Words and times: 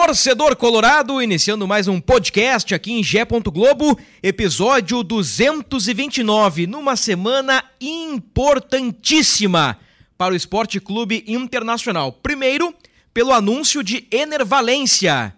Torcedor 0.00 0.54
Colorado, 0.54 1.20
iniciando 1.20 1.66
mais 1.66 1.88
um 1.88 2.00
podcast 2.00 2.72
aqui 2.72 2.92
em 2.92 3.02
Gé. 3.02 3.24
Globo, 3.24 3.98
episódio 4.22 5.02
229, 5.02 6.68
numa 6.68 6.94
semana 6.94 7.64
importantíssima 7.80 9.76
para 10.16 10.34
o 10.34 10.36
Esporte 10.36 10.78
Clube 10.78 11.24
Internacional. 11.26 12.12
Primeiro, 12.12 12.72
pelo 13.12 13.32
anúncio 13.32 13.82
de 13.82 14.06
Enervalência. 14.12 15.34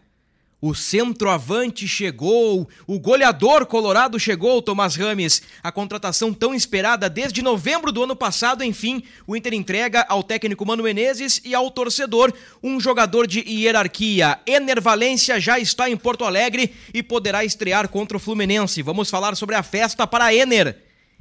O 0.63 0.75
centroavante 0.75 1.89
chegou, 1.89 2.69
o 2.87 2.99
goleador 3.01 3.65
colorado 3.65 4.21
chegou, 4.21 4.61
Tomás 4.61 4.95
Rames. 4.95 5.41
A 5.63 5.73
contratação 5.73 6.35
tão 6.35 6.55
esperada 6.55 7.09
desde 7.09 7.41
novembro 7.41 7.91
do 7.91 8.03
ano 8.03 8.15
passado, 8.15 8.63
enfim, 8.63 9.03
o 9.27 9.35
Inter 9.35 9.55
entrega 9.55 10.05
ao 10.07 10.23
técnico 10.23 10.67
Mano 10.67 10.83
Menezes 10.83 11.41
e 11.47 11.55
ao 11.55 11.71
torcedor 11.71 12.31
um 12.63 12.79
jogador 12.79 13.27
de 13.27 13.41
hierarquia. 13.41 14.39
Ener 14.47 14.83
Valência 14.83 15.41
já 15.41 15.59
está 15.59 15.89
em 15.89 15.97
Porto 15.97 16.27
Alegre 16.27 16.75
e 16.93 17.03
poderá 17.03 17.43
estrear 17.43 17.89
contra 17.89 18.19
o 18.19 18.21
Fluminense. 18.21 18.83
Vamos 18.83 19.09
falar 19.09 19.35
sobre 19.37 19.55
a 19.55 19.63
festa 19.63 20.07
para 20.07 20.35
Ener 20.35 20.77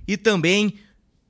e 0.05 0.17
também 0.17 0.73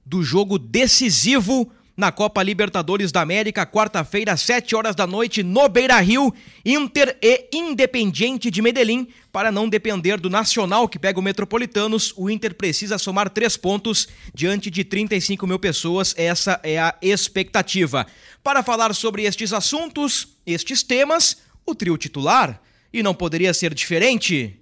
do 0.03 0.23
jogo 0.23 0.57
decisivo 0.57 1.71
na 1.99 2.13
Copa 2.13 2.41
Libertadores 2.41 3.11
da 3.11 3.19
América, 3.19 3.65
quarta-feira, 3.65 4.31
às 4.31 4.39
7 4.39 4.73
horas 4.73 4.95
da 4.95 5.05
noite, 5.05 5.43
no 5.43 5.67
Beira 5.67 5.99
Rio, 5.99 6.33
Inter 6.65 7.17
e 7.21 7.49
Independiente 7.51 8.49
de 8.49 8.61
Medellín. 8.61 9.09
Para 9.33 9.51
não 9.51 9.67
depender 9.67 10.17
do 10.17 10.29
Nacional 10.29 10.87
que 10.87 10.97
pega 10.97 11.19
o 11.19 11.21
Metropolitanos, 11.21 12.13
o 12.15 12.29
Inter 12.29 12.55
precisa 12.55 12.97
somar 12.97 13.29
três 13.29 13.57
pontos 13.57 14.07
diante 14.33 14.71
de 14.71 14.85
35 14.85 15.45
mil 15.45 15.59
pessoas. 15.59 16.15
Essa 16.17 16.57
é 16.63 16.79
a 16.79 16.95
expectativa. 17.01 18.07
Para 18.41 18.63
falar 18.63 18.95
sobre 18.95 19.23
estes 19.23 19.51
assuntos, 19.51 20.37
estes 20.45 20.81
temas, 20.81 21.39
o 21.65 21.75
trio 21.75 21.97
titular, 21.97 22.61
e 22.93 23.03
não 23.03 23.13
poderia 23.13 23.53
ser 23.53 23.73
diferente. 23.73 24.57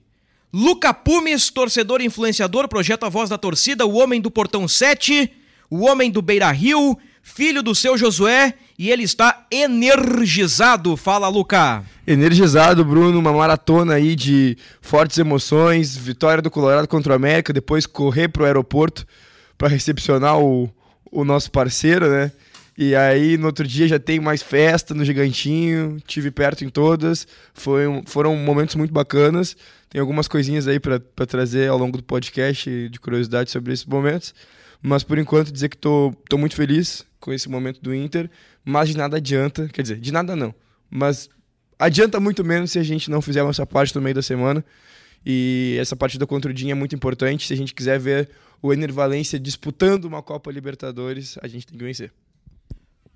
Luca 0.52 0.92
Pumes, 0.92 1.52
torcedor 1.52 2.02
e 2.02 2.06
influenciador, 2.06 2.68
projeto 2.68 3.06
A 3.06 3.10
Voz 3.10 3.30
da 3.30 3.38
Torcida, 3.38 3.86
o 3.86 3.94
homem 3.94 4.20
do 4.20 4.32
Portão 4.32 4.68
7, 4.68 5.32
o 5.70 5.86
homem 5.86 6.10
do 6.10 6.22
Beira 6.22 6.50
Rio, 6.52 6.98
filho 7.28 7.62
do 7.62 7.76
seu 7.76 7.98
Josué, 7.98 8.54
e 8.80 8.90
ele 8.90 9.04
está 9.04 9.46
energizado. 9.52 10.96
Fala, 10.96 11.28
Luca. 11.28 11.84
Energizado, 12.08 12.86
Bruno, 12.86 13.20
uma 13.20 13.34
maratona 13.34 13.96
aí 13.96 14.16
de 14.16 14.58
fortes 14.82 15.18
emoções, 15.18 15.96
vitória 15.96 16.42
do 16.42 16.50
Colorado 16.50 16.88
contra 16.88 17.12
o 17.12 17.16
América, 17.16 17.52
depois 17.52 17.86
correr 17.86 18.30
pro 18.30 18.46
aeroporto 18.46 19.06
para 19.58 19.68
recepcionar 19.68 20.40
o, 20.40 20.70
o 21.12 21.26
nosso 21.26 21.52
parceiro, 21.52 22.10
né? 22.10 22.32
E 22.78 22.96
aí 22.96 23.38
no 23.38 23.48
outro 23.48 23.68
dia 23.68 23.88
já 23.88 24.00
tem 24.00 24.20
mais 24.20 24.42
festa 24.42 24.94
no 24.94 25.04
Gigantinho, 25.04 25.98
tive 26.08 26.32
perto 26.32 26.64
em 26.64 26.70
todas, 26.70 27.28
foi 27.54 27.88
um, 27.88 28.04
foram 28.06 28.36
momentos 28.38 28.76
muito 28.76 28.94
bacanas. 28.94 29.56
Tem 29.90 30.00
algumas 30.00 30.28
coisinhas 30.28 30.68
aí 30.68 30.80
para 30.80 31.00
trazer 31.26 31.70
ao 31.70 31.78
longo 31.78 31.98
do 31.98 32.04
podcast 32.04 32.90
de 32.90 33.00
curiosidade 33.00 33.52
sobre 33.52 33.74
esses 33.74 33.86
momentos. 33.86 34.34
Mas 34.82 35.04
por 35.04 35.18
enquanto 35.18 35.52
dizer 35.52 35.70
que 35.70 35.78
tô, 35.78 36.14
tô 36.30 36.38
muito 36.38 36.56
feliz 36.56 37.07
com 37.20 37.34
esse 37.34 37.50
momento 37.50 37.82
do 37.82 37.94
Inter, 37.94 38.30
mas 38.64 38.90
de 38.90 38.98
nada 38.98 39.18
adianta, 39.18 39.68
quer 39.68 39.82
dizer, 39.82 40.00
de 40.00 40.12
nada 40.12 40.36
não, 40.36 40.54
mas 40.90 41.30
adianta 41.78 42.20
muito 42.20 42.44
menos 42.44 42.72
se 42.72 42.80
a 42.80 42.84
gente 42.84 43.10
não 43.10 43.22
fizer 43.22 43.42
a 43.42 43.44
nossa 43.44 43.66
parte 43.66 43.96
no 43.96 44.02
meio 44.02 44.16
da 44.16 44.22
semana. 44.22 44.64
E 45.26 45.76
essa 45.80 45.96
partida 45.96 46.26
contra 46.26 46.50
o 46.50 46.54
Dinho 46.54 46.72
é 46.72 46.76
muito 46.76 46.96
importante. 46.96 47.48
Se 47.48 47.54
a 47.54 47.58
gente 47.58 47.74
quiser 47.74 48.00
ver 48.00 48.30
o 48.62 48.72
Ener 48.72 48.94
Valência 48.94 49.38
disputando 49.40 50.06
uma 50.06 50.24
Copa 50.24 50.52
Libertadores, 50.52 51.38
a 51.42 51.48
gente 51.48 51.68
tem 51.68 51.78
que 51.78 51.84
vencer. 51.84 52.14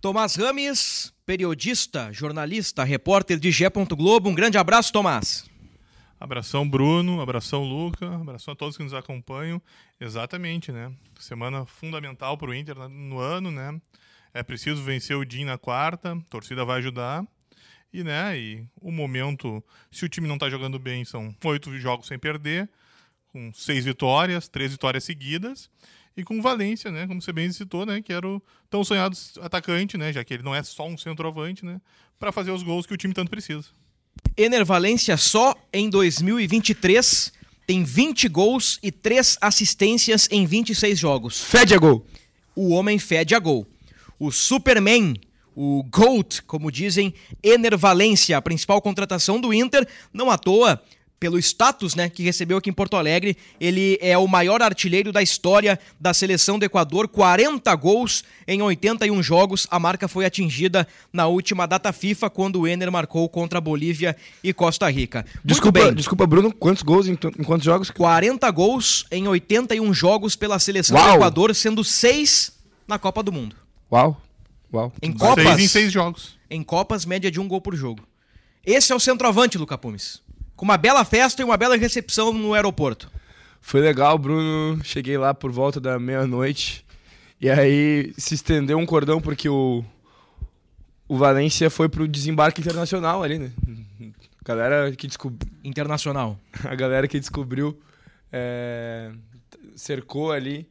Tomás 0.02 0.36
Rames, 0.36 1.14
periodista, 1.26 2.10
jornalista, 2.12 2.84
repórter 2.84 3.40
de 3.40 3.52
Gé. 3.52 3.70
Globo. 3.70 4.30
Um 4.30 4.36
grande 4.36 4.58
abraço, 4.58 4.92
Tomás. 4.92 5.51
Abração, 6.22 6.70
Bruno. 6.70 7.20
Abração, 7.20 7.64
Luca. 7.64 8.14
Abração 8.14 8.52
a 8.52 8.56
todos 8.56 8.78
que 8.78 8.84
nos 8.84 8.94
acompanham. 8.94 9.60
Exatamente, 10.00 10.72
né? 10.72 10.94
Semana 11.20 11.66
fundamental 11.66 12.38
para 12.38 12.52
o 12.52 12.54
Inter 12.54 12.78
no 12.88 13.18
ano, 13.18 13.50
né? 13.50 13.82
É 14.32 14.44
preciso 14.44 14.84
vencer 14.84 15.18
o 15.18 15.26
DIN 15.26 15.46
na 15.46 15.58
quarta. 15.58 16.14
A 16.14 16.22
torcida 16.30 16.64
vai 16.64 16.78
ajudar. 16.78 17.26
E, 17.92 18.04
né? 18.04 18.38
E 18.38 18.64
o 18.80 18.92
momento, 18.92 19.64
se 19.90 20.06
o 20.06 20.10
time 20.10 20.28
não 20.28 20.36
está 20.36 20.48
jogando 20.48 20.78
bem, 20.78 21.04
são 21.04 21.36
oito 21.44 21.76
jogos 21.80 22.06
sem 22.06 22.20
perder, 22.20 22.70
com 23.30 23.52
seis 23.52 23.84
vitórias, 23.84 24.48
três 24.48 24.72
vitórias 24.72 25.04
seguidas 25.04 25.72
e 26.16 26.24
com 26.24 26.40
Valência, 26.40 26.92
né, 26.92 27.08
como 27.08 27.22
você 27.22 27.32
bem 27.32 27.50
citou, 27.52 27.86
né, 27.86 28.02
que 28.02 28.12
era 28.12 28.28
o 28.28 28.42
tão 28.70 28.84
sonhado 28.84 29.18
atacante, 29.40 29.98
né, 29.98 30.12
já 30.12 30.24
que 30.26 30.34
ele 30.34 30.44
não 30.44 30.54
é 30.54 30.62
só 30.62 30.86
um 30.86 30.98
centroavante, 30.98 31.66
né, 31.66 31.80
para 32.20 32.34
fazer 32.34 32.52
os 32.52 32.64
gols 32.64 32.86
que 32.86 32.94
o 32.94 32.98
time 32.98 33.14
tanto 33.14 33.32
precisa. 33.32 33.70
Ener 34.38 34.66
Valência 34.66 35.18
só 35.18 35.56
em 35.72 35.90
2023 35.90 37.32
tem 37.68 37.84
20 37.84 38.28
gols 38.28 38.80
e 38.82 38.92
3 38.92 39.38
assistências 39.40 40.28
em 40.32 40.46
26 40.46 40.98
jogos. 40.98 41.42
Fede 41.42 41.74
a 41.74 41.78
gol. 41.78 42.06
O 42.56 42.70
homem 42.70 43.00
fede 43.00 43.36
a 43.36 43.40
gol. 43.40 43.68
O 44.20 44.32
Superman, 44.32 45.16
o 45.56 45.84
GOAT, 45.84 46.42
como 46.44 46.72
dizem, 46.72 47.14
Ener 47.44 47.78
Valência, 47.78 48.38
a 48.38 48.42
principal 48.42 48.82
contratação 48.82 49.40
do 49.40 49.54
Inter, 49.54 49.88
não 50.14 50.30
à 50.30 50.38
toa 50.38 50.82
pelo 51.22 51.38
status 51.38 51.94
né, 51.94 52.10
que 52.10 52.24
recebeu 52.24 52.58
aqui 52.58 52.72
em 52.72 52.74
Porto 52.74 52.98
Alegre. 52.98 53.38
Ele 53.60 53.96
é 54.02 54.18
o 54.18 54.28
maior 54.28 54.60
artilheiro 54.60 55.12
da 55.12 55.22
história 55.22 55.80
da 56.00 56.16
seleção 56.16 56.58
do 56.58 56.66
Equador, 56.66 57.08
40 57.08 57.74
gols 57.76 58.24
em 58.48 58.60
81 58.60 59.22
jogos. 59.22 59.68
A 59.70 59.78
marca 59.78 60.08
foi 60.08 60.26
atingida 60.26 60.88
na 61.14 61.28
última 61.28 61.68
data 61.68 61.94
FIFA, 61.94 62.28
quando 62.32 62.62
o 62.62 62.68
Ener 62.68 62.92
marcou 62.92 63.30
contra 63.30 63.60
a 63.60 63.62
Bolívia 63.62 64.18
e 64.44 64.52
Costa 64.52 64.90
Rica. 64.90 65.24
Desculpa, 65.46 65.92
desculpa 65.94 66.26
Bruno, 66.26 66.52
quantos 66.52 66.82
gols 66.82 67.08
em, 67.08 67.12
em, 67.12 67.44
quantos 67.44 67.66
jogos? 67.66 67.92
40 67.92 68.50
gols 68.50 69.06
em 69.12 69.28
81 69.28 69.94
jogos 69.94 70.36
pela 70.36 70.58
seleção 70.58 70.98
Uau. 70.98 71.08
do 71.08 71.16
Equador, 71.18 71.54
sendo 71.54 71.84
6 71.84 72.52
na 72.88 72.98
Copa 72.98 73.22
do 73.22 73.32
Mundo. 73.32 73.56
Uau! 73.92 74.20
Uau. 74.74 74.92
Em 75.04 75.12
Copas, 75.12 75.44
seis 75.44 75.60
em 75.60 75.68
seis 75.68 75.92
jogos. 75.92 76.40
Em 76.50 76.64
Copas, 76.64 77.06
média 77.06 77.30
de 77.30 77.40
um 77.40 77.48
gol 77.48 77.62
por 77.62 77.76
jogo. 77.76 78.02
Esse 78.66 78.92
é 78.92 78.96
o 78.96 79.00
centroavante, 79.00 79.60
Luca 79.60 79.78
Pumes 79.78 80.22
com 80.62 80.66
uma 80.66 80.78
bela 80.78 81.04
festa 81.04 81.42
e 81.42 81.44
uma 81.44 81.58
bela 81.58 81.76
recepção 81.76 82.32
no 82.32 82.54
aeroporto. 82.54 83.12
Foi 83.60 83.82
legal, 83.82 84.16
Bruno. 84.16 84.80
Cheguei 84.84 85.18
lá 85.18 85.34
por 85.34 85.52
volta 85.52 85.82
da 85.82 85.98
meia-noite. 85.98 86.86
E 87.42 87.50
aí 87.50 88.14
se 88.16 88.36
estendeu 88.36 88.78
um 88.78 88.86
cordão 88.86 89.20
porque 89.20 89.50
o, 89.50 89.84
o 91.08 91.18
Valência 91.18 91.68
foi 91.72 91.90
pro 91.90 92.08
desembarque 92.08 92.62
internacional 92.62 93.24
ali, 93.24 93.40
né? 93.40 93.52
A 94.40 94.48
galera 94.48 94.92
que 94.92 95.08
descobriu. 95.08 95.50
Internacional. 95.64 96.38
A 96.64 96.76
galera 96.76 97.08
que 97.08 97.20
descobriu 97.20 97.82
é... 98.32 99.10
cercou 99.76 100.32
ali. 100.32 100.70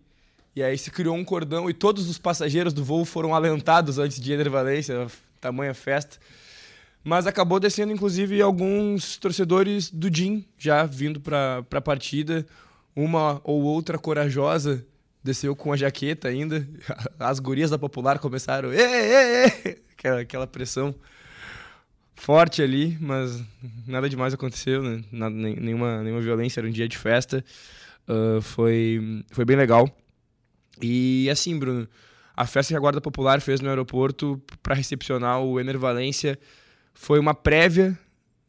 E 0.55 0.63
aí 0.63 0.79
se 0.79 0.93
criou 0.93 1.17
um 1.17 1.25
cordão 1.25 1.69
e 1.69 1.75
todos 1.75 2.09
os 2.09 2.17
passageiros 2.17 2.73
do 2.73 2.85
voo 2.85 3.05
foram 3.05 3.35
alentados 3.35 3.99
antes 3.99 4.21
de 4.21 4.33
ir 4.33 4.49
Valência. 4.49 5.09
Tamanha 5.41 5.75
festa. 5.75 6.17
Mas 7.03 7.27
acabou 7.27 7.59
descendo, 7.59 7.93
inclusive, 7.93 8.41
alguns 8.43 9.17
torcedores 9.17 9.91
do 9.91 10.11
DIN 10.11 10.45
já 10.59 10.85
vindo 10.85 11.21
para 11.21 11.65
a 11.71 11.81
partida. 11.81 12.47
Uma 12.95 13.41
ou 13.43 13.63
outra 13.63 13.99
corajosa 13.99 14.85
desceu 15.23 15.57
com 15.57 15.73
a 15.73 15.77
jaqueta 15.77 16.29
ainda. 16.29 16.67
As 17.19 17.39
gurias 17.39 17.71
da 17.71 17.79
Popular 17.79 18.19
começaram. 18.19 18.73
Ê, 18.73 18.83
ê, 18.83 19.47
ê! 19.47 19.79
Aquela, 20.01 20.21
aquela 20.21 20.47
pressão 20.47 20.95
forte 22.15 22.63
ali, 22.63 22.97
mas 22.99 23.43
nada 23.87 24.09
demais 24.09 24.33
aconteceu, 24.33 24.83
né? 24.83 25.05
Nada, 25.13 25.35
nenhuma, 25.35 26.03
nenhuma 26.03 26.23
violência, 26.23 26.61
era 26.61 26.67
um 26.67 26.71
dia 26.71 26.89
de 26.89 26.97
festa. 26.97 27.45
Uh, 28.09 28.41
foi, 28.41 29.23
foi 29.31 29.45
bem 29.45 29.57
legal. 29.57 29.95
E 30.81 31.29
assim, 31.31 31.59
Bruno, 31.59 31.87
a 32.35 32.47
festa 32.47 32.73
que 32.73 32.77
a 32.77 32.81
Guarda 32.81 33.01
Popular 33.01 33.43
fez 33.43 33.61
no 33.61 33.69
aeroporto 33.69 34.41
para 34.63 34.75
recepcionar 34.75 35.43
o 35.43 35.61
Ener 35.61 35.79
Valência 35.79 36.39
foi 36.95 37.19
uma 37.19 37.35
prévia 37.35 37.99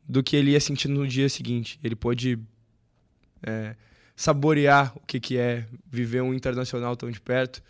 do 0.07 0.21
que 0.21 0.35
ele 0.35 0.51
ia 0.51 0.59
sentir 0.59 0.87
no 0.87 1.07
dia 1.07 1.29
seguinte. 1.29 1.79
Ele 1.83 1.95
pôde 1.95 2.37
é, 3.41 3.75
saborear 4.15 4.91
o 4.95 5.01
que, 5.05 5.19
que 5.19 5.37
é 5.37 5.65
viver 5.89 6.21
um 6.21 6.33
internacional 6.33 6.95
tão 6.95 7.09
de 7.09 7.19
perto. 7.19 7.61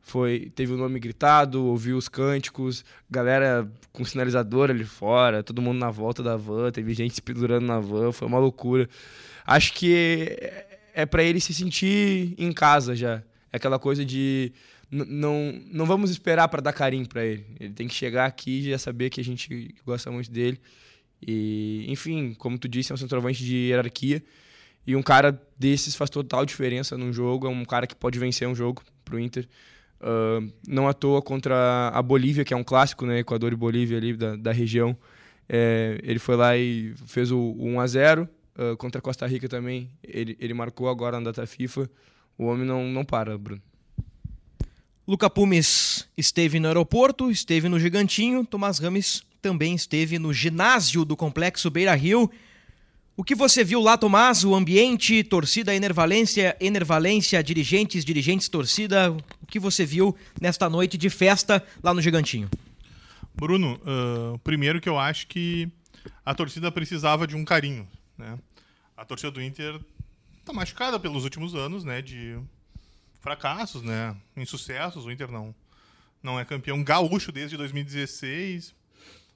foi 0.00 0.52
teve 0.54 0.72
o 0.72 0.76
nome 0.76 1.00
gritado, 1.00 1.64
ouviu 1.64 1.96
os 1.96 2.08
cânticos, 2.08 2.84
galera 3.10 3.68
com 3.92 4.04
sinalizador 4.04 4.70
ali 4.70 4.84
fora, 4.84 5.42
todo 5.42 5.62
mundo 5.62 5.78
na 5.78 5.90
volta 5.90 6.22
da 6.22 6.36
van, 6.36 6.70
teve 6.70 6.94
gente 6.94 7.14
se 7.14 7.22
pendurando 7.22 7.66
na 7.66 7.80
van, 7.80 8.12
foi 8.12 8.28
uma 8.28 8.38
loucura. 8.38 8.88
Acho 9.44 9.72
que 9.72 10.36
é 10.94 11.04
para 11.04 11.22
ele 11.22 11.40
se 11.40 11.52
sentir 11.52 12.34
em 12.38 12.52
casa 12.52 12.94
já. 12.94 13.22
É 13.52 13.56
aquela 13.56 13.78
coisa 13.78 14.04
de 14.04 14.52
não, 14.90 15.60
não 15.72 15.86
vamos 15.86 16.10
esperar 16.10 16.48
para 16.48 16.62
dar 16.62 16.72
carinho 16.72 17.08
para 17.08 17.24
ele. 17.24 17.44
Ele 17.58 17.72
tem 17.72 17.88
que 17.88 17.94
chegar 17.94 18.26
aqui 18.26 18.60
e 18.60 18.70
já 18.70 18.78
saber 18.78 19.10
que 19.10 19.20
a 19.20 19.24
gente 19.24 19.74
gosta 19.84 20.10
muito 20.10 20.30
dele. 20.30 20.60
E, 21.26 21.84
enfim, 21.88 22.34
como 22.34 22.58
tu 22.58 22.68
disse, 22.68 22.92
é 22.92 22.94
um 22.94 22.98
centroavante 22.98 23.44
de 23.44 23.56
hierarquia. 23.56 24.22
E 24.86 24.94
um 24.94 25.02
cara 25.02 25.40
desses 25.58 25.96
faz 25.96 26.08
total 26.08 26.46
diferença 26.46 26.96
num 26.96 27.12
jogo. 27.12 27.46
É 27.46 27.50
um 27.50 27.64
cara 27.64 27.86
que 27.86 27.94
pode 27.94 28.18
vencer 28.18 28.46
um 28.46 28.54
jogo 28.54 28.82
pro 29.04 29.18
Inter. 29.18 29.48
Uh, 30.00 30.52
não 30.68 30.86
à 30.86 30.92
toa 30.92 31.20
contra 31.20 31.88
a 31.88 32.02
Bolívia, 32.02 32.44
que 32.44 32.54
é 32.54 32.56
um 32.56 32.62
clássico, 32.62 33.04
né? 33.04 33.18
Equador 33.18 33.52
e 33.52 33.56
Bolívia 33.56 33.98
ali 33.98 34.16
da, 34.16 34.36
da 34.36 34.52
região. 34.52 34.96
É, 35.48 35.98
ele 36.02 36.18
foi 36.18 36.36
lá 36.36 36.56
e 36.56 36.94
fez 37.06 37.30
o, 37.30 37.38
o 37.38 37.66
1 37.66 37.80
a 37.80 37.86
0 37.86 38.28
uh, 38.58 38.76
Contra 38.76 38.98
a 38.98 39.02
Costa 39.02 39.26
Rica 39.26 39.48
também. 39.48 39.90
Ele, 40.02 40.36
ele 40.40 40.54
marcou 40.54 40.88
agora 40.88 41.18
na 41.18 41.30
data 41.30 41.46
FIFA. 41.46 41.90
O 42.38 42.44
homem 42.44 42.66
não, 42.66 42.86
não 42.88 43.04
para, 43.04 43.36
Bruno. 43.36 43.62
Luca 45.08 45.30
Pumes 45.30 46.08
esteve 46.16 46.58
no 46.58 46.66
aeroporto, 46.66 47.30
esteve 47.30 47.68
no 47.68 47.78
Gigantinho. 47.78 48.44
Tomás 48.44 48.80
Rames 48.80 49.22
também 49.40 49.72
esteve 49.72 50.18
no 50.18 50.34
ginásio 50.34 51.04
do 51.04 51.16
Complexo 51.16 51.70
Beira 51.70 51.94
Rio. 51.94 52.28
O 53.16 53.22
que 53.22 53.32
você 53.32 53.62
viu 53.62 53.80
lá, 53.80 53.96
Tomás? 53.96 54.42
O 54.42 54.52
ambiente, 54.52 55.22
torcida, 55.22 55.72
enervalência, 55.72 56.56
enervalência, 56.60 57.40
dirigentes, 57.40 58.04
dirigentes, 58.04 58.48
torcida. 58.48 59.12
O 59.12 59.46
que 59.46 59.60
você 59.60 59.86
viu 59.86 60.16
nesta 60.40 60.68
noite 60.68 60.98
de 60.98 61.08
festa 61.08 61.64
lá 61.80 61.94
no 61.94 62.02
Gigantinho? 62.02 62.50
Bruno, 63.32 63.80
uh, 63.84 64.36
primeiro 64.40 64.80
que 64.80 64.88
eu 64.88 64.98
acho 64.98 65.28
que 65.28 65.68
a 66.24 66.34
torcida 66.34 66.72
precisava 66.72 67.28
de 67.28 67.36
um 67.36 67.44
carinho. 67.44 67.86
Né? 68.18 68.36
A 68.96 69.04
torcida 69.04 69.30
do 69.30 69.40
Inter 69.40 69.80
está 70.40 70.52
machucada 70.52 70.98
pelos 70.98 71.22
últimos 71.22 71.54
anos, 71.54 71.84
né? 71.84 72.02
De 72.02 72.36
fracassos, 73.26 73.82
né? 73.82 74.16
Insucessos. 74.36 75.04
O 75.04 75.10
Inter 75.10 75.32
não, 75.32 75.52
não 76.22 76.38
é 76.38 76.44
campeão 76.44 76.84
gaúcho 76.84 77.32
desde 77.32 77.56
2016. 77.56 78.72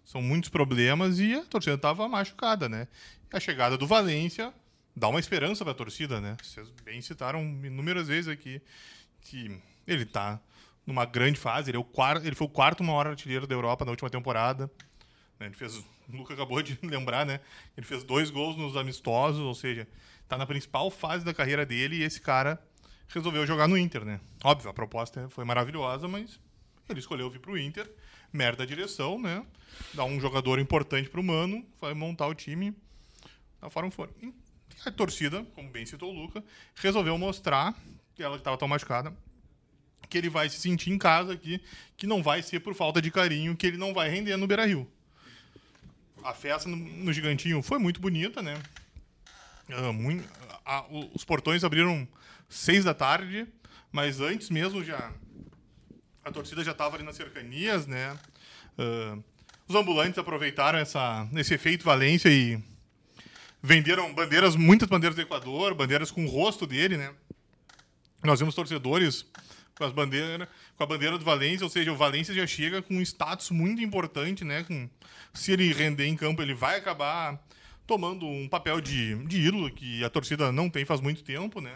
São 0.05 0.23
muitos 0.23 0.49
problemas 0.49 1.19
e 1.19 1.35
a 1.35 1.45
torcida 1.45 1.75
estava 1.75 2.09
machucada, 2.09 2.69
né? 2.69 2.87
a 3.33 3.39
chegada 3.39 3.77
do 3.77 3.87
Valência 3.87 4.53
dá 4.95 5.09
uma 5.09 5.21
esperança 5.21 5.65
para 5.65 5.73
a 5.73 5.75
torcida, 5.75 6.21
né? 6.21 6.37
Vocês 6.43 6.69
bem 6.85 7.01
citaram 7.01 7.43
inúmeras 7.43 8.09
vezes 8.09 8.29
aqui 8.29 8.61
que 9.23 9.61
ele 9.87 10.03
está 10.05 10.41
numa 10.87 11.05
grande 11.05 11.39
fase. 11.39 11.71
Ele, 11.71 11.77
é 11.77 11.81
o 11.81 11.85
quarto, 11.85 12.25
ele 12.27 12.35
foi 12.35 12.47
o 12.47 12.51
quarto 12.51 12.85
maior 12.85 13.09
artilheiro 13.09 13.47
da 13.47 13.55
Europa 13.55 13.85
na 13.85 13.91
última 13.91 14.11
temporada. 14.11 14.71
Né? 15.39 15.47
Ele 15.47 15.55
fez, 15.55 15.77
o 15.77 15.85
Luca 16.09 16.35
acabou 16.35 16.63
de 16.63 16.79
lembrar, 16.83 17.27
né? 17.27 17.41
Ele 17.77 17.87
fez 17.87 18.05
dois 18.05 18.31
gols 18.31 18.57
nos 18.57 18.77
amistosos, 18.77 19.41
ou 19.41 19.55
seja, 19.55 19.87
está 20.23 20.37
na 20.37 20.47
principal 20.47 20.91
fase 20.91 21.25
da 21.25 21.35
carreira 21.35 21.67
dele 21.67 21.97
e 21.97 22.03
esse 22.03 22.21
cara 22.21 22.61
resolveu 23.13 23.47
jogar 23.47 23.69
no 23.69 23.77
Inter, 23.77 24.05
né? 24.05 24.21
Óbvio, 24.43 24.71
a 24.71 24.75
proposta 24.75 25.29
foi 25.31 25.45
maravilhosa, 25.45 26.09
mas 26.09 26.39
ele 26.89 27.01
escolheu 27.01 27.31
vir 27.31 27.41
para 27.41 27.53
o 27.53 27.59
Inter, 27.59 27.91
merda 28.33 28.63
a 28.63 28.67
direção, 28.67 29.21
né? 29.21 29.45
Dá 29.95 30.05
um 30.05 30.21
jogador 30.21 30.59
importante 30.59 31.09
para 31.09 31.21
o 31.21 31.25
Mano, 31.25 31.65
vai 31.81 31.95
montar 31.95 32.27
o 32.27 32.35
time 32.35 32.75
da 33.61 33.69
forma 33.71 33.91
que 33.91 33.97
for. 33.97 34.11
E 34.23 34.33
a 34.85 34.91
torcida, 34.91 35.45
como 35.55 35.69
bem 35.69 35.85
citou 35.85 36.11
o 36.11 36.15
Luca, 36.15 36.43
resolveu 36.77 37.17
mostrar 37.19 37.75
que 38.15 38.23
ela 38.23 38.37
estava 38.37 38.57
tão 38.57 38.69
machucada 38.69 39.15
que 40.09 40.19
ele 40.19 40.29
vai 40.29 40.51
se 40.51 40.59
sentir 40.59 40.91
em 40.91 40.99
casa 40.99 41.33
aqui, 41.33 41.63
que 41.97 42.07
não 42.07 42.21
vai 42.23 42.43
ser 42.43 42.61
por 42.61 42.75
falta 42.75 43.01
de 43.01 43.11
carinho, 43.11 43.57
que 43.57 43.67
ele 43.67 43.77
não 43.77 43.95
vai 43.95 44.11
render 44.11 44.37
no 44.37 44.47
Beira 44.47 44.67
Rio. 44.67 44.91
A 46.25 46.35
festa 46.35 46.69
no, 46.69 46.77
no 46.77 47.13
Gigantinho 47.13 47.63
foi 47.63 47.79
muito 47.79 48.01
bonita, 48.01 48.43
né? 48.43 48.61
Uh, 49.69 49.93
muito, 49.93 50.29
a, 50.71 50.87
os 51.15 51.25
portões 51.25 51.65
abriram 51.65 52.07
seis 52.49 52.85
da 52.85 52.95
tarde, 52.95 53.47
mas 53.91 54.21
antes 54.21 54.51
mesmo 54.51 54.85
já 54.85 55.13
a 56.25 56.31
torcida 56.31 56.63
já 56.63 56.71
estava 56.71 56.95
ali 56.95 57.05
nas 57.05 57.17
cercanias, 57.17 57.87
né? 57.89 58.17
Uh, 58.79 59.23
os 59.67 59.75
ambulantes 59.75 60.19
aproveitaram 60.19 60.79
essa, 60.79 61.27
esse 61.35 61.55
efeito 61.55 61.85
Valência 61.85 62.29
e 62.29 62.63
venderam 63.61 64.13
bandeiras, 64.15 64.55
muitas 64.55 64.89
bandeiras 64.89 65.17
do 65.17 65.23
Equador, 65.23 65.75
bandeiras 65.75 66.11
com 66.11 66.25
o 66.25 66.29
rosto 66.29 66.67
dele, 66.67 66.97
né? 66.97 67.13
Nós 68.23 68.39
vimos 68.39 68.55
torcedores 68.55 69.27
com 69.77 69.85
as 69.85 69.93
bandeiras, 69.93 70.47
com 70.77 70.85
a 70.85 70.87
bandeira 70.87 71.19
do 71.19 71.25
Valência, 71.25 71.65
ou 71.65 71.71
seja, 71.71 71.91
o 71.91 71.97
Valência 71.97 72.35
já 72.35 72.47
chega 72.47 72.81
com 72.83 72.95
um 72.95 73.03
status 73.03 73.51
muito 73.51 73.83
importante, 73.83 74.45
né? 74.45 74.63
Com, 74.63 74.89
se 75.33 75.53
ele 75.53 75.73
render 75.73 76.07
em 76.07 76.17
campo, 76.17 76.43
ele 76.43 76.55
vai 76.55 76.77
acabar 76.77 77.41
tomando 77.91 78.25
um 78.25 78.49
papel 78.49 78.81
de, 78.81 79.17
de 79.25 79.41
ídolo 79.41 79.69
que 79.69 80.05
a 80.05 80.09
torcida 80.09 80.53
não 80.53 80.71
tem 80.71 80.85
faz 80.85 81.01
muito 81.01 81.25
tempo, 81.25 81.61
né? 81.61 81.75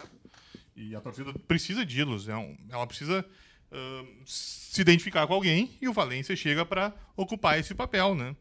E 0.77 0.95
a 0.95 1.01
torcida 1.01 1.33
precisa 1.49 1.85
de 1.85 2.03
ídolos, 2.03 2.29
né? 2.29 2.57
ela 2.71 2.87
precisa 2.87 3.27
uh, 3.73 4.09
se 4.25 4.81
identificar 4.81 5.27
com 5.27 5.35
alguém 5.35 5.77
e 5.83 5.89
o 5.89 5.93
Valência 5.93 6.37
chega 6.37 6.65
para 6.65 6.95
ocupar 7.17 7.59
esse 7.59 7.75
papel, 7.75 8.15
né? 8.15 8.37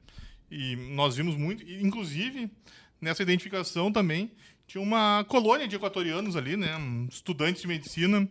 E 0.51 0.75
nós 0.75 1.15
vimos 1.15 1.35
muito, 1.35 1.67
inclusive 1.67 2.47
nessa 3.01 3.23
identificação 3.23 3.91
também 3.91 4.31
tinha 4.67 4.81
uma 4.81 5.25
colônia 5.27 5.67
de 5.67 5.75
equatorianos 5.75 6.35
ali, 6.35 6.55
né? 6.55 6.77
Estudantes 7.09 7.63
de 7.63 7.67
medicina 7.67 8.29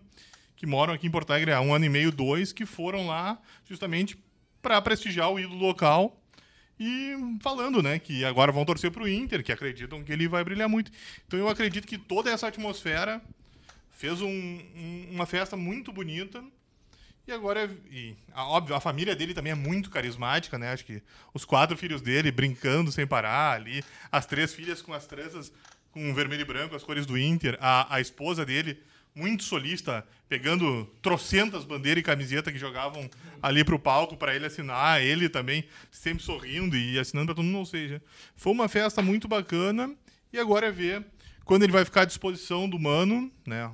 que 0.55 0.67
moram 0.67 0.95
aqui 0.95 1.09
em 1.09 1.11
Porto 1.11 1.33
Alegre 1.33 1.53
há 1.53 1.61
um 1.61 1.75
ano 1.75 1.85
e 1.85 1.89
meio, 1.89 2.13
dois, 2.13 2.53
que 2.53 2.65
foram 2.65 3.09
lá 3.09 3.43
justamente 3.69 4.17
para 4.63 4.81
prestigiar 4.81 5.33
o 5.33 5.41
ídolo 5.41 5.59
local 5.59 6.22
e 6.79 7.15
falando, 7.41 7.83
né, 7.83 7.99
que 7.99 8.25
agora 8.25 8.51
vão 8.51 8.65
torcer 8.65 8.91
para 8.91 9.03
o 9.03 9.09
Inter, 9.09 9.43
que 9.43 9.53
acreditam 9.53 10.03
que 10.03 10.13
ele 10.13 10.27
vai 10.29 10.43
brilhar 10.43 10.69
muito. 10.69 10.91
Então 11.27 11.39
eu 11.39 11.49
acredito 11.49 11.87
que 11.87 11.99
toda 11.99 12.31
essa 12.31 12.49
atmosfera 12.49 13.23
fez 13.91 14.21
um, 14.21 14.29
um, 14.29 15.09
uma 15.11 15.27
festa 15.27 15.57
muito 15.57 15.93
bonita 15.93 16.43
e 17.27 17.31
agora, 17.31 17.71
e, 17.89 18.17
óbvio, 18.35 18.75
a 18.75 18.81
família 18.81 19.15
dele 19.15 19.33
também 19.33 19.53
é 19.53 19.55
muito 19.55 19.91
carismática, 19.91 20.59
né? 20.59 20.73
Acho 20.73 20.85
que 20.85 21.01
os 21.33 21.45
quatro 21.45 21.77
filhos 21.77 22.03
dele 22.03 22.33
brincando 22.33 22.91
sem 22.91 23.07
parar 23.07 23.53
ali, 23.53 23.85
as 24.11 24.27
três 24.27 24.53
filhas 24.53 24.83
com 24.83 24.93
as 24.93 25.07
tranças 25.07 25.53
com 25.93 26.13
vermelho 26.15 26.43
e 26.43 26.45
branco, 26.45 26.75
as 26.75 26.83
cores 26.83 27.07
do 27.07 27.17
Inter, 27.17 27.57
a, 27.61 27.95
a 27.95 28.01
esposa 28.01 28.45
dele, 28.45 28.83
muito 29.15 29.45
solista, 29.45 30.07
pegando 30.29 30.87
trocentas 31.03 31.65
bandeiras 31.65 32.01
e 32.01 32.05
camiseta 32.05 32.51
que 32.51 32.59
jogavam 32.59 33.09
ali 33.43 33.63
pro 33.65 33.79
palco 33.79 34.17
para 34.17 34.35
ele 34.35 34.47
assinar, 34.47 35.03
ele 35.03 35.29
também 35.29 35.65
sempre 35.91 36.25
sorrindo 36.25 36.77
e 36.77 36.99
assinando 36.99 37.27
para 37.27 37.35
todo 37.35 37.45
mundo, 37.45 37.59
ou 37.59 37.67
seja, 37.67 38.03
foi 38.35 38.53
uma 38.53 38.69
festa 38.69 39.03
muito 39.03 39.29
bacana 39.29 39.95
e 40.33 40.39
agora 40.39 40.69
é 40.69 40.71
ver 40.71 41.05
quando 41.45 41.65
ele 41.65 41.73
vai 41.73 41.85
ficar 41.85 42.03
à 42.03 42.05
disposição 42.05 42.69
do 42.69 42.79
Mano, 42.79 43.31
né? 43.47 43.71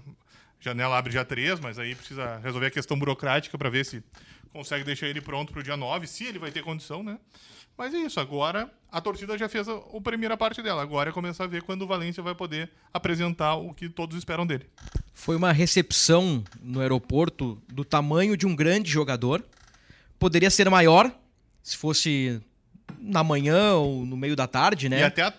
janela 0.61 0.99
abre 0.99 1.13
dia 1.13 1.25
3, 1.25 1.61
mas 1.61 1.79
aí 1.79 1.95
precisa 1.95 2.39
resolver 2.39 2.67
a 2.67 2.71
questão 2.71 2.99
burocrática 2.99 3.57
para 3.57 3.71
ver 3.71 3.85
se 3.85 4.03
consegue 4.51 4.85
deixar 4.85 5.07
ele 5.07 5.21
pronto 5.21 5.53
para 5.53 5.61
o 5.61 5.63
dia 5.63 5.77
9, 5.77 6.07
se 6.07 6.25
ele 6.25 6.39
vai 6.39 6.51
ter 6.51 6.63
condição, 6.63 7.03
né? 7.03 7.19
Mas 7.77 7.95
é 7.95 7.99
isso, 7.99 8.19
agora 8.19 8.69
a 8.91 9.01
torcida 9.01 9.39
já 9.39 9.49
fez 9.49 9.69
a, 9.69 9.75
a 9.75 10.01
primeira 10.03 10.37
parte 10.37 10.61
dela. 10.61 10.83
Agora 10.83 11.11
é 11.11 11.13
começar 11.13 11.45
a 11.45 11.47
ver 11.47 11.63
quando 11.63 11.83
o 11.83 11.87
Valência 11.87 12.23
vai 12.23 12.35
poder 12.35 12.71
apresentar 12.93 13.55
o 13.55 13.73
que 13.73 13.89
todos 13.89 14.17
esperam 14.17 14.45
dele. 14.45 14.69
Foi 15.19 15.35
uma 15.35 15.51
recepção 15.51 16.45
no 16.63 16.81
aeroporto 16.81 17.61
do 17.69 17.85
tamanho 17.85 18.37
de 18.37 18.47
um 18.47 18.55
grande 18.55 18.89
jogador. 18.89 19.45
Poderia 20.17 20.49
ser 20.49 20.71
maior 20.71 21.13
se 21.61 21.77
fosse 21.77 22.41
na 23.01 23.25
manhã 23.25 23.75
ou 23.75 24.07
no 24.07 24.17
meio 24.17 24.37
da 24.37 24.47
tarde, 24.47 24.89
né? 24.89 25.01
E 25.01 25.03
até 25.03 25.23
a, 25.23 25.35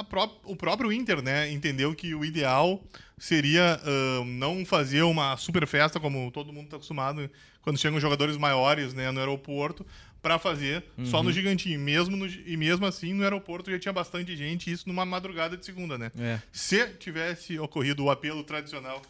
a 0.00 0.04
pró 0.04 0.28
o 0.44 0.56
próprio 0.56 0.92
Inter, 0.92 1.22
né, 1.22 1.48
entendeu 1.48 1.94
que 1.94 2.12
o 2.12 2.24
ideal 2.24 2.82
seria 3.16 3.80
uh, 3.84 4.24
não 4.24 4.66
fazer 4.66 5.02
uma 5.02 5.36
super 5.36 5.64
festa 5.64 6.00
como 6.00 6.28
todo 6.32 6.52
mundo 6.52 6.64
está 6.64 6.76
acostumado 6.76 7.30
quando 7.62 7.78
chegam 7.78 8.00
jogadores 8.00 8.36
maiores 8.36 8.92
né, 8.92 9.12
no 9.12 9.20
aeroporto 9.20 9.86
para 10.20 10.40
fazer 10.40 10.84
uhum. 10.98 11.06
só 11.06 11.22
no 11.22 11.28
uhum. 11.28 11.34
gigantinho 11.34 11.78
mesmo 11.78 12.16
no, 12.16 12.26
e 12.26 12.56
mesmo 12.56 12.84
assim 12.84 13.14
no 13.14 13.22
aeroporto 13.22 13.70
já 13.70 13.78
tinha 13.78 13.92
bastante 13.92 14.36
gente 14.36 14.72
isso 14.72 14.88
numa 14.88 15.04
madrugada 15.04 15.56
de 15.56 15.64
segunda 15.64 15.96
né 15.96 16.10
é. 16.18 16.40
se 16.50 16.84
tivesse 16.94 17.58
ocorrido 17.58 18.04
o 18.04 18.10
apelo 18.10 18.42
tradicional 18.42 19.00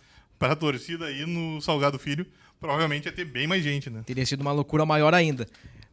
para 0.41 0.55
a 0.55 0.57
torcida 0.57 1.05
aí 1.05 1.25
no 1.25 1.61
Salgado 1.61 2.01
Filho 2.01 2.27
provavelmente 2.59 3.07
ia 3.07 3.13
ter 3.13 3.25
bem 3.25 3.47
mais 3.47 3.63
gente 3.63 3.89
né 3.89 4.03
teria 4.05 4.27
sido 4.27 4.41
uma 4.41 4.51
loucura 4.51 4.85
maior 4.85 5.15
ainda 5.15 5.47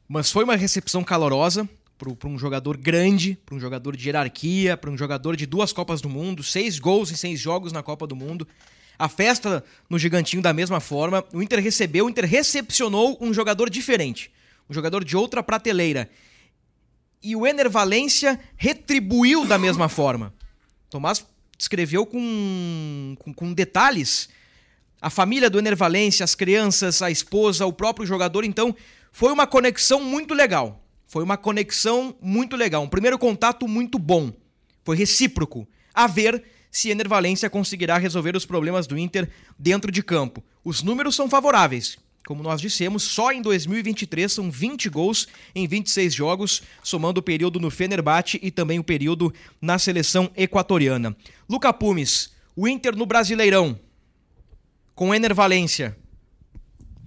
mas 0.08 0.32
foi 0.32 0.44
uma 0.44 0.56
recepção 0.56 1.04
calorosa 1.04 1.70
para 1.98 2.30
um 2.30 2.38
jogador 2.38 2.77
grande, 2.77 3.38
para 3.44 3.56
um 3.56 3.60
jogador 3.60 3.96
de 3.96 4.08
hierarquia, 4.08 4.77
para 4.77 4.89
um 4.89 4.98
jogador 4.98 5.36
de 5.36 5.46
duas 5.46 5.74
Copas 5.74 6.00
do 6.00 6.08
Mundo, 6.08 6.44
seis 6.44 6.77
gols 6.77 7.12
em 7.12 7.16
seis 7.16 7.39
jogos 7.39 7.72
na 7.72 7.82
Copa 7.82 8.06
do 8.06 8.16
Mundo. 8.16 8.48
A 9.00 9.10
festa 9.10 9.63
no 9.89 9.98
Gigantinho 9.98 10.42
da 10.42 10.54
mesma 10.54 10.80
forma. 10.80 11.24
O 11.34 11.42
Inter 11.42 11.60
recebeu, 11.60 12.06
o 12.06 12.10
Inter 12.10 12.25
recepcionou 12.25 13.18
um 13.20 13.34
jogador 13.34 13.70
diferente, 13.70 14.32
um 14.70 14.74
jogador 14.74 15.04
de 15.04 15.18
outra 15.18 15.42
prateleira. 15.42 16.10
E 17.22 17.36
o 17.36 17.48
Ener 17.48 17.70
Valência 17.70 18.39
retribuiu 18.56 19.46
da 19.46 19.58
mesma 19.58 19.89
forma. 19.89 20.34
Tomás 20.89 21.25
descreveu 21.57 22.05
com, 22.05 23.15
com, 23.19 23.33
com 23.33 23.53
detalhes 23.53 24.29
a 25.01 25.09
família 25.09 25.49
do 25.49 25.59
Enervalência, 25.59 26.23
as 26.23 26.35
crianças, 26.35 27.01
a 27.01 27.11
esposa, 27.11 27.65
o 27.65 27.73
próprio 27.73 28.05
jogador. 28.05 28.43
Então, 28.43 28.75
foi 29.11 29.31
uma 29.31 29.45
conexão 29.45 30.03
muito 30.03 30.33
legal. 30.33 30.83
Foi 31.05 31.23
uma 31.23 31.37
conexão 31.37 32.15
muito 32.21 32.55
legal. 32.55 32.83
Um 32.83 32.89
primeiro 32.89 33.17
contato 33.17 33.67
muito 33.67 33.99
bom. 33.99 34.33
Foi 34.83 34.95
recíproco. 34.95 35.67
A 35.93 36.07
ver 36.07 36.43
se 36.71 36.89
Enervalência 36.89 37.49
conseguirá 37.49 37.97
resolver 37.97 38.35
os 38.35 38.45
problemas 38.45 38.87
do 38.87 38.97
Inter 38.97 39.29
dentro 39.57 39.91
de 39.91 40.03
campo. 40.03 40.43
Os 40.63 40.83
números 40.83 41.15
são 41.15 41.29
favoráveis. 41.29 41.97
Como 42.27 42.43
nós 42.43 42.60
dissemos, 42.60 43.03
só 43.03 43.31
em 43.31 43.41
2023 43.41 44.29
são 44.29 44.51
20 44.51 44.89
gols 44.89 45.29
em 45.55 45.65
26 45.65 46.13
jogos, 46.13 46.62
somando 46.84 47.22
o 47.22 47.24
período 47.24 47.57
no 47.57 47.72
Fenerbahçe 47.72 48.38
e 48.43 48.51
também 48.51 48.77
o 48.77 48.84
período 48.84 49.34
na 49.62 49.79
seleção 49.79 50.29
equatoriana. 50.36 51.15
Luca 51.50 51.72
Pumes, 51.72 52.34
o 52.53 52.67
Inter 52.67 52.98
no 52.98 53.05
Brasileirão, 53.05 53.79
com 54.93 55.15
Ener 55.15 55.34
Valência, 55.34 55.98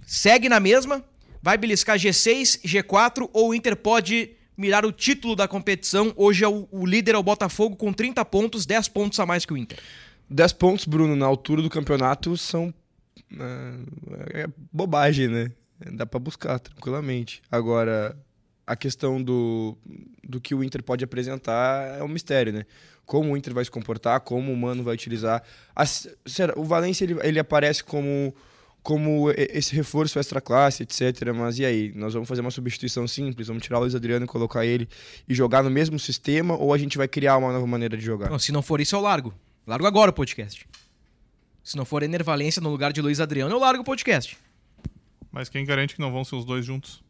segue 0.07 0.49
na 0.49 0.59
mesma? 0.59 1.05
Vai 1.39 1.55
beliscar 1.55 1.99
G6, 1.99 2.59
G4 2.63 3.29
ou 3.31 3.49
o 3.49 3.53
Inter 3.53 3.75
pode 3.75 4.31
mirar 4.57 4.87
o 4.87 4.91
título 4.91 5.35
da 5.35 5.47
competição? 5.47 6.11
Hoje 6.15 6.43
é 6.43 6.47
o, 6.47 6.67
o 6.71 6.83
líder 6.83 7.13
é 7.13 7.19
o 7.19 7.23
Botafogo 7.23 7.75
com 7.75 7.93
30 7.93 8.25
pontos, 8.25 8.65
10 8.65 8.87
pontos 8.87 9.19
a 9.19 9.25
mais 9.27 9.45
que 9.45 9.53
o 9.53 9.57
Inter. 9.57 9.77
10 10.27 10.53
pontos, 10.53 10.85
Bruno, 10.85 11.15
na 11.15 11.27
altura 11.27 11.61
do 11.61 11.69
campeonato 11.69 12.35
são 12.35 12.73
é, 14.33 14.47
bobagem, 14.71 15.27
né? 15.27 15.51
Dá 15.93 16.05
para 16.05 16.19
buscar 16.19 16.59
tranquilamente. 16.59 17.41
Agora, 17.51 18.17
a 18.65 18.75
questão 18.75 19.21
do, 19.21 19.77
do 20.23 20.39
que 20.39 20.53
o 20.53 20.63
Inter 20.63 20.83
pode 20.83 21.03
apresentar 21.03 21.99
é 21.99 22.03
um 22.03 22.07
mistério, 22.07 22.53
né? 22.53 22.65
Como 23.05 23.33
o 23.33 23.37
Inter 23.37 23.53
vai 23.53 23.65
se 23.65 23.71
comportar, 23.71 24.21
como 24.21 24.51
o 24.51 24.57
Mano 24.57 24.83
vai 24.83 24.93
utilizar. 24.93 25.43
A, 25.75 25.83
o 26.55 26.63
Valência 26.63 27.03
ele, 27.03 27.17
ele 27.23 27.39
aparece 27.39 27.83
como 27.83 28.33
como 28.83 29.29
esse 29.31 29.75
reforço 29.75 30.17
extra 30.17 30.41
classe, 30.41 30.83
etc. 30.83 31.31
Mas 31.35 31.59
e 31.59 31.65
aí? 31.65 31.91
Nós 31.95 32.13
vamos 32.13 32.27
fazer 32.27 32.41
uma 32.41 32.51
substituição 32.51 33.07
simples? 33.07 33.47
Vamos 33.47 33.63
tirar 33.63 33.77
o 33.77 33.81
Luiz 33.81 33.93
Adriano 33.93 34.25
e 34.25 34.27
colocar 34.27 34.65
ele 34.65 34.89
e 35.27 35.35
jogar 35.35 35.63
no 35.63 35.69
mesmo 35.69 35.99
sistema? 35.99 36.55
Ou 36.55 36.73
a 36.73 36.77
gente 36.77 36.97
vai 36.97 37.07
criar 37.07 37.37
uma 37.37 37.51
nova 37.51 37.67
maneira 37.67 37.95
de 37.95 38.03
jogar? 38.03 38.29
Não, 38.29 38.39
se 38.39 38.51
não 38.51 38.61
for 38.61 38.81
isso, 38.81 38.95
eu 38.95 39.01
largo. 39.01 39.33
Largo 39.67 39.85
agora 39.85 40.09
o 40.09 40.13
podcast. 40.13 40.67
Se 41.63 41.77
não 41.77 41.85
for 41.85 42.03
Ener 42.03 42.23
Valência 42.23 42.61
no 42.61 42.69
lugar 42.69 42.91
de 42.91 43.01
Luiz 43.01 43.19
Adriano, 43.19 43.53
eu 43.53 43.59
largo 43.59 43.81
o 43.81 43.85
podcast. 43.85 44.37
Mas 45.31 45.47
quem 45.47 45.65
garante 45.65 45.95
que 45.95 46.01
não 46.01 46.11
vão 46.11 46.23
ser 46.23 46.35
os 46.35 46.45
dois 46.45 46.65
juntos? 46.65 47.03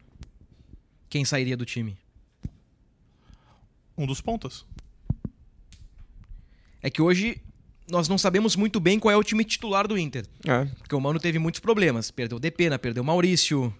Quem 1.09 1.25
sairia 1.25 1.57
do 1.57 1.65
time? 1.65 1.97
Um 3.97 4.05
dos 4.05 4.21
pontas. 4.21 4.65
É 6.81 6.89
que 6.89 7.01
hoje 7.01 7.41
nós 7.89 8.07
não 8.07 8.17
sabemos 8.17 8.55
muito 8.55 8.79
bem 8.79 8.99
qual 8.99 9.11
é 9.11 9.17
o 9.17 9.23
time 9.23 9.43
titular 9.43 9.87
do 9.87 9.97
Inter. 9.97 10.25
É. 10.45 10.65
Porque 10.77 10.95
o 10.95 11.01
Mano 11.01 11.19
teve 11.19 11.37
muitos 11.39 11.59
problemas. 11.59 12.09
Perdeu 12.09 12.37
o 12.37 12.39
Depena, 12.39 12.79
perdeu 12.79 13.03
o 13.03 13.05
Maurício. 13.05 13.73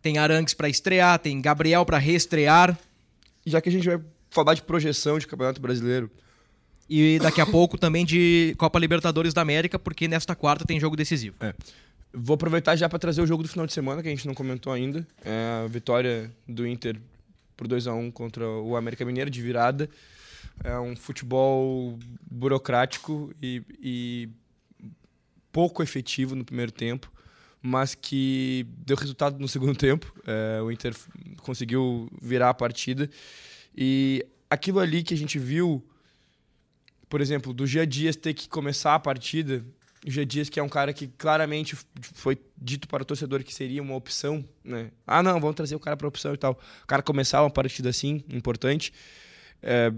Tem 0.00 0.18
Arangues 0.18 0.54
para 0.54 0.68
estrear, 0.68 1.18
tem 1.18 1.40
Gabriel 1.40 1.84
para 1.84 1.98
reestrear. 1.98 2.78
Já 3.44 3.60
que 3.60 3.68
a 3.68 3.72
gente 3.72 3.88
vai 3.88 4.00
falar 4.30 4.54
de 4.54 4.62
projeção 4.62 5.18
de 5.18 5.26
Campeonato 5.26 5.60
Brasileiro, 5.60 6.10
e 6.88 7.18
daqui 7.18 7.40
a 7.40 7.46
pouco 7.46 7.76
também 7.76 8.04
de 8.04 8.54
Copa 8.56 8.78
Libertadores 8.78 9.34
da 9.34 9.42
América, 9.42 9.78
porque 9.78 10.08
nesta 10.08 10.34
quarta 10.34 10.64
tem 10.64 10.80
jogo 10.80 10.96
decisivo. 10.96 11.36
É. 11.40 11.54
Vou 12.12 12.34
aproveitar 12.34 12.74
já 12.76 12.88
para 12.88 12.98
trazer 12.98 13.20
o 13.20 13.26
jogo 13.26 13.42
do 13.42 13.48
final 13.48 13.66
de 13.66 13.72
semana, 13.72 14.02
que 14.02 14.08
a 14.08 14.10
gente 14.10 14.26
não 14.26 14.34
comentou 14.34 14.72
ainda. 14.72 15.06
É 15.22 15.62
a 15.64 15.68
vitória 15.68 16.30
do 16.48 16.66
Inter 16.66 16.98
por 17.56 17.68
2 17.68 17.86
a 17.86 17.92
1 17.92 18.10
contra 18.10 18.48
o 18.48 18.76
América 18.76 19.04
Mineiro 19.04 19.30
de 19.30 19.42
virada. 19.42 19.90
É 20.64 20.78
um 20.78 20.96
futebol 20.96 21.98
burocrático 22.30 23.32
e, 23.42 23.62
e 23.80 24.28
pouco 25.52 25.82
efetivo 25.82 26.34
no 26.34 26.44
primeiro 26.44 26.72
tempo, 26.72 27.12
mas 27.60 27.94
que 27.94 28.66
deu 28.86 28.96
resultado 28.96 29.38
no 29.38 29.46
segundo 29.46 29.74
tempo. 29.76 30.12
É, 30.26 30.62
o 30.62 30.72
Inter 30.72 30.94
conseguiu 31.42 32.10
virar 32.22 32.48
a 32.48 32.54
partida. 32.54 33.10
E 33.76 34.24
aquilo 34.48 34.80
ali 34.80 35.02
que 35.02 35.12
a 35.12 35.16
gente 35.16 35.38
viu 35.38 35.84
por 37.08 37.20
exemplo, 37.20 37.52
do 37.52 37.66
Gia 37.66 37.86
Dias 37.86 38.16
ter 38.16 38.34
que 38.34 38.48
começar 38.48 38.94
a 38.94 38.98
partida, 38.98 39.64
o 40.06 40.10
Gia 40.10 40.24
Dias 40.24 40.48
que 40.48 40.60
é 40.60 40.62
um 40.62 40.68
cara 40.68 40.92
que 40.92 41.06
claramente 41.06 41.76
foi 42.00 42.38
dito 42.56 42.86
para 42.88 43.02
o 43.02 43.06
torcedor 43.06 43.42
que 43.42 43.54
seria 43.54 43.82
uma 43.82 43.94
opção, 43.94 44.44
né? 44.62 44.90
Ah, 45.06 45.22
não, 45.22 45.40
vamos 45.40 45.56
trazer 45.56 45.74
o 45.74 45.80
cara 45.80 45.96
para 45.96 46.06
opção 46.06 46.34
e 46.34 46.36
tal. 46.36 46.58
O 46.82 46.86
cara 46.86 47.02
começar 47.02 47.42
uma 47.42 47.50
partida 47.50 47.88
assim, 47.88 48.22
importante, 48.30 48.92
é, 49.62 49.92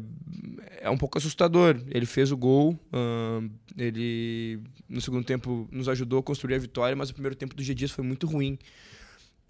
é 0.80 0.90
um 0.90 0.96
pouco 0.96 1.18
assustador. 1.18 1.80
Ele 1.88 2.06
fez 2.06 2.32
o 2.32 2.36
gol, 2.36 2.78
uh, 2.92 3.50
ele 3.76 4.60
no 4.88 5.00
segundo 5.00 5.24
tempo 5.24 5.68
nos 5.70 5.88
ajudou 5.88 6.20
a 6.20 6.22
construir 6.22 6.54
a 6.54 6.58
vitória, 6.58 6.96
mas 6.96 7.10
o 7.10 7.14
primeiro 7.14 7.36
tempo 7.36 7.54
do 7.54 7.62
Gia 7.62 7.74
Dias 7.74 7.90
foi 7.90 8.04
muito 8.04 8.26
ruim. 8.26 8.58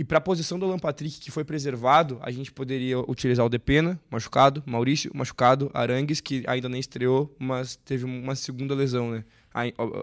E 0.00 0.04
para 0.04 0.16
a 0.16 0.21
posição 0.21 0.59
do 0.59 0.64
Alan 0.64 0.78
Patrick, 0.78 1.21
que 1.21 1.30
foi 1.30 1.45
preservado, 1.45 2.19
a 2.23 2.30
gente 2.30 2.50
poderia 2.50 2.99
utilizar 3.00 3.45
o 3.45 3.50
Depena, 3.50 4.00
machucado, 4.11 4.62
Maurício, 4.64 5.11
machucado, 5.14 5.71
Arangues, 5.75 6.23
que 6.23 6.42
ainda 6.47 6.71
nem 6.71 6.80
estreou, 6.80 7.37
mas 7.38 7.76
teve 7.76 8.07
uma 8.07 8.35
segunda 8.35 8.75
lesão, 8.75 9.11
né? 9.11 9.25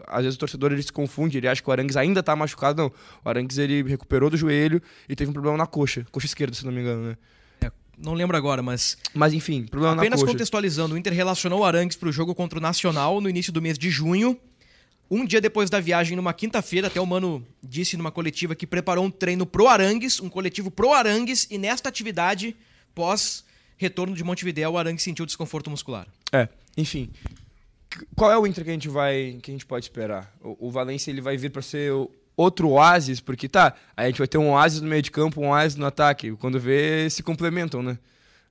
Às 0.06 0.22
vezes 0.22 0.36
o 0.36 0.40
torcedor 0.40 0.72
ele 0.72 0.84
se 0.84 0.94
confunde, 0.94 1.40
ele 1.40 1.48
acha 1.48 1.64
que 1.64 1.68
o 1.68 1.72
Arangues 1.72 1.98
ainda 1.98 2.20
está 2.20 2.36
machucado. 2.36 2.84
Não, 2.84 2.92
o 3.26 3.28
Arangues 3.28 3.58
ele 3.58 3.82
recuperou 3.90 4.30
do 4.30 4.38
joelho 4.38 4.80
e 5.10 5.16
teve 5.16 5.32
um 5.32 5.34
problema 5.34 5.58
na 5.58 5.66
coxa, 5.66 6.06
coxa 6.12 6.28
esquerda, 6.28 6.56
se 6.56 6.64
não 6.64 6.72
me 6.72 6.82
engano, 6.82 7.02
né? 7.02 7.18
É, 7.62 7.72
não 7.98 8.14
lembro 8.14 8.38
agora, 8.38 8.62
mas. 8.62 9.00
Mas 9.16 9.34
enfim, 9.34 9.66
problema 9.66 9.96
Apenas 9.96 10.04
na 10.04 10.12
coxa. 10.12 10.26
Apenas 10.26 10.34
contextualizando, 10.36 10.94
o 10.94 10.98
Inter 11.00 11.14
relacionou 11.14 11.62
o 11.62 11.66
Arangues 11.66 11.98
para 11.98 12.08
o 12.08 12.12
jogo 12.12 12.36
contra 12.36 12.60
o 12.60 12.62
Nacional 12.62 13.20
no 13.20 13.28
início 13.28 13.52
do 13.52 13.64
mês 13.64 13.80
de 13.80 13.90
junho. 13.90 14.40
Um 15.10 15.26
dia 15.26 15.40
depois 15.40 15.70
da 15.70 15.80
viagem, 15.80 16.16
numa 16.16 16.34
quinta-feira, 16.34 16.88
até 16.88 17.00
o 17.00 17.06
Mano 17.06 17.46
disse 17.64 17.96
numa 17.96 18.12
coletiva 18.12 18.56
que 18.56 18.68
preparou 18.68 19.06
um 19.06 19.12
treino 19.12 19.46
pro 19.46 19.68
Arangues, 19.68 20.20
um 20.20 20.30
coletivo 20.30 20.70
pro 20.70 20.94
Arangues, 20.94 21.48
e 21.50 21.58
nesta 21.58 21.88
atividade, 21.88 22.56
pós 22.94 23.46
retorno 23.78 24.16
de 24.16 24.24
Montevideo, 24.24 24.72
o 24.72 24.78
Arangues 24.78 25.04
sentiu 25.04 25.26
desconforto 25.26 25.70
muscular. 25.70 26.08
É, 26.32 26.50
enfim. 26.76 27.10
Qual 28.16 28.32
é 28.32 28.38
o 28.38 28.46
Inter 28.46 28.64
que 28.64 28.70
a 28.70 28.74
gente 28.74 28.90
vai, 28.90 29.40
que 29.42 29.50
a 29.50 29.54
gente 29.54 29.66
pode 29.66 29.86
esperar? 29.86 30.34
O, 30.42 30.68
o 30.68 30.72
Valência 30.72 31.10
ele 31.10 31.22
vai 31.22 31.38
vir 31.38 31.52
para 31.52 31.62
ser 31.62 31.92
outro 32.36 32.70
oásis, 32.70 33.20
porque 33.20 33.48
tá, 33.48 33.74
a 33.96 34.06
gente 34.06 34.18
vai 34.18 34.28
ter 34.28 34.38
um 34.38 34.52
oásis 34.52 34.82
no 34.82 34.88
meio 34.88 35.02
de 35.02 35.10
campo, 35.10 35.42
um 35.42 35.50
oásis 35.50 35.78
no 35.78 35.86
ataque. 35.86 36.32
Quando 36.34 36.60
vê, 36.60 37.10
se 37.10 37.24
complementam, 37.24 37.82
né? 37.82 37.98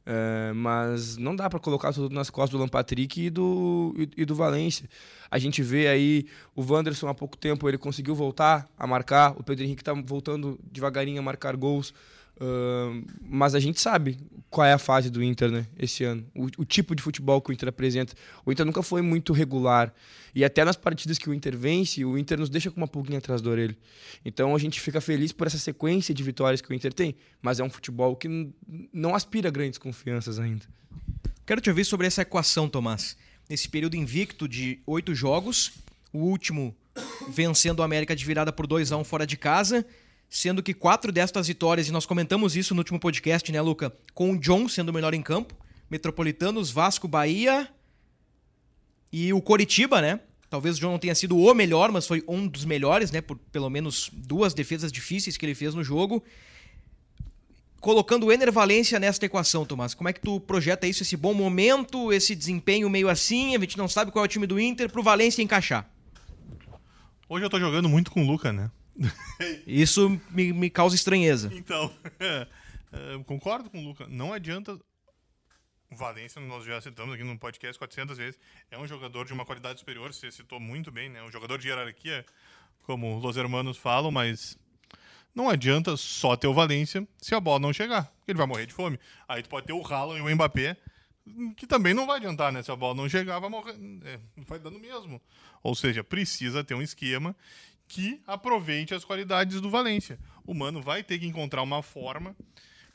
É, 0.08 0.52
mas 0.52 1.16
não 1.16 1.34
dá 1.34 1.50
para 1.50 1.58
colocar 1.58 1.92
tudo 1.92 2.14
nas 2.14 2.30
costas 2.30 2.52
do 2.52 2.58
Lampatrick 2.58 3.24
e 3.24 3.28
do, 3.28 3.92
e, 3.98 4.22
e, 4.22 4.24
do 4.24 4.36
Valência. 4.36 4.88
A 5.28 5.36
gente 5.36 5.64
vê 5.64 5.88
aí 5.88 6.26
o 6.54 6.62
Wanderson 6.62 7.08
há 7.08 7.14
pouco 7.14 7.36
tempo, 7.36 7.68
ele 7.68 7.76
conseguiu 7.76 8.14
voltar 8.14 8.68
a 8.78 8.86
marcar, 8.86 9.32
o 9.36 9.42
Pedro 9.42 9.64
Henrique 9.64 9.82
está 9.82 9.92
voltando 9.92 10.60
devagarinho 10.70 11.18
a 11.18 11.22
marcar 11.22 11.56
gols. 11.56 11.92
Uh, 12.38 13.02
mas 13.22 13.54
a 13.54 13.60
gente 13.60 13.80
sabe 13.80 14.18
qual 14.50 14.66
é 14.66 14.72
a 14.72 14.78
fase 14.78 15.08
do 15.08 15.22
Inter 15.22 15.50
né, 15.50 15.66
esse 15.78 16.04
ano, 16.04 16.24
o, 16.34 16.46
o, 16.58 16.64
tipo 16.66 16.94
de 16.94 17.02
futebol 17.02 17.40
que 17.40 17.50
o 17.50 17.52
Inter 17.52 17.68
apresenta. 17.70 18.14
O 18.44 18.52
Inter 18.52 18.66
nunca 18.66 18.82
foi 18.82 19.00
muito 19.00 19.32
regular. 19.32 19.92
E 20.34 20.44
até 20.44 20.62
nas 20.64 20.76
partidas 20.76 21.16
que 21.16 21.30
o 21.30 21.34
Inter 21.34 21.56
vence, 21.56 22.04
o 22.04 22.18
Inter 22.18 22.38
nos 22.38 22.50
deixa 22.50 22.70
com 22.70 22.76
uma 22.76 22.86
pulguinha 22.86 23.18
atrás 23.18 23.40
da 23.40 23.50
orelha. 23.50 23.76
Então 24.24 24.54
a 24.54 24.58
gente 24.58 24.80
fica 24.80 25.00
feliz 25.00 25.32
por 25.32 25.46
essa 25.46 25.58
sequência 25.58 26.14
de 26.14 26.22
vitórias 26.22 26.60
que 26.60 26.70
o 26.70 26.74
Inter 26.74 26.92
tem. 26.92 27.16
Mas 27.40 27.58
é 27.58 27.64
um 27.64 27.70
futebol 27.70 28.14
que 28.14 28.28
não 28.92 29.14
aspira 29.14 29.50
grandes 29.50 29.78
confianças 29.78 30.38
ainda. 30.38 30.66
Quero 31.46 31.60
te 31.60 31.70
ouvir 31.70 31.84
sobre 31.84 32.06
essa 32.06 32.22
equação, 32.22 32.68
Tomás. 32.68 33.16
Nesse 33.48 33.68
período 33.68 33.96
invicto 33.96 34.46
de 34.46 34.80
oito 34.86 35.14
jogos, 35.14 35.72
o 36.12 36.18
último 36.18 36.76
vencendo 37.28 37.80
o 37.80 37.82
América 37.82 38.14
de 38.14 38.24
virada 38.24 38.52
por 38.52 38.66
2 38.66 38.92
a 38.92 38.96
1 38.96 39.00
um 39.00 39.04
fora 39.04 39.26
de 39.26 39.36
casa 39.36 39.86
sendo 40.28 40.62
que 40.62 40.74
quatro 40.74 41.12
destas 41.12 41.48
vitórias, 41.48 41.88
e 41.88 41.92
nós 41.92 42.06
comentamos 42.06 42.56
isso 42.56 42.74
no 42.74 42.80
último 42.80 42.98
podcast, 42.98 43.50
né, 43.50 43.60
Luca? 43.60 43.92
Com 44.14 44.32
o 44.32 44.38
John 44.38 44.68
sendo 44.68 44.90
o 44.90 44.92
melhor 44.92 45.14
em 45.14 45.22
campo, 45.22 45.54
Metropolitanos, 45.90 46.70
Vasco, 46.70 47.06
Bahia 47.06 47.68
e 49.12 49.32
o 49.32 49.40
Coritiba, 49.40 50.00
né? 50.00 50.20
Talvez 50.48 50.76
o 50.76 50.80
John 50.80 50.92
não 50.92 50.98
tenha 50.98 51.14
sido 51.14 51.36
o 51.36 51.54
melhor, 51.54 51.90
mas 51.90 52.06
foi 52.06 52.22
um 52.26 52.46
dos 52.46 52.64
melhores, 52.64 53.10
né? 53.10 53.20
Por 53.20 53.36
pelo 53.36 53.68
menos 53.68 54.10
duas 54.12 54.54
defesas 54.54 54.92
difíceis 54.92 55.36
que 55.36 55.44
ele 55.44 55.54
fez 55.54 55.74
no 55.74 55.82
jogo. 55.82 56.22
Colocando 57.80 58.26
o 58.26 58.32
Ener 58.32 58.50
Valência 58.50 58.98
nesta 58.98 59.26
equação, 59.26 59.64
Tomás, 59.64 59.94
como 59.94 60.08
é 60.08 60.12
que 60.12 60.20
tu 60.20 60.40
projeta 60.40 60.86
isso, 60.86 61.02
esse 61.02 61.16
bom 61.16 61.34
momento, 61.34 62.12
esse 62.12 62.34
desempenho 62.34 62.90
meio 62.90 63.08
assim, 63.08 63.54
a 63.54 63.60
gente 63.60 63.78
não 63.78 63.86
sabe 63.86 64.10
qual 64.10 64.24
é 64.24 64.26
o 64.26 64.28
time 64.28 64.46
do 64.46 64.58
Inter, 64.58 64.90
pro 64.90 65.02
Valência 65.02 65.42
encaixar? 65.42 65.88
Hoje 67.28 67.44
eu 67.44 67.50
tô 67.50 67.60
jogando 67.60 67.88
muito 67.88 68.10
com 68.10 68.22
o 68.22 68.26
Luca, 68.26 68.52
né? 68.52 68.70
Isso 69.66 70.20
me, 70.30 70.52
me 70.52 70.70
causa 70.70 70.94
estranheza. 70.94 71.50
Então, 71.52 71.92
concordo 73.26 73.70
com 73.70 73.78
o 73.78 73.84
Luca. 73.84 74.06
Não 74.08 74.32
adianta. 74.32 74.78
O 75.90 75.94
Valência, 75.94 76.40
nós 76.40 76.64
já 76.64 76.80
citamos 76.80 77.14
aqui 77.14 77.22
no 77.22 77.38
podcast 77.38 77.78
400 77.78 78.18
vezes, 78.18 78.40
é 78.72 78.76
um 78.76 78.88
jogador 78.88 79.24
de 79.24 79.32
uma 79.32 79.44
qualidade 79.44 79.78
superior, 79.78 80.12
você 80.12 80.32
citou 80.32 80.58
muito 80.58 80.90
bem, 80.90 81.08
né? 81.08 81.22
Um 81.22 81.30
jogador 81.30 81.58
de 81.58 81.68
hierarquia, 81.68 82.26
como 82.82 83.24
os 83.24 83.36
hermanos 83.36 83.76
falam, 83.76 84.10
mas 84.10 84.58
não 85.32 85.48
adianta 85.48 85.96
só 85.96 86.34
ter 86.36 86.48
o 86.48 86.54
Valência 86.54 87.06
se 87.18 87.36
a 87.36 87.40
bola 87.40 87.60
não 87.60 87.72
chegar. 87.72 88.12
Ele 88.26 88.36
vai 88.36 88.48
morrer 88.48 88.66
de 88.66 88.72
fome. 88.72 88.98
Aí 89.28 89.44
tu 89.44 89.48
pode 89.48 89.66
ter 89.66 89.72
o 89.74 89.86
Haaland 89.86 90.18
e 90.18 90.22
o 90.22 90.34
Mbappé, 90.34 90.76
que 91.56 91.66
também 91.66 91.94
não 91.94 92.06
vai 92.06 92.16
adiantar, 92.16 92.50
né? 92.50 92.62
Se 92.62 92.70
a 92.70 92.76
bola 92.76 92.94
não 92.94 93.08
chegar, 93.08 93.38
vai 93.38 93.50
morrer. 93.50 93.76
É, 94.04 94.18
vai 94.38 94.58
dando 94.58 94.80
mesmo. 94.80 95.20
Ou 95.62 95.74
seja, 95.74 96.02
precisa 96.02 96.64
ter 96.64 96.74
um 96.74 96.82
esquema 96.82 97.36
que 97.88 98.20
aproveite 98.26 98.94
as 98.94 99.04
qualidades 99.04 99.60
do 99.60 99.70
Valência. 99.70 100.18
O 100.44 100.54
Mano 100.54 100.82
vai 100.82 101.02
ter 101.02 101.18
que 101.18 101.26
encontrar 101.26 101.62
uma 101.62 101.82
forma 101.82 102.36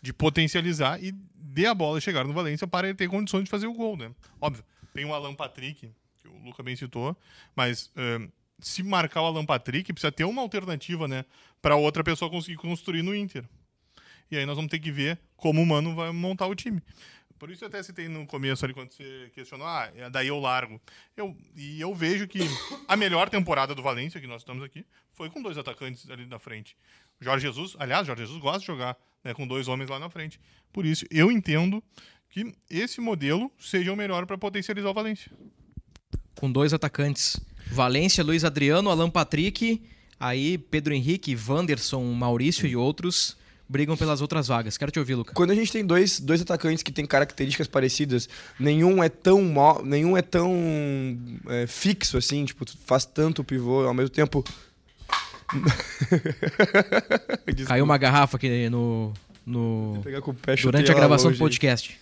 de 0.02 0.12
potencializar 0.12 1.02
e 1.04 1.12
de 1.12 1.66
a 1.66 1.74
bola 1.74 2.02
chegar 2.02 2.26
no 2.26 2.34
Valência 2.34 2.68
para 2.68 2.88
ele 2.88 2.98
ter 2.98 3.08
condições 3.08 3.44
de 3.44 3.50
fazer 3.50 3.68
o 3.68 3.74
gol, 3.74 3.96
né? 3.96 4.12
Óbvio, 4.40 4.64
tem 4.94 5.06
o 5.06 5.14
Alan 5.14 5.36
Patrick, 5.36 5.92
que 6.18 6.28
o 6.28 6.38
Luca 6.44 6.64
bem 6.64 6.76
citou, 6.76 7.16
mas 7.56 7.88
uh, 7.88 8.32
se 8.60 8.84
marcar 8.84 9.22
o 9.22 9.26
Alan 9.26 9.46
Patrick, 9.46 9.92
precisa 9.92 10.12
ter 10.12 10.24
uma 10.24 10.42
alternativa, 10.42 11.08
né? 11.08 11.26
Para 11.62 11.76
outra 11.76 12.04
pessoa 12.04 12.32
conseguir 12.32 12.58
construir 12.58 13.02
no 13.02 13.16
Inter. 13.16 13.46
E 14.30 14.38
aí 14.38 14.46
nós 14.46 14.56
vamos 14.56 14.72
ter 14.72 14.80
que 14.80 14.92
ver 14.92 15.20
como 15.36 15.62
o 15.62 15.66
Mano 15.66 15.94
vai 15.94 16.12
montar 16.12 16.48
o 16.48 16.56
time. 16.56 16.82
Por 17.42 17.50
isso 17.50 17.64
eu 17.64 17.70
até 17.70 17.82
citei 17.82 18.08
no 18.08 18.24
começo 18.28 18.64
ali, 18.64 18.72
quando 18.72 18.92
você 18.92 19.32
questionou, 19.34 19.66
ah, 19.66 19.92
é, 19.96 20.08
daí 20.12 20.28
eu 20.28 20.40
largo. 20.40 20.80
Eu, 21.18 21.36
e 21.56 21.82
eu 21.82 21.92
vejo 21.96 22.28
que 22.28 22.38
a 22.88 22.96
melhor 22.96 23.32
temporada 23.32 23.74
do 23.74 23.82
Valência, 23.82 24.22
que 24.22 24.28
nós 24.28 24.44
estamos 24.44 24.64
aqui, 24.64 24.86
foi 25.12 25.28
com 25.28 25.42
dois 25.42 25.58
atacantes 25.58 26.08
ali 26.12 26.28
na 26.28 26.38
frente. 26.38 26.78
Jorge 27.20 27.48
Jesus, 27.48 27.76
aliás, 27.80 28.06
Jorge 28.06 28.22
Jesus 28.22 28.40
gosta 28.40 28.60
de 28.60 28.68
jogar 28.68 28.96
né, 29.24 29.34
com 29.34 29.48
dois 29.48 29.68
homens 29.68 29.90
lá 29.90 29.98
na 29.98 30.08
frente. 30.08 30.40
Por 30.72 30.86
isso, 30.86 31.04
eu 31.10 31.32
entendo 31.32 31.84
que 32.30 32.54
esse 32.70 33.02
modelo 33.02 33.52
seja 33.58 33.92
o 33.92 33.96
melhor 33.96 34.28
para 34.28 34.38
potencializar 34.38 34.92
o 34.92 34.94
Valência. 34.94 35.32
Com 36.36 36.52
dois 36.52 36.76
atacantes. 36.76 37.42
Valência, 37.72 38.24
Luiz 38.24 38.46
Adriano, 38.46 38.92
Alan 38.92 39.10
Patrick, 39.10 39.82
aí 40.20 40.60
Pedro 40.60 40.94
Henrique, 40.94 41.36
Wanderson, 41.36 42.04
Maurício 42.14 42.68
e 42.68 42.76
outros 42.76 43.36
brigam 43.72 43.96
pelas 43.96 44.22
outras 44.22 44.50
vagas. 44.50 44.78
Quero 44.78 44.92
te 44.92 45.00
ouvir, 45.00 45.16
Luca. 45.16 45.34
Quando 45.34 45.52
a 45.52 45.56
gente 45.56 45.72
tem 45.72 45.86
dois, 45.86 46.20
dois 46.20 46.42
atacantes 46.42 46.84
que 46.84 46.92
têm 46.92 47.06
características 47.06 47.68
parecidas, 47.68 48.28
nenhum 48.60 49.02
é 49.02 49.08
tão 49.08 49.42
nenhum 49.84 50.18
é 50.18 50.22
tão 50.22 51.18
é, 51.48 51.66
fixo 51.66 52.18
assim, 52.18 52.44
tipo, 52.44 52.66
faz 52.86 53.06
tanto 53.06 53.42
pivô 53.44 53.88
ao 53.88 53.94
mesmo 53.94 54.10
tempo. 54.10 54.44
Caiu 57.66 57.86
uma 57.86 57.98
garrafa 57.98 58.38
aqui 58.38 58.70
no, 58.70 59.14
no... 59.46 60.02
Durante 60.62 60.92
a 60.92 60.94
gravação 60.94 61.32
do 61.32 61.38
podcast. 61.38 61.98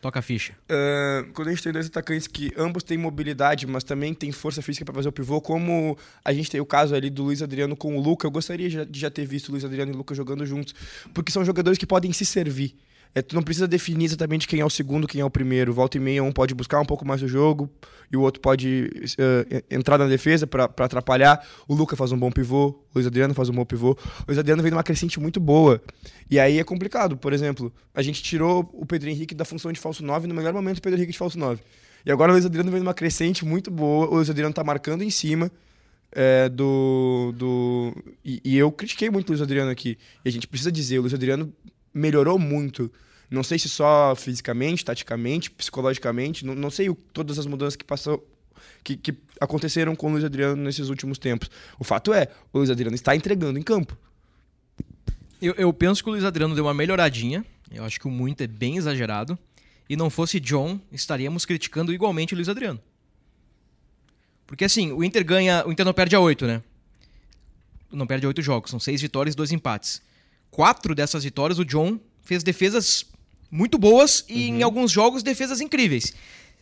Toca 0.00 0.18
a 0.18 0.22
ficha. 0.22 0.54
Uh, 0.64 1.30
quando 1.34 1.48
a 1.48 1.50
gente 1.50 1.62
tem 1.62 1.72
dois 1.72 1.86
atacantes 1.86 2.26
que 2.26 2.50
ambos 2.56 2.82
têm 2.82 2.96
mobilidade, 2.96 3.66
mas 3.66 3.84
também 3.84 4.14
têm 4.14 4.32
força 4.32 4.62
física 4.62 4.84
para 4.84 4.94
fazer 4.94 5.08
o 5.08 5.12
pivô, 5.12 5.40
como 5.42 5.96
a 6.24 6.32
gente 6.32 6.50
tem 6.50 6.60
o 6.60 6.64
caso 6.64 6.94
ali 6.94 7.10
do 7.10 7.24
Luiz 7.24 7.42
Adriano 7.42 7.76
com 7.76 7.96
o 7.96 8.00
Luca, 8.00 8.26
eu 8.26 8.30
gostaria 8.30 8.86
de 8.86 9.00
já 9.00 9.10
ter 9.10 9.26
visto 9.26 9.48
o 9.48 9.52
Luiz 9.52 9.64
Adriano 9.64 9.92
e 9.92 9.94
o 9.94 9.98
Luca 9.98 10.14
jogando 10.14 10.46
juntos, 10.46 10.74
porque 11.12 11.30
são 11.30 11.44
jogadores 11.44 11.78
que 11.78 11.86
podem 11.86 12.12
se 12.12 12.24
servir. 12.24 12.74
É, 13.14 13.20
tu 13.20 13.34
não 13.34 13.42
precisa 13.42 13.66
definir 13.66 14.04
exatamente 14.04 14.46
quem 14.46 14.60
é 14.60 14.64
o 14.64 14.70
segundo, 14.70 15.06
quem 15.06 15.20
é 15.20 15.24
o 15.24 15.30
primeiro. 15.30 15.72
Volta 15.72 15.96
e 15.96 16.00
meia, 16.00 16.22
um 16.22 16.30
pode 16.30 16.54
buscar 16.54 16.80
um 16.80 16.84
pouco 16.84 17.06
mais 17.06 17.22
o 17.22 17.28
jogo 17.28 17.68
e 18.10 18.16
o 18.16 18.20
outro 18.20 18.40
pode 18.40 18.90
uh, 19.18 19.64
entrar 19.70 19.98
na 19.98 20.06
defesa 20.06 20.46
para 20.46 20.64
atrapalhar. 20.64 21.44
O 21.66 21.74
Luca 21.74 21.96
faz 21.96 22.12
um 22.12 22.18
bom 22.18 22.30
pivô, 22.30 22.68
o 22.68 22.76
Luiz 22.94 23.06
Adriano 23.06 23.34
faz 23.34 23.48
um 23.48 23.52
bom 23.52 23.64
pivô. 23.64 23.92
O 23.92 24.24
Luiz 24.28 24.38
Adriano 24.38 24.62
vem 24.62 24.70
numa 24.70 24.82
crescente 24.82 25.18
muito 25.18 25.40
boa. 25.40 25.82
E 26.30 26.38
aí 26.38 26.58
é 26.58 26.64
complicado. 26.64 27.16
Por 27.16 27.32
exemplo, 27.32 27.72
a 27.94 28.02
gente 28.02 28.22
tirou 28.22 28.68
o 28.72 28.86
Pedro 28.86 29.08
Henrique 29.08 29.34
da 29.34 29.44
função 29.44 29.72
de 29.72 29.80
falso 29.80 30.04
9 30.04 30.26
no 30.28 30.34
melhor 30.34 30.52
momento 30.52 30.78
o 30.78 30.82
Pedro 30.82 30.98
Henrique 30.98 31.12
de 31.12 31.18
falso 31.18 31.38
9. 31.38 31.60
E 32.04 32.10
agora 32.10 32.30
o 32.30 32.34
Luiz 32.34 32.46
Adriano 32.46 32.70
vem 32.70 32.80
numa 32.80 32.94
crescente 32.94 33.44
muito 33.44 33.70
boa. 33.70 34.08
O 34.08 34.14
Luiz 34.14 34.30
Adriano 34.30 34.54
tá 34.54 34.64
marcando 34.64 35.02
em 35.02 35.10
cima. 35.10 35.50
É, 36.12 36.48
do. 36.48 37.32
do 37.36 37.94
e, 38.24 38.40
e, 38.44 38.58
eu 38.58 38.72
critiquei 38.72 39.08
muito 39.08 39.28
o 39.28 39.32
Luiz 39.32 39.42
Adriano 39.42 39.70
aqui. 39.70 39.96
E 40.24 40.28
a 40.28 40.32
gente 40.32 40.48
precisa 40.48 40.72
dizer, 40.72 40.98
o 40.98 41.02
Luiz 41.02 41.14
Adriano 41.14 41.52
melhorou 41.92 42.38
muito. 42.38 42.90
Não 43.30 43.42
sei 43.42 43.58
se 43.58 43.68
só 43.68 44.14
fisicamente, 44.16 44.84
taticamente, 44.84 45.50
psicologicamente, 45.50 46.44
não, 46.44 46.54
não 46.54 46.70
sei 46.70 46.88
o, 46.88 46.94
todas 46.94 47.38
as 47.38 47.46
mudanças 47.46 47.76
que 47.76 47.84
passou, 47.84 48.26
que, 48.82 48.96
que, 48.96 49.14
aconteceram 49.40 49.94
com 49.94 50.08
o 50.08 50.10
Luiz 50.10 50.24
Adriano 50.24 50.62
nesses 50.62 50.88
últimos 50.88 51.18
tempos. 51.18 51.48
O 51.78 51.84
fato 51.84 52.12
é, 52.12 52.28
o 52.52 52.58
Luiz 52.58 52.70
Adriano 52.70 52.94
está 52.94 53.14
entregando 53.14 53.58
em 53.58 53.62
campo. 53.62 53.96
Eu, 55.40 55.54
eu 55.54 55.72
penso 55.72 56.02
que 56.02 56.10
o 56.10 56.12
Luiz 56.12 56.24
Adriano 56.24 56.54
deu 56.54 56.64
uma 56.64 56.74
melhoradinha. 56.74 57.44
Eu 57.70 57.84
acho 57.84 57.98
que 57.98 58.06
o 58.06 58.10
muito 58.10 58.42
é 58.42 58.46
bem 58.46 58.76
exagerado. 58.76 59.38
E 59.88 59.96
não 59.96 60.10
fosse 60.10 60.38
John, 60.38 60.78
estaríamos 60.92 61.44
criticando 61.44 61.92
igualmente 61.92 62.34
o 62.34 62.36
Luiz 62.36 62.48
Adriano. 62.48 62.80
Porque 64.46 64.64
assim, 64.64 64.92
o 64.92 65.02
Inter 65.04 65.24
ganha. 65.24 65.64
O 65.66 65.72
Inter 65.72 65.86
não 65.86 65.92
perde 65.92 66.16
a 66.16 66.20
oito, 66.20 66.46
né? 66.46 66.62
Não 67.90 68.06
perde 68.06 68.26
a 68.26 68.28
oito 68.28 68.42
jogos. 68.42 68.70
São 68.70 68.80
seis 68.80 69.00
vitórias 69.00 69.34
e 69.34 69.36
dois 69.36 69.52
empates. 69.52 70.02
Quatro 70.50 70.94
dessas 70.94 71.24
vitórias, 71.24 71.58
o 71.58 71.64
John 71.64 71.98
fez 72.22 72.42
defesas 72.42 73.06
muito 73.50 73.78
boas 73.78 74.24
e 74.28 74.50
uhum. 74.50 74.56
em 74.56 74.62
alguns 74.62 74.90
jogos 74.90 75.22
defesas 75.22 75.60
incríveis. 75.60 76.12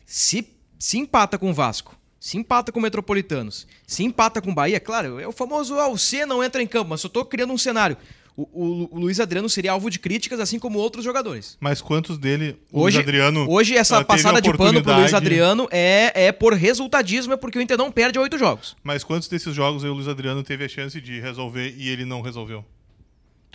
Se, 0.07 0.47
se 0.79 0.99
empata 0.99 1.39
com 1.39 1.51
o 1.51 1.55
Vasco, 1.55 1.97
se 2.19 2.37
empata 2.37 2.73
com 2.73 2.79
o 2.79 2.83
Metropolitanos, 2.83 3.67
se 3.87 4.03
empata 4.03 4.41
com 4.41 4.51
o 4.51 4.55
Bahia, 4.55 4.81
claro, 4.81 5.21
é 5.21 5.29
o 5.29 5.33
famoso 5.33 5.75
ah, 5.75 5.89
o 5.89 5.99
C 5.99 6.27
não 6.27 6.43
entra 6.43 6.63
em 6.63 6.67
campo, 6.67 6.91
mas 6.91 7.03
eu 7.03 7.11
tô 7.11 7.25
criando 7.25 7.53
um 7.53 7.59
cenário. 7.59 7.97
O, 8.37 8.43
o, 8.53 8.89
o, 8.93 9.01
Luiz 9.01 9.19
Adriano 9.19 9.49
seria 9.49 9.73
alvo 9.73 9.91
de 9.91 9.99
críticas, 9.99 10.39
assim 10.39 10.61
como 10.61 10.79
outros 10.79 11.05
jogadores. 11.05 11.57
Mas 11.59 11.81
quantos 11.81 12.17
dele 12.17 12.57
o 12.71 12.83
hoje, 12.83 12.99
Luiz 12.99 13.09
Adriano. 13.09 13.51
Hoje, 13.51 13.77
essa 13.77 14.05
passada 14.05 14.41
de 14.41 14.57
pano 14.57 14.81
pro 14.81 14.95
Luiz 14.95 15.13
Adriano 15.13 15.67
é, 15.73 16.13
é 16.27 16.31
por 16.31 16.55
resultadismo, 16.55 17.33
é 17.33 17.37
porque 17.37 17.59
o 17.59 17.61
Inter 17.61 17.77
não 17.77 17.91
perde 17.91 18.17
oito 18.17 18.39
jogos. 18.39 18.77
Mas 18.81 19.03
quantos 19.03 19.27
desses 19.27 19.53
jogos 19.53 19.83
o 19.83 19.93
Luiz 19.93 20.07
Adriano 20.07 20.45
teve 20.45 20.65
a 20.65 20.69
chance 20.69 21.01
de 21.01 21.19
resolver 21.19 21.75
e 21.77 21.89
ele 21.89 22.05
não 22.05 22.21
resolveu? 22.21 22.65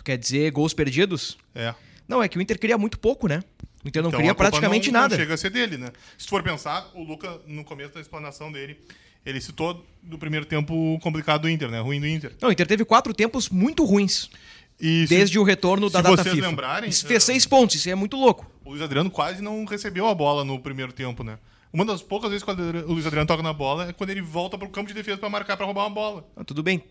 Tu 0.04 0.12
quer 0.12 0.18
dizer 0.18 0.52
gols 0.52 0.74
perdidos? 0.74 1.38
É. 1.56 1.74
Não, 2.08 2.22
é 2.22 2.28
que 2.28 2.38
o 2.38 2.42
Inter 2.42 2.60
cria 2.60 2.78
muito 2.78 3.00
pouco, 3.00 3.26
né? 3.26 3.42
O 3.86 3.88
Inter 3.88 4.04
não 4.04 4.10
então, 4.10 4.20
cria 4.20 4.36
praticamente 4.36 4.92
não, 4.92 5.00
nada. 5.00 5.16
Não 5.16 5.22
chega 5.22 5.34
a 5.34 5.38
ser 5.38 5.50
dele, 5.50 5.78
né? 5.78 5.92
Se 6.18 6.28
for 6.28 6.44
pensar, 6.44 6.92
o 6.94 7.04
Luca, 7.04 7.40
no 7.48 7.64
começo 7.64 7.94
da 7.94 8.02
explanação 8.02 8.52
dele, 8.52 8.78
ele 9.26 9.40
citou 9.40 9.86
do 10.02 10.18
primeiro 10.18 10.46
tempo 10.46 11.00
complicado 11.02 11.44
do 11.44 11.50
Inter, 11.50 11.70
né? 11.70 11.80
Ruim 11.80 12.02
do 12.02 12.08
Inter. 12.08 12.34
Não, 12.42 12.50
o 12.50 12.52
Inter 12.52 12.68
teve 12.68 12.84
quatro 12.84 13.14
tempos 13.14 13.48
muito 13.48 13.86
ruins. 13.86 14.30
E 14.78 15.06
desde 15.08 15.36
se, 15.36 15.40
o 15.40 15.44
retorno 15.44 15.90
da 15.90 16.02
data 16.02 16.18
vocês 16.18 16.36
FIFA. 16.36 16.48
lembrarem... 16.48 16.90
Isso 16.90 17.08
fez 17.08 17.24
seis 17.24 17.46
pontos, 17.46 17.78
isso 17.78 17.90
é 17.90 17.96
muito 17.96 18.18
louco. 18.18 18.52
O 18.66 18.72
Luiz 18.72 18.82
Adriano 18.82 19.10
quase 19.10 19.42
não 19.42 19.64
recebeu 19.64 20.06
a 20.08 20.14
bola 20.14 20.44
no 20.44 20.60
primeiro 20.60 20.92
tempo, 20.92 21.24
né? 21.24 21.38
Uma 21.72 21.86
das 21.86 22.02
poucas 22.02 22.30
vezes 22.30 22.44
que 22.44 22.52
o 22.52 22.92
Luiz 22.92 23.06
Adriano 23.06 23.26
toca 23.26 23.42
na 23.42 23.54
bola 23.54 23.88
é 23.88 23.94
quando 23.94 24.10
ele 24.10 24.22
volta 24.22 24.58
para 24.58 24.68
o 24.68 24.72
campo 24.72 24.90
de 24.90 24.94
defesa 24.94 25.18
para 25.18 25.30
marcar, 25.30 25.56
para 25.56 25.66
roubar 25.66 25.84
uma 25.86 25.90
bola. 25.90 26.28
Ah, 26.36 26.44
tudo 26.44 26.62
bem. 26.62 26.84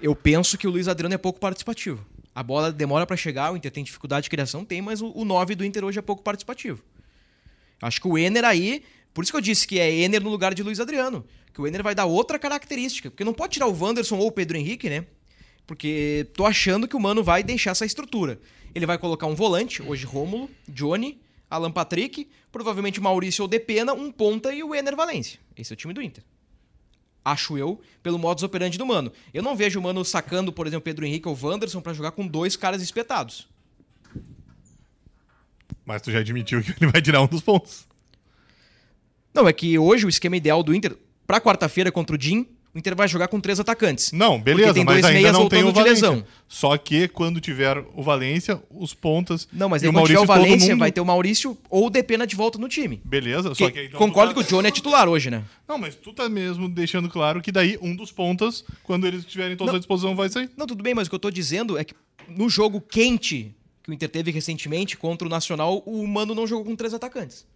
Eu 0.00 0.14
penso 0.14 0.58
que 0.58 0.66
o 0.66 0.70
Luiz 0.70 0.88
Adriano 0.88 1.14
é 1.14 1.18
pouco 1.18 1.40
participativo. 1.40 2.04
A 2.34 2.42
bola 2.42 2.70
demora 2.70 3.06
para 3.06 3.16
chegar, 3.16 3.52
o 3.52 3.56
Inter 3.56 3.70
tem 3.70 3.82
dificuldade 3.82 4.24
de 4.24 4.30
criação, 4.30 4.64
tem, 4.64 4.82
mas 4.82 5.00
o, 5.00 5.10
o 5.14 5.24
9 5.24 5.54
do 5.54 5.64
Inter 5.64 5.84
hoje 5.84 5.98
é 5.98 6.02
pouco 6.02 6.22
participativo. 6.22 6.82
Acho 7.80 8.00
que 8.00 8.06
o 8.06 8.18
Ener 8.18 8.44
aí, 8.44 8.82
por 9.14 9.24
isso 9.24 9.32
que 9.32 9.36
eu 9.36 9.42
disse 9.42 9.66
que 9.66 9.78
é 9.78 9.90
Ener 9.90 10.22
no 10.22 10.28
lugar 10.28 10.52
de 10.52 10.62
Luiz 10.62 10.78
Adriano, 10.78 11.24
que 11.52 11.60
o 11.60 11.66
Ener 11.66 11.82
vai 11.82 11.94
dar 11.94 12.04
outra 12.04 12.38
característica, 12.38 13.10
porque 13.10 13.24
não 13.24 13.32
pode 13.32 13.54
tirar 13.54 13.66
o 13.66 13.72
Wanderson 13.74 14.18
ou 14.18 14.26
o 14.26 14.32
Pedro 14.32 14.58
Henrique, 14.58 14.90
né? 14.90 15.06
Porque 15.66 16.26
tô 16.34 16.44
achando 16.44 16.86
que 16.86 16.94
o 16.94 17.00
Mano 17.00 17.24
vai 17.24 17.42
deixar 17.42 17.70
essa 17.70 17.86
estrutura. 17.86 18.38
Ele 18.74 18.84
vai 18.84 18.98
colocar 18.98 19.26
um 19.26 19.34
volante, 19.34 19.82
hoje 19.82 20.04
Rômulo, 20.04 20.50
Johnny, 20.68 21.18
Alan 21.50 21.72
Patrick, 21.72 22.28
provavelmente 22.52 23.00
Maurício 23.00 23.42
ou 23.42 23.48
Depena, 23.48 23.94
um 23.94 24.12
ponta 24.12 24.52
e 24.52 24.62
o 24.62 24.74
Ener 24.74 24.94
Valência. 24.94 25.40
Esse 25.56 25.72
é 25.72 25.74
o 25.74 25.76
time 25.76 25.94
do 25.94 26.02
Inter 26.02 26.22
acho 27.26 27.58
eu, 27.58 27.80
pelo 28.04 28.18
modus 28.20 28.44
operandi 28.44 28.78
do 28.78 28.86
Mano. 28.86 29.12
Eu 29.34 29.42
não 29.42 29.56
vejo 29.56 29.80
o 29.80 29.82
Mano 29.82 30.04
sacando, 30.04 30.52
por 30.52 30.64
exemplo, 30.64 30.84
Pedro 30.84 31.04
Henrique 31.04 31.26
ou 31.26 31.36
Wanderson 31.36 31.80
para 31.80 31.92
jogar 31.92 32.12
com 32.12 32.24
dois 32.24 32.56
caras 32.56 32.80
espetados. 32.80 33.48
Mas 35.84 36.02
tu 36.02 36.12
já 36.12 36.20
admitiu 36.20 36.62
que 36.62 36.70
ele 36.80 36.92
vai 36.92 37.02
tirar 37.02 37.20
um 37.20 37.26
dos 37.26 37.40
pontos. 37.40 37.84
Não, 39.34 39.48
é 39.48 39.52
que 39.52 39.76
hoje 39.76 40.06
o 40.06 40.08
esquema 40.08 40.36
ideal 40.36 40.62
do 40.62 40.72
Inter, 40.72 40.96
para 41.26 41.40
quarta-feira 41.40 41.90
contra 41.90 42.16
o 42.16 42.20
Jim, 42.20 42.46
o 42.76 42.78
Inter 42.78 42.94
vai 42.94 43.08
jogar 43.08 43.28
com 43.28 43.40
três 43.40 43.58
atacantes. 43.58 44.12
Não, 44.12 44.38
beleza, 44.38 44.84
mas 44.84 45.02
ainda 45.02 45.32
não 45.32 45.48
tem 45.48 45.64
o 45.64 45.72
Valência. 45.72 46.26
Só 46.46 46.76
que 46.76 47.08
quando 47.08 47.40
tiver 47.40 47.82
o 47.94 48.02
Valência, 48.02 48.62
os 48.70 48.92
pontas. 48.92 49.48
Não, 49.50 49.66
mas 49.66 49.82
aí 49.82 49.90
quando 49.90 50.06
tiver 50.06 50.20
o 50.20 50.26
Valência, 50.26 50.74
mundo... 50.74 50.80
vai 50.80 50.92
ter 50.92 51.00
o 51.00 51.04
Maurício 51.04 51.56
ou 51.70 51.86
o 51.86 51.90
Depena 51.90 52.26
de 52.26 52.36
volta 52.36 52.58
no 52.58 52.68
time. 52.68 53.00
Beleza, 53.02 53.54
só 53.54 53.70
que. 53.70 53.84
Então 53.84 53.98
concordo 53.98 54.34
tá... 54.34 54.40
que 54.42 54.46
o 54.46 54.48
Johnny 54.50 54.68
é 54.68 54.70
titular 54.70 55.08
hoje, 55.08 55.30
né? 55.30 55.42
Não, 55.66 55.78
mas 55.78 55.94
tu 55.94 56.12
tá 56.12 56.28
mesmo 56.28 56.68
deixando 56.68 57.08
claro 57.08 57.40
que 57.40 57.50
daí 57.50 57.78
um 57.80 57.96
dos 57.96 58.12
pontas, 58.12 58.62
quando 58.82 59.06
eles 59.06 59.20
estiverem 59.20 59.56
todos 59.56 59.72
não, 59.72 59.76
à 59.76 59.78
disposição, 59.78 60.14
vai 60.14 60.28
sair. 60.28 60.50
Não, 60.54 60.66
tudo 60.66 60.82
bem, 60.82 60.94
mas 60.94 61.06
o 61.06 61.10
que 61.10 61.14
eu 61.14 61.20
tô 61.20 61.30
dizendo 61.30 61.78
é 61.78 61.84
que 61.84 61.94
no 62.28 62.50
jogo 62.50 62.78
quente 62.78 63.54
que 63.82 63.90
o 63.90 63.94
Inter 63.94 64.10
teve 64.10 64.30
recentemente 64.30 64.98
contra 64.98 65.26
o 65.26 65.30
Nacional, 65.30 65.82
o 65.86 66.06
Mano 66.06 66.34
não 66.34 66.46
jogou 66.46 66.66
com 66.66 66.76
três 66.76 66.92
atacantes. 66.92 67.46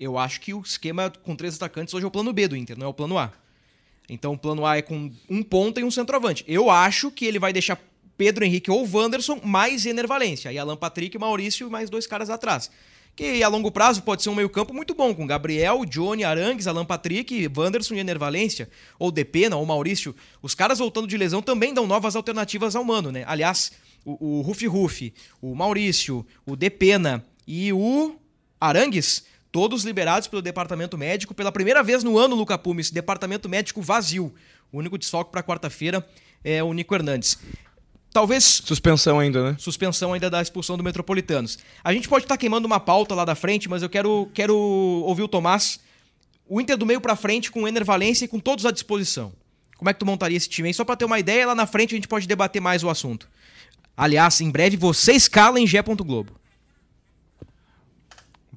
Eu 0.00 0.16
acho 0.16 0.40
que 0.40 0.54
o 0.54 0.62
esquema 0.62 1.12
com 1.22 1.36
três 1.36 1.54
atacantes 1.56 1.92
hoje 1.92 2.04
é 2.04 2.08
o 2.08 2.10
plano 2.10 2.32
B 2.32 2.48
do 2.48 2.56
Inter, 2.56 2.78
não 2.78 2.86
é 2.86 2.88
o 2.88 2.94
plano 2.94 3.18
A. 3.18 3.30
Então 4.08 4.34
o 4.34 4.38
plano 4.38 4.66
A 4.66 4.76
é 4.76 4.82
com 4.82 5.10
um 5.28 5.42
ponta 5.42 5.80
e 5.80 5.84
um 5.84 5.90
centroavante. 5.90 6.44
Eu 6.46 6.70
acho 6.70 7.10
que 7.10 7.24
ele 7.24 7.38
vai 7.38 7.52
deixar 7.52 7.78
Pedro 8.16 8.44
Henrique 8.44 8.70
ou 8.70 8.86
Wanderson 8.86 9.40
mais 9.42 9.86
Ener 9.86 10.06
Valência. 10.06 10.50
Aí 10.50 10.58
Alan 10.58 10.76
Patrick, 10.76 11.16
Maurício 11.18 11.66
e 11.66 11.70
mais 11.70 11.88
dois 11.88 12.06
caras 12.06 12.30
atrás. 12.30 12.70
Que 13.14 13.42
a 13.42 13.48
longo 13.48 13.70
prazo 13.70 14.02
pode 14.02 14.22
ser 14.22 14.30
um 14.30 14.34
meio-campo 14.34 14.72
muito 14.72 14.94
bom, 14.94 15.14
com 15.14 15.26
Gabriel, 15.26 15.84
Johnny, 15.84 16.24
Arangues, 16.24 16.66
Alan 16.66 16.84
Patrick, 16.84 17.50
Wanderson 17.54 17.94
e 17.94 17.98
Ener 17.98 18.18
Valência, 18.18 18.70
ou 18.98 19.10
Depena, 19.10 19.56
ou 19.56 19.66
Maurício. 19.66 20.14
Os 20.40 20.54
caras 20.54 20.78
voltando 20.78 21.06
de 21.06 21.16
lesão 21.18 21.42
também 21.42 21.74
dão 21.74 21.86
novas 21.86 22.16
alternativas 22.16 22.74
ao 22.74 22.84
Mano, 22.84 23.12
né? 23.12 23.22
Aliás, 23.26 23.72
o, 24.04 24.38
o 24.38 24.40
Rufi 24.40 24.66
Rufi, 24.66 25.14
o 25.42 25.54
Maurício, 25.54 26.26
o 26.46 26.56
Depena 26.56 27.24
e 27.46 27.70
o 27.72 28.16
Arangues 28.58 29.24
todos 29.52 29.84
liberados 29.84 30.26
pelo 30.26 30.40
departamento 30.40 30.96
médico. 30.96 31.34
Pela 31.34 31.52
primeira 31.52 31.82
vez 31.82 32.02
no 32.02 32.18
ano, 32.18 32.34
Luca 32.34 32.56
Pumes, 32.56 32.90
departamento 32.90 33.48
médico 33.48 33.82
vazio. 33.82 34.34
O 34.72 34.78
único 34.78 34.96
desfalque 34.96 35.30
para 35.30 35.42
quarta-feira 35.42 36.04
é 36.42 36.64
o 36.64 36.72
Nico 36.72 36.94
Hernandes. 36.94 37.38
Talvez 38.10 38.44
Suspensão 38.44 39.18
ainda, 39.18 39.52
né? 39.52 39.56
suspensão 39.58 40.12
ainda 40.12 40.28
da 40.28 40.42
expulsão 40.42 40.76
do 40.76 40.84
Metropolitanos. 40.84 41.58
A 41.84 41.92
gente 41.92 42.08
pode 42.08 42.24
estar 42.24 42.36
queimando 42.36 42.66
uma 42.66 42.80
pauta 42.80 43.14
lá 43.14 43.24
da 43.24 43.34
frente, 43.34 43.68
mas 43.68 43.82
eu 43.82 43.88
quero, 43.88 44.30
quero 44.34 44.56
ouvir 44.56 45.22
o 45.22 45.28
Tomás. 45.28 45.80
O 46.46 46.60
Inter 46.60 46.76
do 46.76 46.84
meio 46.84 47.00
pra 47.00 47.16
frente 47.16 47.50
com 47.50 47.62
o 47.62 47.68
Ener 47.68 47.84
Valência 47.84 48.24
e 48.24 48.28
com 48.28 48.38
todos 48.38 48.66
à 48.66 48.70
disposição. 48.70 49.32
Como 49.78 49.88
é 49.88 49.94
que 49.94 49.98
tu 49.98 50.06
montaria 50.06 50.36
esse 50.36 50.48
time 50.48 50.68
aí? 50.68 50.74
Só 50.74 50.84
pra 50.84 50.96
ter 50.96 51.04
uma 51.04 51.18
ideia, 51.18 51.46
lá 51.46 51.54
na 51.54 51.66
frente 51.66 51.94
a 51.94 51.96
gente 51.96 52.08
pode 52.08 52.26
debater 52.26 52.60
mais 52.60 52.84
o 52.84 52.90
assunto. 52.90 53.28
Aliás, 53.96 54.40
em 54.40 54.50
breve 54.50 54.76
você 54.76 55.12
escala 55.12 55.58
em 55.58 55.66
Gé. 55.66 55.82
Globo. 55.82 56.41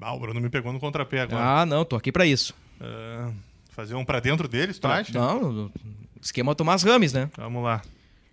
Ah, 0.00 0.12
o 0.14 0.20
Bruno 0.20 0.40
me 0.40 0.48
pegou 0.50 0.72
no 0.72 0.78
contrapé 0.80 1.20
agora. 1.22 1.42
Ah, 1.62 1.66
não, 1.66 1.84
tô 1.84 1.96
aqui 1.96 2.12
pra 2.12 2.26
isso. 2.26 2.54
Ah, 2.80 3.30
fazer 3.70 3.94
um 3.94 4.04
pra 4.04 4.20
dentro 4.20 4.46
deles, 4.48 4.78
tu 4.78 4.86
acha? 4.86 5.12
Não, 5.12 5.70
esquema 6.20 6.54
Tomás 6.54 6.82
Rames, 6.82 7.12
né? 7.12 7.30
Vamos 7.36 7.62
lá. 7.64 7.82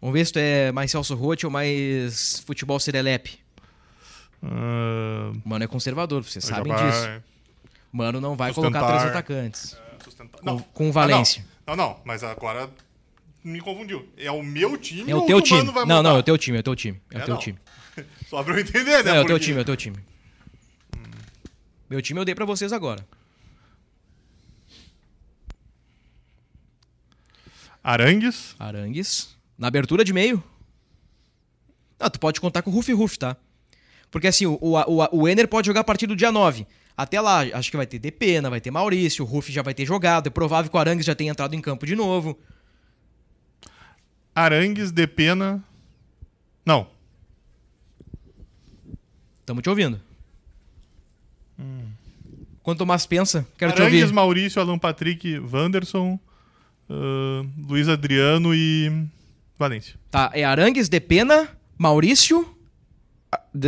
Vamos 0.01 0.13
ver 0.13 0.25
se 0.25 0.33
tu 0.33 0.39
é 0.39 0.71
mais 0.71 0.91
Celso 0.91 1.15
Rotti 1.15 1.45
ou 1.45 1.51
mais 1.51 2.43
futebol 2.45 2.79
serelepe. 2.79 3.39
Ah, 4.41 5.31
Mano 5.45 5.63
é 5.63 5.67
conservador, 5.67 6.23
vocês 6.23 6.43
sabem 6.43 6.73
vai 6.73 6.85
disso. 6.91 7.21
Mano 7.91 8.19
não 8.19 8.35
vai 8.35 8.53
Sustentar. 8.53 8.79
colocar 8.81 8.97
três 8.99 9.11
atacantes. 9.11 9.77
sustentar- 10.03 10.41
Com, 10.41 10.45
Não. 10.45 10.59
com 10.59 10.89
o 10.89 10.91
Valência. 10.91 11.45
Não, 11.65 11.75
não, 11.75 11.97
mas 12.03 12.23
agora 12.23 12.69
me 13.43 13.61
confundiu. 13.61 14.05
É 14.17 14.29
o 14.31 14.43
meu 14.43 14.77
time 14.77 15.09
É 15.09 15.15
o 15.15 15.21
teu 15.25 15.41
time. 15.41 15.63
Vai 15.71 15.85
Não, 15.85 16.03
não, 16.03 16.15
é 16.17 16.19
o 16.19 16.23
teu 16.23 16.37
time, 16.37 16.57
é 16.57 16.59
o 16.59 16.63
teu 16.63 16.75
time. 16.75 16.99
É, 17.11 17.17
o 17.19 17.21
É, 17.21 17.25
teu 17.25 17.33
não. 17.35 17.41
time. 17.41 17.57
Só 18.27 18.43
pra 18.43 18.55
eu 18.55 18.59
entender, 18.59 19.03
né? 19.03 19.11
Não, 19.11 19.15
é 19.15 19.21
o 19.21 19.25
teu 19.25 19.39
time, 19.39 19.59
é 19.59 19.61
o 19.61 19.65
teu 19.65 19.77
time. 19.77 19.97
Meu 21.93 22.01
time 22.01 22.19
eu 22.19 22.25
dei 22.25 22.33
pra 22.33 22.43
vocês 22.43 22.73
agora. 22.73 23.05
Arangues. 27.83 28.55
Arangues. 28.57 29.37
Na 29.55 29.67
abertura 29.67 30.03
de 30.03 30.11
meio. 30.11 30.43
Ah, 31.99 32.09
tu 32.09 32.19
pode 32.19 32.41
contar 32.41 32.63
com 32.63 32.71
o 32.71 32.73
Ruf 32.73 32.91
Ruf, 32.91 33.19
tá? 33.19 33.37
Porque 34.09 34.25
assim, 34.25 34.47
o, 34.47 34.57
o, 34.59 34.75
o, 34.75 35.07
o 35.19 35.27
Ener 35.27 35.47
pode 35.47 35.67
jogar 35.67 35.81
a 35.81 35.83
partir 35.83 36.07
do 36.07 36.15
dia 36.15 36.31
9. 36.31 36.65
Até 36.97 37.21
lá, 37.21 37.41
acho 37.41 37.69
que 37.69 37.77
vai 37.77 37.85
ter 37.85 37.99
Depena, 37.99 38.49
vai 38.49 38.59
ter 38.59 38.71
Maurício, 38.71 39.23
o 39.23 39.27
Ruf 39.27 39.51
já 39.51 39.61
vai 39.61 39.75
ter 39.75 39.85
jogado. 39.85 40.25
É 40.25 40.31
provável 40.31 40.71
que 40.71 40.75
o 40.75 40.79
Arangues 40.79 41.05
já 41.05 41.13
tenha 41.13 41.29
entrado 41.29 41.53
em 41.53 41.61
campo 41.61 41.85
de 41.85 41.95
novo. 41.95 42.39
Arangues, 44.33 44.91
Depena. 44.91 45.63
Não. 46.65 46.89
Tamo 49.45 49.61
te 49.61 49.69
ouvindo. 49.69 50.01
Quanto 52.61 52.77
o 52.77 52.79
Tomás 52.79 53.05
pensa, 53.05 53.45
quero 53.57 53.73
te 53.73 53.81
Arangues, 53.81 54.03
ouvir. 54.03 54.13
Maurício, 54.13 54.61
Alan 54.61 54.79
Patrick, 54.79 55.37
Wanderson, 55.39 56.17
ah, 56.89 57.43
Luiz 57.67 57.87
Adriano 57.89 58.53
e 58.55 58.91
Valência. 59.59 59.95
Tá, 60.09 60.31
é 60.33 60.43
Arangues, 60.45 60.87
Depena, 60.87 61.49
Maurício, 61.77 62.52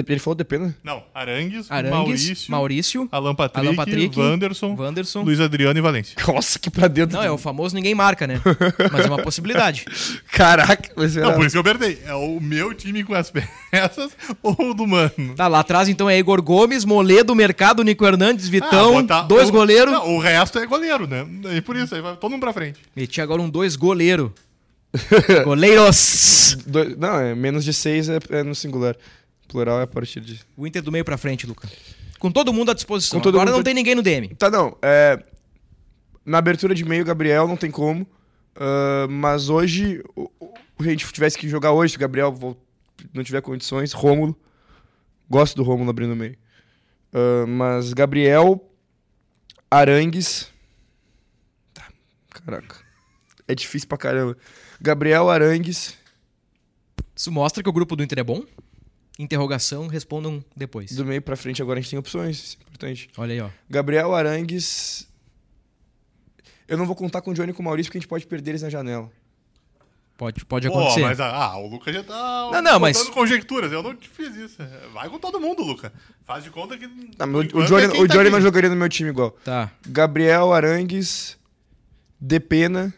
Ele 0.08 0.20
falou 0.20 0.36
depende. 0.36 0.76
Não, 0.84 1.04
Arangues, 1.14 1.70
Arangues, 1.70 1.92
Maurício, 1.98 2.52
Maurício, 2.52 3.10
Alan 3.12 3.36
Patrick, 3.36 3.68
Alan 3.68 3.76
Patrick, 3.76 4.20
Wanderson, 4.20 4.76
Wanderson. 4.76 5.22
Luiz 5.24 5.40
Adriano 5.40 5.78
e 5.78 5.82
Valência. 5.82 6.16
Nossa, 6.28 6.58
que 6.60 6.70
pra 6.70 6.88
dentro. 6.88 7.18
Não, 7.18 7.24
é 7.24 7.32
o 7.32 7.38
famoso 7.38 7.76
ninguém 7.76 7.94
marca, 7.96 8.26
né? 8.28 8.42
Mas 8.92 9.06
é 9.06 9.08
uma 9.08 9.22
possibilidade. 9.22 9.86
Caraca, 10.32 10.92
mas 10.96 11.16
Não, 11.16 11.34
por 11.34 11.46
isso 11.46 11.52
que 11.52 11.58
eu 11.58 11.62
apertei. 11.62 12.00
É 12.06 12.14
o 12.14 12.40
meu 12.40 12.74
time 12.74 13.04
com 13.04 13.14
as 13.14 13.32
peças 13.72 14.12
ou 14.42 14.72
o 14.72 14.74
do 14.74 14.88
Mano? 14.88 15.36
Tá, 15.36 15.48
lá 15.48 15.60
atrás 15.60 15.88
então 15.88 16.10
é 16.10 16.18
Igor 16.18 16.42
Gomes, 16.42 16.84
Moledo, 16.86 17.34
Mercado, 17.36 17.84
Nico 17.84 18.06
Hernandes, 18.06 18.48
Vitão, 18.48 18.98
Ah, 18.98 19.02
botar 19.02 19.22
dois 19.24 19.50
goleiros. 19.50 19.94
Não, 19.94 20.16
o 20.16 20.20
resto 20.20 20.60
é 20.60 20.66
goleiro, 20.66 21.08
né? 21.08 21.26
E 21.56 21.62
por 21.62 21.76
isso, 21.76 21.94
aí 21.96 22.02
vai 22.02 22.16
todo 22.16 22.32
mundo 22.32 22.42
pra 22.42 22.54
frente. 22.54 22.80
Meti 22.96 23.22
agora 23.22 23.42
um 23.42 23.50
dois 23.50 23.76
goleiro. 23.76 24.34
Goleiros! 25.44 26.58
Dois- 26.66 26.98
não, 26.98 27.20
é 27.20 27.36
menos 27.36 27.64
de 27.66 27.74
seis 27.74 28.08
é, 28.10 28.18
é 28.30 28.44
no 28.44 28.56
singular. 28.56 28.96
Plural 29.48 29.80
é 29.80 29.84
a 29.84 29.88
partir 29.88 30.22
de. 30.22 30.42
O 30.58 30.66
Inter 30.66 30.82
do 30.82 30.92
meio 30.92 31.06
pra 31.06 31.18
frente, 31.18 31.46
Luca. 31.46 31.70
Com 32.20 32.32
todo 32.32 32.52
mundo 32.54 32.72
à 32.72 32.74
disposição. 32.74 33.20
Agora 33.20 33.52
não 33.52 33.64
tem 33.64 33.74
ninguém 33.74 33.96
no 33.96 34.02
DM. 34.02 34.30
Tá, 34.36 34.50
não. 34.50 34.78
É... 34.82 35.24
Na 36.26 36.40
abertura 36.40 36.74
de 36.74 36.84
meio, 36.84 37.06
Gabriel 37.06 37.48
não 37.48 37.56
tem 37.56 37.70
como. 37.70 38.08
Ah, 38.56 39.08
mas 39.10 39.50
hoje, 39.50 40.04
o, 40.16 40.30
a 40.80 40.84
gente 40.84 41.06
tivesse 41.12 41.38
que 41.38 41.48
jogar 41.48 41.72
hoje, 41.72 41.92
se 41.92 41.98
o 41.98 42.00
Gabriel 42.00 42.58
não 43.14 43.24
tiver 43.24 43.42
condições, 43.42 43.92
Rômulo. 43.92 44.36
Gosto 45.30 45.56
do 45.56 45.64
Rômulo 45.64 45.90
abrindo 45.90 46.14
o 46.14 46.16
meio. 46.16 46.38
Ah, 47.14 47.46
mas 47.48 47.94
Gabriel, 47.94 48.64
Arangues. 49.70 50.50
Tá, 51.74 51.88
caraca. 52.30 52.78
É 53.48 53.54
difícil 53.54 53.88
pra 53.88 53.98
caramba. 53.98 54.38
Gabriel, 54.82 55.30
Arangues. 55.30 55.96
Isso 57.16 57.32
mostra 57.32 57.64
que 57.64 57.70
o 57.70 57.74
grupo 57.74 57.96
do 57.96 58.04
Inter 58.04 58.20
é 58.20 58.24
bom? 58.24 58.44
Interrogação, 59.18 59.88
respondam 59.88 60.44
depois. 60.56 60.92
Do 60.92 61.06
meio 61.06 61.22
pra 61.22 61.36
frente 61.38 61.62
agora 61.62 61.80
a 61.80 61.82
gente 61.82 61.90
tem 61.92 62.00
opções. 62.00 62.38
Isso 62.38 62.58
é 62.60 62.62
importante. 62.64 63.10
Olha 63.18 63.34
aí, 63.34 63.42
ó. 63.42 63.50
Gabriel 63.70 64.14
Arangues. 64.14 65.08
Eu 66.68 66.78
não 66.78 66.86
vou 66.86 66.96
contar 66.96 67.22
com 67.22 67.32
o 67.32 67.34
Johnny 67.34 67.52
e 67.52 67.54
com 67.54 67.62
o 67.62 67.66
Maurício 67.66 67.90
porque 67.90 67.98
a 67.98 68.02
gente 68.02 68.10
pode 68.10 68.26
perder 68.28 68.52
eles 68.52 68.62
na 68.62 68.70
janela. 68.70 69.10
Pode, 70.18 70.46
pode 70.46 70.68
Pô, 70.70 70.78
acontecer. 70.80 71.02
mas 71.02 71.20
ah, 71.20 71.58
o 71.58 71.68
Lucas 71.68 71.94
já 71.94 72.02
tá 72.02 72.50
Não, 72.52 72.62
não, 72.62 72.80
mas- 72.80 73.10
conjecturas. 73.10 73.72
Eu 73.72 73.84
não 73.84 73.94
te 73.96 74.08
fiz 74.08 74.34
isso. 74.36 74.58
Vai 74.94 75.10
com 75.10 75.20
todo 75.20 75.40
mundo, 75.42 75.62
Lucas. 75.62 75.92
Faz 76.26 76.44
de 76.44 76.50
conta 76.50 76.78
que. 76.78 76.88
Não, 76.88 77.32
por 77.32 77.36
o, 77.36 77.38
o 77.40 77.44
enquanto, 77.44 77.68
Johnny, 77.68 77.84
é 77.84 77.88
o 78.02 78.08
tá 78.08 78.14
Johnny 78.14 78.30
não 78.30 78.42
jogaria 78.42 78.70
no 78.70 78.76
meu 78.78 78.88
time 78.90 79.10
igual. 79.10 79.32
Tá. 79.44 79.72
Gabriel 79.88 80.54
Arangues, 80.54 81.38
Depena. 82.20 82.94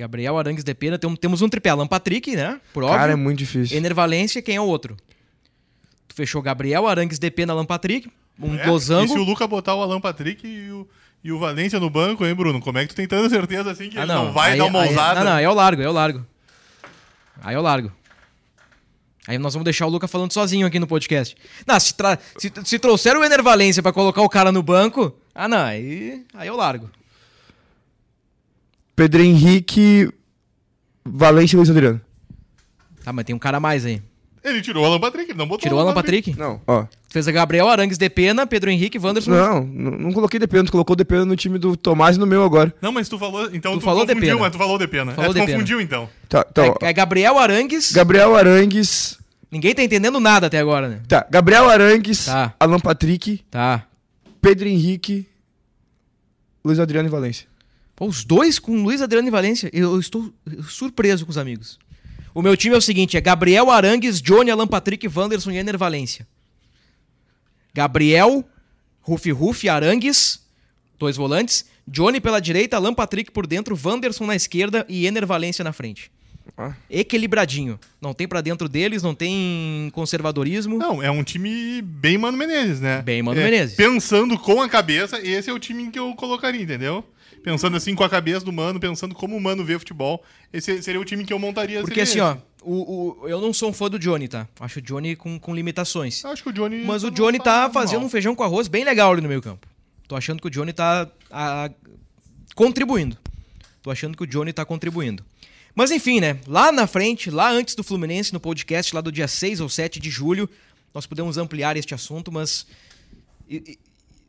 Gabriel 0.00 0.38
Arangues 0.38 0.64
de 0.64 0.74
Pena. 0.74 0.98
Tem- 0.98 1.14
Temos 1.16 1.42
um 1.42 1.48
tripé. 1.48 1.70
Alan 1.70 1.86
Patrick, 1.86 2.34
né? 2.34 2.60
Por 2.72 2.82
óbvio. 2.82 2.98
Cara, 2.98 3.12
é 3.12 3.16
muito 3.16 3.38
difícil. 3.38 3.76
Ener 3.76 3.94
Valência, 3.94 4.40
quem 4.42 4.56
é 4.56 4.60
o 4.60 4.64
outro? 4.64 4.96
Tu 6.08 6.14
fechou 6.14 6.40
Gabriel 6.42 6.86
Arangues 6.88 7.18
de 7.18 7.30
Pena, 7.30 7.52
Alan 7.52 7.64
Patrick. 7.66 8.10
Um 8.42 8.54
É, 8.56 8.66
E 8.74 9.08
se 9.08 9.18
o 9.18 9.22
Lucas 9.22 9.46
botar 9.48 9.74
o 9.74 9.82
Alan 9.82 10.00
Patrick 10.00 10.46
e 10.46 10.70
o, 10.70 10.88
e 11.22 11.30
o 11.30 11.38
Valência 11.38 11.78
no 11.78 11.90
banco, 11.90 12.24
hein, 12.24 12.34
Bruno? 12.34 12.58
Como 12.60 12.78
é 12.78 12.82
que 12.86 12.94
tu 12.94 12.96
tem 12.96 13.06
tanta 13.06 13.28
certeza 13.28 13.70
assim 13.70 13.90
que 13.90 13.98
Ah, 13.98 14.02
ele 14.04 14.12
não, 14.12 14.32
vai 14.32 14.52
Aí- 14.52 14.58
dar 14.58 14.64
uma 14.64 14.80
aí- 14.82 14.88
ousada? 14.88 15.20
Não, 15.20 15.30
não, 15.30 15.36
aí 15.36 15.44
eu 15.44 15.52
largo, 15.52 15.82
aí 15.82 15.86
eu 15.86 15.92
largo. 15.92 16.26
Aí 17.42 17.54
eu 17.54 17.60
largo. 17.62 17.92
Aí 19.28 19.36
nós 19.38 19.52
vamos 19.52 19.64
deixar 19.64 19.86
o 19.86 19.90
Luca 19.90 20.08
falando 20.08 20.32
sozinho 20.32 20.66
aqui 20.66 20.78
no 20.80 20.86
podcast. 20.86 21.36
Não, 21.66 21.78
se, 21.78 21.92
tra- 21.94 22.18
se, 22.38 22.50
se 22.64 22.78
trouxer 22.78 23.14
o 23.16 23.22
Ener 23.22 23.42
Valência 23.42 23.82
pra 23.82 23.92
colocar 23.92 24.22
o 24.22 24.28
cara 24.28 24.50
no 24.50 24.62
banco, 24.62 25.14
ah 25.34 25.46
não, 25.46 25.58
aí, 25.62 26.24
aí 26.34 26.48
eu 26.48 26.56
largo. 26.56 26.90
Pedro 29.00 29.22
Henrique, 29.22 30.10
Valência 31.02 31.54
e 31.54 31.56
Luiz 31.56 31.70
Adriano. 31.70 31.98
Tá, 33.02 33.14
mas 33.14 33.24
tem 33.24 33.34
um 33.34 33.38
cara 33.38 33.56
a 33.56 33.60
mais 33.60 33.86
aí. 33.86 34.02
Ele 34.44 34.60
tirou 34.60 34.82
o 34.82 34.86
Alan 34.86 35.00
Patrick, 35.00 35.30
ele 35.30 35.38
não 35.38 35.46
botou 35.48 35.62
Tirou 35.62 35.78
o 35.78 35.80
Alan 35.80 35.94
Patrick? 35.94 36.38
Não, 36.38 36.60
ó. 36.66 36.82
Tu 36.82 36.88
fez 37.14 37.26
a 37.26 37.32
Gabriel 37.32 37.66
Arangues 37.66 37.96
de 37.96 38.10
Pena, 38.10 38.46
Pedro 38.46 38.68
Henrique, 38.68 38.98
Wanderson. 38.98 39.30
Não, 39.30 39.64
não, 39.64 39.90
não 39.92 40.12
coloquei 40.12 40.38
Depena. 40.38 40.64
Tu 40.64 40.72
colocou 40.72 40.94
Depena 40.94 41.24
no 41.24 41.34
time 41.34 41.58
do 41.58 41.78
Tomás 41.78 42.16
e 42.16 42.20
no 42.20 42.26
meu 42.26 42.42
agora. 42.44 42.74
Não, 42.82 42.92
mas 42.92 43.08
tu 43.08 43.18
falou. 43.18 43.48
Então 43.54 43.72
Tu 43.72 43.78
tu, 43.78 43.84
falou 43.84 44.00
confundiu, 44.06 44.20
Depena. 44.20 44.38
mas 44.40 44.52
tu 44.52 44.58
falou 44.58 44.78
de 44.78 44.86
pena. 44.86 45.12
Falou 45.12 45.30
é, 45.30 45.32
tu 45.32 45.34
Depena. 45.40 45.52
confundiu 45.54 45.80
então. 45.80 46.06
Tá, 46.28 46.44
então, 46.50 46.76
ó. 46.78 46.84
É, 46.84 46.90
é 46.90 46.92
Gabriel 46.92 47.38
Arangues. 47.38 47.90
Gabriel 47.92 48.36
Arangues. 48.36 49.18
Ninguém 49.50 49.74
tá 49.74 49.82
entendendo 49.82 50.20
nada 50.20 50.48
até 50.48 50.58
agora, 50.58 50.88
né? 50.90 51.00
Tá, 51.08 51.26
Gabriel 51.30 51.70
Arangues, 51.70 52.26
Tá. 52.26 52.52
Alan 52.60 52.80
Patrick, 52.80 53.42
Tá. 53.50 53.86
Pedro 54.42 54.68
Henrique, 54.68 55.26
Luiz 56.62 56.78
Adriano 56.78 57.08
e 57.08 57.10
Valência. 57.10 57.48
Pô, 58.00 58.06
os 58.06 58.24
dois 58.24 58.58
com 58.58 58.82
Luiz 58.82 59.02
Adriano 59.02 59.28
e 59.28 59.30
Valência. 59.30 59.68
Eu, 59.74 59.92
eu 59.92 60.00
estou 60.00 60.32
surpreso 60.66 61.26
com 61.26 61.30
os 61.30 61.36
amigos. 61.36 61.78
O 62.34 62.40
meu 62.40 62.56
time 62.56 62.74
é 62.74 62.78
o 62.78 62.80
seguinte: 62.80 63.14
é 63.18 63.20
Gabriel 63.20 63.70
Arangues, 63.70 64.22
Johnny, 64.22 64.50
Alan 64.50 64.66
Patrick, 64.66 65.06
Wanderson 65.06 65.50
e 65.50 65.58
Ener 65.58 65.76
Valência. 65.76 66.26
Gabriel, 67.74 68.42
Rufi 69.02 69.30
Rufi, 69.30 69.68
Arangues, 69.68 70.40
dois 70.98 71.14
volantes. 71.18 71.66
Johnny 71.86 72.20
pela 72.20 72.40
direita, 72.40 72.76
Alan 72.76 72.94
Patrick 72.94 73.30
por 73.30 73.46
dentro, 73.46 73.78
Wanderson 73.84 74.24
na 74.24 74.34
esquerda 74.34 74.86
e 74.88 75.06
Ener 75.06 75.26
Valência 75.26 75.62
na 75.62 75.72
frente. 75.72 76.10
Ah. 76.56 76.72
Equilibradinho. 76.88 77.78
Não 78.00 78.14
tem 78.14 78.26
pra 78.26 78.40
dentro 78.40 78.66
deles, 78.66 79.02
não 79.02 79.14
tem 79.14 79.90
conservadorismo. 79.92 80.78
Não, 80.78 81.02
é 81.02 81.10
um 81.10 81.22
time 81.22 81.82
bem 81.82 82.16
Mano 82.16 82.38
Menezes, 82.38 82.80
né? 82.80 83.02
Bem 83.02 83.22
Mano 83.22 83.40
É, 83.40 83.44
Menezes. 83.44 83.76
Pensando 83.76 84.38
com 84.38 84.62
a 84.62 84.68
cabeça, 84.68 85.20
esse 85.20 85.50
é 85.50 85.52
o 85.52 85.58
time 85.58 85.90
que 85.90 85.98
eu 85.98 86.14
colocaria, 86.14 86.62
entendeu? 86.62 87.04
Pensando 87.42 87.76
assim 87.76 87.94
com 87.94 88.04
a 88.04 88.08
cabeça 88.08 88.44
do 88.44 88.52
Mano, 88.52 88.78
pensando 88.78 89.14
como 89.14 89.36
o 89.36 89.40
Mano 89.40 89.64
vê 89.64 89.78
futebol, 89.78 90.22
esse 90.52 90.82
seria 90.82 91.00
o 91.00 91.04
time 91.04 91.24
que 91.24 91.32
eu 91.32 91.38
montaria. 91.38 91.80
Porque 91.80 92.00
assim, 92.02 92.12
seria 92.12 92.26
ó, 92.26 92.36
o, 92.62 93.20
o- 93.22 93.28
eu 93.28 93.40
não 93.40 93.52
sou 93.52 93.70
um 93.70 93.72
fã 93.72 93.88
do 93.88 93.98
Johnny, 93.98 94.28
tá? 94.28 94.46
Acho 94.60 94.78
o 94.78 94.82
Johnny 94.82 95.16
com, 95.16 95.38
com 95.38 95.54
limitações. 95.54 96.16
esse. 96.16 96.24
Eu 96.26 96.30
acho 96.32 96.42
que 96.42 96.50
o 96.50 96.52
Johnny. 96.52 96.84
Mas 96.84 97.02
o 97.02 97.06
não 97.06 97.14
Johnny 97.14 97.38
tá 97.38 97.62
mal. 97.62 97.72
fazendo 97.72 98.04
um 98.04 98.10
feijão 98.10 98.34
com 98.34 98.42
arroz 98.42 98.68
bem 98.68 98.84
legal 98.84 99.12
ali 99.12 99.20
no 99.22 99.28
meio 99.28 99.40
campo. 99.40 99.66
Tô 100.06 100.16
achando 100.16 100.40
que 100.42 100.48
o 100.48 100.50
Johnny 100.50 100.72
tá 100.72 101.08
a- 101.30 101.70
contribuindo. 102.54 103.16
Tô 103.82 103.90
achando 103.90 104.16
que 104.16 104.22
o 104.22 104.26
Johnny 104.26 104.52
tá 104.52 104.64
contribuindo. 104.64 105.24
Mas 105.74 105.90
enfim, 105.90 106.20
né? 106.20 106.38
Lá 106.46 106.70
na 106.70 106.86
frente, 106.86 107.30
lá 107.30 107.50
antes 107.50 107.74
do 107.74 107.82
Fluminense, 107.82 108.32
no 108.32 108.40
podcast, 108.40 108.94
lá 108.94 109.00
do 109.00 109.10
dia 109.10 109.28
6 109.28 109.60
ou 109.60 109.68
7 109.68 109.98
de 110.00 110.10
julho, 110.10 110.48
nós 110.92 111.06
podemos 111.06 111.38
ampliar 111.38 111.76
este 111.76 111.94
assunto, 111.94 112.30
mas. 112.30 112.66
e- 113.48 113.62
e- 113.66 113.78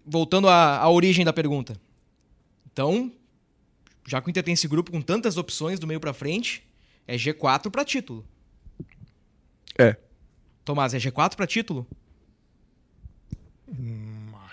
voltando 0.05 0.47
à, 0.47 0.77
à 0.77 0.89
origem 0.89 1.25
da 1.25 1.33
pergunta. 1.33 1.75
Então, 2.73 3.11
já 4.07 4.21
que 4.21 4.27
o 4.27 4.29
Inter 4.29 4.43
tem 4.43 4.53
esse 4.53 4.67
grupo 4.67 4.91
com 4.91 5.01
tantas 5.01 5.37
opções 5.37 5.79
do 5.79 5.87
meio 5.87 5.99
pra 5.99 6.13
frente, 6.13 6.63
é 7.07 7.15
G4 7.15 7.69
pra 7.69 7.83
título. 7.85 8.25
É. 9.77 9.95
Tomás, 10.63 10.93
é 10.93 10.97
G4 10.97 11.35
pra 11.35 11.47
título? 11.47 11.87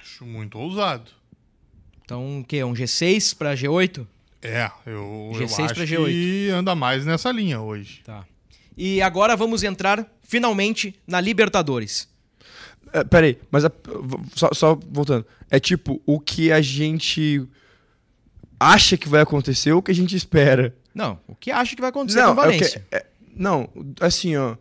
Acho 0.00 0.24
muito 0.24 0.58
ousado. 0.58 1.10
Então, 2.04 2.40
o 2.40 2.44
quê? 2.44 2.62
Um 2.64 2.72
G6 2.72 3.36
pra 3.36 3.54
G8? 3.54 4.06
É, 4.40 4.70
eu, 4.86 5.30
eu 5.34 5.40
G6 5.40 5.64
acho 5.64 5.74
pra 5.74 5.86
que 5.86 5.94
G8. 5.94 6.50
anda 6.52 6.74
mais 6.74 7.04
nessa 7.04 7.30
linha 7.30 7.60
hoje. 7.60 8.00
Tá. 8.04 8.24
E 8.76 9.02
agora 9.02 9.36
vamos 9.36 9.62
entrar 9.64 10.06
finalmente 10.22 10.94
na 11.06 11.20
Libertadores. 11.20 12.08
É, 12.92 13.02
peraí, 13.04 13.36
mas 13.50 13.64
a- 13.64 13.72
só, 14.34 14.50
só 14.54 14.74
voltando. 14.74 15.26
É 15.50 15.58
tipo, 15.60 16.00
o 16.06 16.18
que 16.20 16.50
a 16.52 16.60
gente 16.60 17.46
acha 18.58 18.96
que 18.96 19.08
vai 19.08 19.20
acontecer 19.20 19.72
ou 19.72 19.78
o 19.78 19.82
que 19.82 19.90
a 19.90 19.94
gente 19.94 20.14
espera? 20.16 20.74
Não, 20.94 21.18
o 21.28 21.34
que 21.34 21.50
acha 21.50 21.74
que 21.74 21.80
vai 21.80 21.90
acontecer 21.90 22.20
Não, 22.20 22.34
com 22.34 22.40
o 22.40 22.44
é 22.44 22.48
o 22.48 22.50
que- 22.52 22.58
Valência? 22.58 22.86
é- 22.90 23.06
não, 23.36 23.68
assim, 24.00 24.36
ó. 24.36 24.56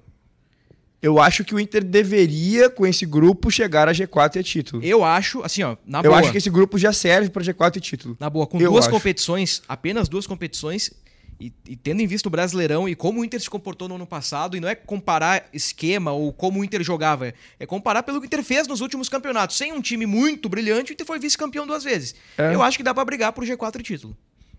Eu 1.02 1.20
acho 1.20 1.44
que 1.44 1.54
o 1.54 1.60
Inter 1.60 1.84
deveria, 1.84 2.70
com 2.72 2.86
esse 2.86 3.06
grupo, 3.06 3.52
chegar 3.52 3.88
a 3.88 3.94
G4 3.94 4.36
e 4.36 4.40
a 4.40 4.44
título. 4.44 4.84
Eu 4.84 5.04
acho, 5.04 5.44
assim, 5.44 5.62
ó, 5.64 5.78
na 5.86 6.00
Eu 6.00 6.04
boa. 6.06 6.20
acho 6.20 6.32
que 6.32 6.38
esse 6.40 6.50
grupo 6.50 6.78
já 6.78 6.92
serve 6.92 7.30
pra 7.30 7.44
G4 7.44 7.78
e 7.78 7.82
título. 7.82 8.18
Na 8.20 8.30
boa, 8.30 8.48
com 8.48 8.60
Eu 8.60 8.72
duas 8.72 8.86
acho. 8.86 8.94
competições, 8.94 9.62
apenas 9.68 10.10
duas 10.10 10.26
competições, 10.26 10.92
e, 11.40 11.54
e 11.68 11.76
tendo 11.76 12.02
em 12.02 12.08
vista 12.08 12.28
o 12.28 12.32
Brasileirão 12.32 12.90
e 12.90 12.96
como 12.96 13.22
o 13.22 13.26
Inter 13.26 13.40
se 13.40 13.50
comportou 13.50 13.88
no 13.88 13.96
ano 13.96 14.08
passado, 14.08 14.58
e 14.58 14.60
não 14.60 14.68
é 14.68 14.76
comparar 14.76 15.48
esquema 15.54 16.12
ou 16.12 16.34
como 16.34 16.60
o 16.60 16.64
Inter 16.64 16.84
jogava, 16.84 17.34
é 17.60 17.66
comparar 17.66 18.04
pelo 18.04 18.20
que 18.20 18.26
o 18.26 18.28
Inter 18.28 18.44
fez 18.44 18.68
nos 18.68 18.82
últimos 18.82 19.08
campeonatos. 19.08 19.56
Sem 19.56 19.72
um 19.72 19.82
time 19.82 20.06
muito 20.06 20.50
brilhante, 20.50 20.92
o 20.92 20.94
Inter 20.94 21.06
foi 21.06 21.20
vice-campeão 21.20 21.68
duas 21.68 21.84
vezes. 21.84 22.16
É. 22.38 22.54
Eu 22.54 22.62
acho 22.62 22.78
que 22.78 22.84
dá 22.84 22.94
pra 22.94 23.06
brigar 23.06 23.34
por 23.34 23.44
G4 23.44 23.80
e 23.80 23.84
título. 23.84 24.18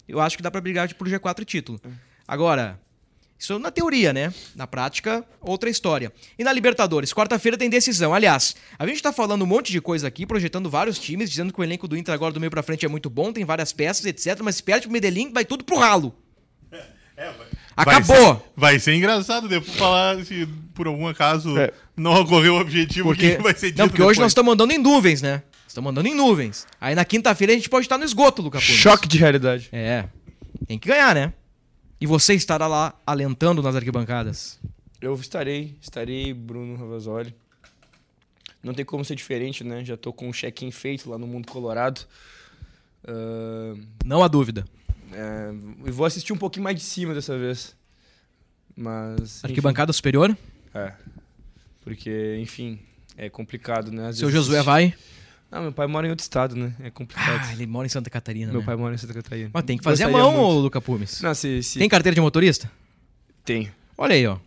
Eu 0.09 0.21
acho 0.21 0.37
que 0.37 0.43
dá 0.43 0.51
pra 0.51 0.61
brigar 0.61 0.93
por 0.95 1.09
G4 1.09 1.43
e 1.43 1.45
título. 1.45 1.81
Agora, 2.27 2.81
isso 3.39 3.59
na 3.59 3.71
teoria, 3.71 4.13
né? 4.13 4.33
Na 4.57 4.67
prática, 4.67 5.25
outra 5.41 5.71
história. 5.71 6.13
E 6.39 6.43
na 6.43 6.53
Libertadores, 6.53 7.13
quarta-feira 7.13 7.57
tem 7.57 7.71
decisão. 7.71 8.13
Aliás, 8.13 8.57
a 8.79 8.87
gente 8.87 9.03
tá 9.03 9.13
falando 9.13 9.43
um 9.43 9.47
monte 9.47 9.71
de 9.71 9.81
coisa 9.81 10.09
aqui, 10.09 10.27
projetando 10.27 10.69
vários 10.69 10.99
times, 10.99 11.31
dizendo 11.31 11.53
que 11.53 11.61
o 11.61 11.65
elenco 11.65 11.87
do 11.87 11.97
Inter 11.97 12.15
agora 12.15 12.33
do 12.33 12.41
meio 12.41 12.51
pra 12.51 12.63
frente 12.63 12.85
é 12.85 12.89
muito 12.89 13.09
bom, 13.09 13.33
tem 13.33 13.45
várias 13.45 13.73
peças, 13.73 14.05
etc. 14.07 14.41
Mas 14.43 14.57
se 14.57 14.63
perde 14.63 14.87
pro 14.87 14.93
Medellín, 14.93 15.33
vai 15.33 15.45
tudo 15.45 15.65
pro 15.65 15.77
ralo. 15.77 16.15
Acabou! 17.77 18.17
Vai 18.17 18.37
ser, 18.37 18.43
vai 18.57 18.79
ser 18.81 18.95
engraçado 18.95 19.49
depois 19.49 19.77
falar 19.77 20.25
se 20.25 20.47
por 20.75 20.87
algum 20.87 21.07
acaso 21.07 21.57
É. 21.59 21.73
não 21.97 22.13
ocorreu 22.21 22.55
o 22.55 22.61
objetivo, 22.61 23.09
Porque, 23.09 23.37
que 23.37 23.43
vai 23.43 23.55
ser 23.55 23.69
dito 23.71 23.79
não, 23.79 23.89
porque 23.89 24.03
hoje 24.03 24.15
depois. 24.15 24.19
nós 24.25 24.31
estamos 24.33 24.53
andando 24.53 24.73
em 24.73 24.79
nuvens, 24.79 25.23
né? 25.23 25.43
Estamos 25.67 25.91
andando 25.91 26.07
em 26.07 26.15
nuvens. 26.15 26.67
Aí 26.81 26.95
na 26.95 27.05
quinta-feira 27.05 27.53
a 27.53 27.57
gente 27.57 27.69
pode 27.69 27.85
estar 27.87 27.99
no 27.99 28.05
esgoto, 28.05 28.43
Lucas. 28.43 28.63
Choque 28.63 29.07
de 29.07 29.19
realidade. 29.19 29.69
É. 29.73 30.07
Tem 30.67 30.79
que 30.79 30.89
ganhar, 30.89 31.15
né? 31.15 31.33
E 32.01 32.07
você 32.07 32.35
estará 32.35 32.67
lá 32.67 32.95
alentando 33.07 33.63
nas 33.63 33.77
arquibancadas. 33.77 34.59
Eu 35.01 35.15
estarei, 35.15 35.77
estarei, 35.81 36.33
Bruno 36.33 36.75
Ravazoli. 36.77 37.35
Não 38.63 38.75
tem 38.75 38.85
como 38.85 39.05
ser 39.05 39.15
diferente, 39.15 39.63
né? 39.63 39.85
Já 39.85 39.97
tô 39.97 40.13
com 40.13 40.29
um 40.29 40.33
check-in 40.33 40.71
feito 40.73 41.09
lá 41.11 41.17
no 41.19 41.27
Mundo 41.27 41.47
Colorado. 41.51 42.01
Ah, 43.07 43.75
Não 44.05 44.23
há 44.23 44.29
dúvida. 44.29 44.65
É, 45.13 45.51
e 45.87 45.91
vou 45.91 46.07
assistir 46.07 46.33
um 46.33 46.37
pouquinho 46.37 46.65
mais 46.65 46.77
de 46.77 46.83
cima 46.83 47.15
dessa 47.15 47.37
vez. 47.37 47.75
Mas. 48.77 49.39
enfim, 49.39 49.49
Arquibancada 49.49 49.93
superior? 49.93 50.37
É. 50.75 50.93
Porque, 51.83 52.39
enfim, 52.41 52.79
é 53.17 53.29
complicado, 53.29 53.91
né? 53.91 54.09
Às 54.09 54.19
Seu 54.19 54.29
vezes 54.29 54.47
Josué 54.47 54.63
vai? 54.63 54.95
Não, 55.51 55.63
meu 55.63 55.73
pai 55.73 55.87
mora 55.87 56.07
em 56.07 56.11
outro 56.11 56.23
estado, 56.23 56.55
né? 56.55 56.75
É 56.81 56.91
complicado. 56.91 57.41
Ah, 57.43 57.53
ele 57.53 57.67
mora 57.67 57.87
em 57.87 57.89
Santa 57.89 58.11
Catarina, 58.11 58.53
meu 58.53 58.61
né? 58.61 58.67
pai 58.67 58.77
mora 58.77 58.95
em 58.95 58.99
Santa 58.99 59.15
Catarina. 59.15 59.51
Mas 59.53 59.65
tem 59.65 59.79
que 59.79 59.85
fazer 59.85 60.05
a 60.05 60.09
Gostaria 60.09 60.31
mão, 60.31 60.41
ô 60.41 60.47
muito. 60.47 60.61
Luca 60.61 60.81
Pumes. 60.81 61.23
Não, 61.23 61.35
se. 61.35 61.63
se... 61.63 61.79
Tem 61.79 61.89
carteira 61.89 62.15
de 62.15 62.21
motorista? 62.21 62.71
Tem. 63.45 63.73
Olha 63.97 64.15
aí, 64.15 64.27
ó. 64.27 64.39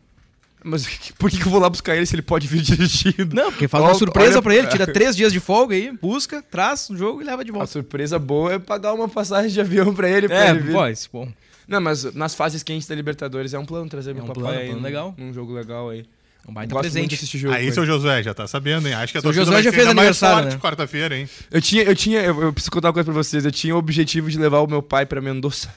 Mas 0.63 0.85
por 1.17 1.29
que 1.29 1.37
que 1.37 1.45
eu 1.45 1.51
vou 1.51 1.59
lá 1.59 1.69
buscar 1.69 1.95
ele 1.95 2.05
se 2.05 2.15
ele 2.15 2.21
pode 2.21 2.47
vir 2.47 2.61
dirigindo? 2.63 3.35
Não, 3.35 3.51
porque 3.51 3.67
faz 3.67 3.83
uma 3.83 3.89
Olha- 3.91 3.99
surpresa 3.99 4.31
olha- 4.33 4.41
pra 4.41 4.55
ele, 4.55 4.67
tira 4.67 4.85
três 4.91 5.15
dias 5.15 5.33
de 5.33 5.39
folga 5.39 5.75
aí, 5.75 5.91
busca, 6.01 6.41
traz 6.41 6.89
o 6.89 6.97
jogo 6.97 7.21
e 7.21 7.25
leva 7.25 7.43
de 7.43 7.51
A 7.51 7.53
volta. 7.53 7.67
surpresa 7.71 8.17
boa 8.19 8.53
é 8.53 8.59
pagar 8.59 8.93
uma 8.93 9.09
passagem 9.09 9.49
de 9.51 9.59
avião 9.59 9.93
pra 9.93 10.09
ele, 10.09 10.27
pra 10.27 10.45
É, 10.47 10.49
ele 10.51 10.59
vir. 10.59 10.71
pô, 10.73 10.85
esse, 10.87 11.09
bom. 11.11 11.27
Não, 11.67 11.79
mas 11.79 12.03
nas 12.15 12.35
fases 12.35 12.63
quentes 12.63 12.87
da 12.87 12.93
Libertadores 12.95 13.53
é 13.53 13.59
um 13.59 13.65
plano 13.65 13.87
trazer 13.89 14.13
meu 14.13 14.23
um 14.23 14.27
papai 14.27 14.43
plano, 14.43 14.57
aí 14.59 14.65
plano 14.65 14.79
num- 14.79 14.85
legal. 14.85 15.15
num 15.17 15.33
jogo 15.33 15.53
legal 15.53 15.89
aí. 15.89 16.05
Um 16.47 16.53
baita 16.53 16.73
Gosto 16.73 16.85
muito 16.85 16.93
presente. 16.93 17.15
assistir 17.15 17.37
jogo. 17.37 17.53
Aí, 17.53 17.71
seu. 17.71 17.85
Josué, 17.85 18.23
já 18.23 18.33
tá 18.33 18.47
sabendo, 18.47 18.87
hein? 18.87 18.95
Acho 18.95 19.11
que 19.13 19.19
a 19.19 19.21
Seu 19.21 19.31
Josué 19.31 19.61
já 19.61 19.71
fez 19.71 19.85
aniversário, 19.87 20.49
né? 20.49 20.57
quarta-feira, 20.57 21.15
hein? 21.15 21.29
Eu 21.51 21.61
tinha, 21.61 21.83
eu 21.83 21.95
tinha, 21.95 22.19
eu, 22.21 22.41
eu 22.41 22.51
preciso 22.51 22.71
contar 22.71 22.87
uma 22.87 22.93
coisa 22.93 23.05
pra 23.05 23.13
vocês. 23.13 23.45
Eu 23.45 23.51
tinha 23.51 23.75
o 23.75 23.77
objetivo 23.77 24.27
de 24.29 24.39
levar 24.39 24.59
o 24.61 24.67
meu 24.67 24.81
pai 24.81 25.05
pra 25.05 25.21
Mendoza. 25.21 25.69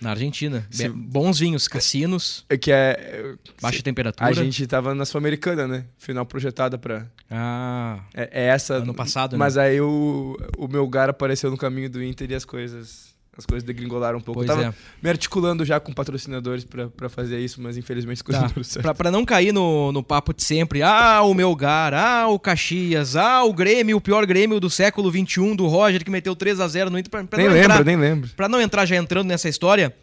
Na 0.00 0.10
Argentina. 0.10 0.66
Se- 0.70 0.88
Bons 0.88 1.38
vinhos, 1.40 1.66
cassinos, 1.66 2.44
É 2.48 2.56
Que 2.56 2.70
é. 2.70 3.34
baixa 3.60 3.82
temperatura. 3.82 4.28
A 4.28 4.32
gente 4.32 4.66
tava 4.66 4.94
na 4.94 5.04
Sul-Americana, 5.04 5.66
né? 5.66 5.84
Final 5.98 6.24
projetada 6.24 6.78
pra. 6.78 7.06
Ah, 7.30 8.00
É, 8.14 8.44
é 8.44 8.46
essa. 8.46 8.74
Ano 8.74 8.94
passado, 8.94 9.32
né? 9.32 9.38
Mas 9.38 9.56
aí 9.56 9.80
o, 9.80 10.36
o 10.56 10.68
meu 10.68 10.82
lugar 10.82 11.08
apareceu 11.10 11.50
no 11.50 11.56
caminho 11.56 11.90
do 11.90 12.02
Inter 12.02 12.30
e 12.30 12.34
as 12.34 12.44
coisas. 12.44 13.16
As 13.38 13.46
coisas 13.46 13.64
degringolaram 13.64 14.18
um 14.18 14.20
pouco. 14.20 14.40
pois 14.40 14.50
eu 14.50 14.56
tava 14.56 14.68
é. 14.68 14.74
me 15.00 15.08
articulando 15.08 15.64
já 15.64 15.78
com 15.78 15.92
patrocinadores 15.92 16.64
pra, 16.64 16.88
pra 16.88 17.08
fazer 17.08 17.38
isso, 17.38 17.62
mas 17.62 17.76
infelizmente 17.76 18.16
as 18.16 18.22
coisas 18.22 18.42
Tá. 18.42 18.48
não 18.48 18.52
deram 18.54 18.64
certo. 18.64 18.82
Pra, 18.82 18.94
pra 18.94 19.10
não 19.12 19.24
cair 19.24 19.52
no, 19.52 19.92
no 19.92 20.02
papo 20.02 20.34
de 20.34 20.42
sempre, 20.42 20.82
ah, 20.82 21.22
o 21.22 21.32
Melgar, 21.32 21.94
ah, 21.94 22.26
o 22.26 22.36
Caxias, 22.36 23.14
ah, 23.14 23.44
o 23.44 23.52
Grêmio, 23.52 23.96
o 23.96 24.00
pior 24.00 24.26
Grêmio 24.26 24.58
do 24.58 24.68
século 24.68 25.08
XXI, 25.08 25.54
do 25.54 25.68
Roger, 25.68 26.04
que 26.04 26.10
meteu 26.10 26.34
3 26.34 26.58
a 26.58 26.66
0 26.66 26.90
no 26.90 26.98
Inter. 26.98 27.10
Pra, 27.10 27.22
pra 27.22 27.38
Nem 27.38 27.46
não 27.46 27.54
lembro, 27.54 27.72
entrar, 27.72 27.84
nem 27.84 27.96
lembro. 27.96 28.30
Pra 28.36 28.48
não 28.48 28.60
entrar 28.60 28.84
já 28.86 28.96
entrando 28.96 29.28
nessa 29.28 29.48
história, 29.48 29.94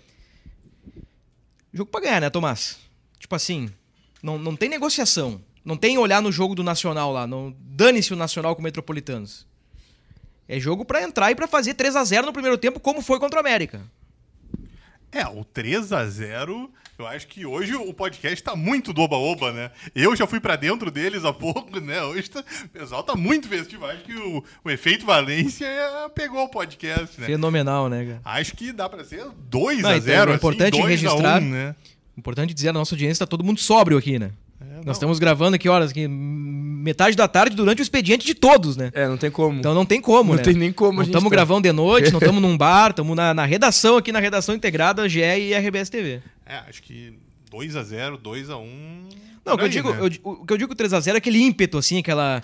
jogo 1.74 1.92
pra 1.92 2.00
ganhar, 2.02 2.22
né, 2.22 2.30
Tomás? 2.30 2.78
Tipo 3.20 3.36
assim, 3.36 3.70
não, 4.24 4.38
não 4.40 4.56
tem 4.56 4.70
negociação. 4.70 5.42
Não 5.66 5.76
tem 5.76 5.98
olhar 5.98 6.22
no 6.22 6.32
jogo 6.32 6.56
do 6.56 6.64
Nacional 6.64 7.12
lá. 7.12 7.26
Não 7.26 7.54
Dane-se 7.60 8.14
o 8.14 8.16
Nacional 8.16 8.56
com 8.56 8.62
o 8.62 8.64
Metropolitanos. 8.64 9.46
É 10.48 10.60
jogo 10.60 10.86
pra 10.86 11.02
entrar 11.02 11.32
e 11.32 11.36
pra 11.36 11.48
fazer 11.48 11.74
3 11.74 11.96
a 11.96 12.04
0 12.04 12.26
no 12.28 12.34
primeiro 12.34 12.58
tempo, 12.58 12.80
como 12.80 13.02
foi 13.02 13.20
contra 13.20 13.38
o 13.38 13.40
América. 13.40 13.82
É, 15.12 15.26
o 15.28 15.44
3 15.46 15.92
a 15.94 16.06
0 16.06 16.70
eu 16.98 17.06
acho 17.06 17.28
que 17.28 17.46
hoje 17.46 17.76
o 17.76 17.94
podcast 17.94 18.42
tá 18.42 18.56
muito 18.56 18.94
do 18.94 19.02
oba-oba, 19.02 19.52
né? 19.52 19.70
Eu 19.94 20.16
já 20.16 20.26
fui 20.26 20.40
pra 20.40 20.56
dentro 20.56 20.90
deles 20.90 21.26
há 21.26 21.34
pouco, 21.34 21.78
né? 21.82 22.02
Hoje 22.04 22.30
tá, 22.30 22.40
o 22.64 22.70
pessoal 22.70 23.04
tá 23.04 23.16
muito 23.16 23.50
festivo. 23.50 23.86
Acho 23.86 24.04
que 24.04 24.14
o, 24.14 24.42
o 24.64 24.72
efeito 24.72 25.06
Valência 25.06 25.66
é, 25.66 26.08
pegou 26.10 26.44
o 26.46 26.50
podcast, 26.50 27.20
né? 27.20 27.28
Fenomenal, 27.28 27.90
né, 27.90 28.06
cara? 28.06 28.22
Acho 28.24 28.56
que 28.56 28.72
dá 28.72 28.88
pra 28.88 29.04
ser 29.04 29.26
2 29.50 29.82
Não, 29.82 29.90
a 29.90 29.98
então, 29.98 30.06
0 30.06 30.32
é 30.32 30.36
importante 30.36 30.74
assim, 30.76 30.82
2 30.84 30.90
registrar- 31.02 31.36
a 31.36 31.40
1, 31.40 31.50
né? 31.50 31.76
Importante 32.18 32.54
dizer, 32.54 32.70
a 32.70 32.74
nossa 32.74 32.96
audiência 32.96 33.26
tá 33.26 33.30
todo 33.30 33.44
mundo 33.44 33.60
sóbrio 33.60 33.98
aqui, 33.98 34.18
né? 34.18 34.32
É, 34.72 34.86
Nós 34.86 34.98
estamos 34.98 35.20
gravando 35.20 35.56
aqui 35.56 35.68
horas, 35.70 35.92
aqui, 35.92 36.08
metade 36.08 37.16
da 37.16 37.28
tarde 37.28 37.56
durante 37.56 37.82
o 37.82 37.84
expediente 37.84 38.26
de 38.26 38.34
todos, 38.34 38.76
né? 38.78 38.92
É, 38.94 39.08
não 39.08 39.18
tem 39.18 39.30
como. 39.32 39.60
Então 39.60 39.74
não 39.74 39.86
tem 39.86 40.02
como, 40.02 40.32
não 40.32 40.38
né? 40.38 40.44
tem 40.44 40.54
nem 40.54 40.72
como 40.72 40.94
Não 40.94 41.02
a 41.02 41.04
gente 41.04 41.12
estamos 41.12 41.30
tá- 41.30 41.36
gravando 41.36 41.62
de 41.62 41.72
noite, 41.72 42.12
não 42.12 42.20
estamos 42.20 42.42
num 42.42 42.58
bar, 42.58 42.92
estamos 42.92 43.16
na, 43.16 43.34
na 43.34 43.46
redação 43.46 43.98
aqui, 43.98 44.12
na 44.12 44.20
redação 44.20 44.54
integrada 44.56 45.08
GE 45.08 45.20
e 45.22 45.54
RBS 45.54 45.90
TV. 45.90 46.22
É, 46.46 46.58
acho 46.70 46.82
que 46.84 47.18
2 47.50 47.76
a 47.76 47.84
0 47.84 48.18
2 48.18 48.50
a 48.50 48.58
1 48.58 49.10
Não, 49.46 49.54
o 49.54 49.58
que 49.58 49.64
eu 49.64 49.66
aí, 49.66 49.72
digo, 49.72 49.92
né? 49.94 50.00
eu 50.02 50.06
o 50.32 50.46
que 50.46 50.54
eu 50.54 50.58
digo 50.58 50.76
3x0 50.76 51.14
é 51.14 51.18
aquele 51.18 51.40
ímpeto, 51.42 51.78
assim, 51.78 52.00
aquela. 52.00 52.42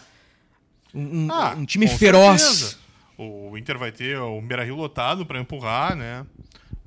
Um, 0.94 1.28
Ah, 1.32 1.56
um 1.58 1.66
time 1.66 1.88
feroz. 1.88 2.42
certeza. 2.42 2.76
O 3.18 3.56
Inter 3.58 3.78
vai 3.78 3.92
ter 3.92 4.18
o 4.18 4.42
Beira-Rio 4.42 4.76
lotado 4.76 5.26
para 5.26 5.40
empurrar, 5.40 5.96
né? 5.96 6.26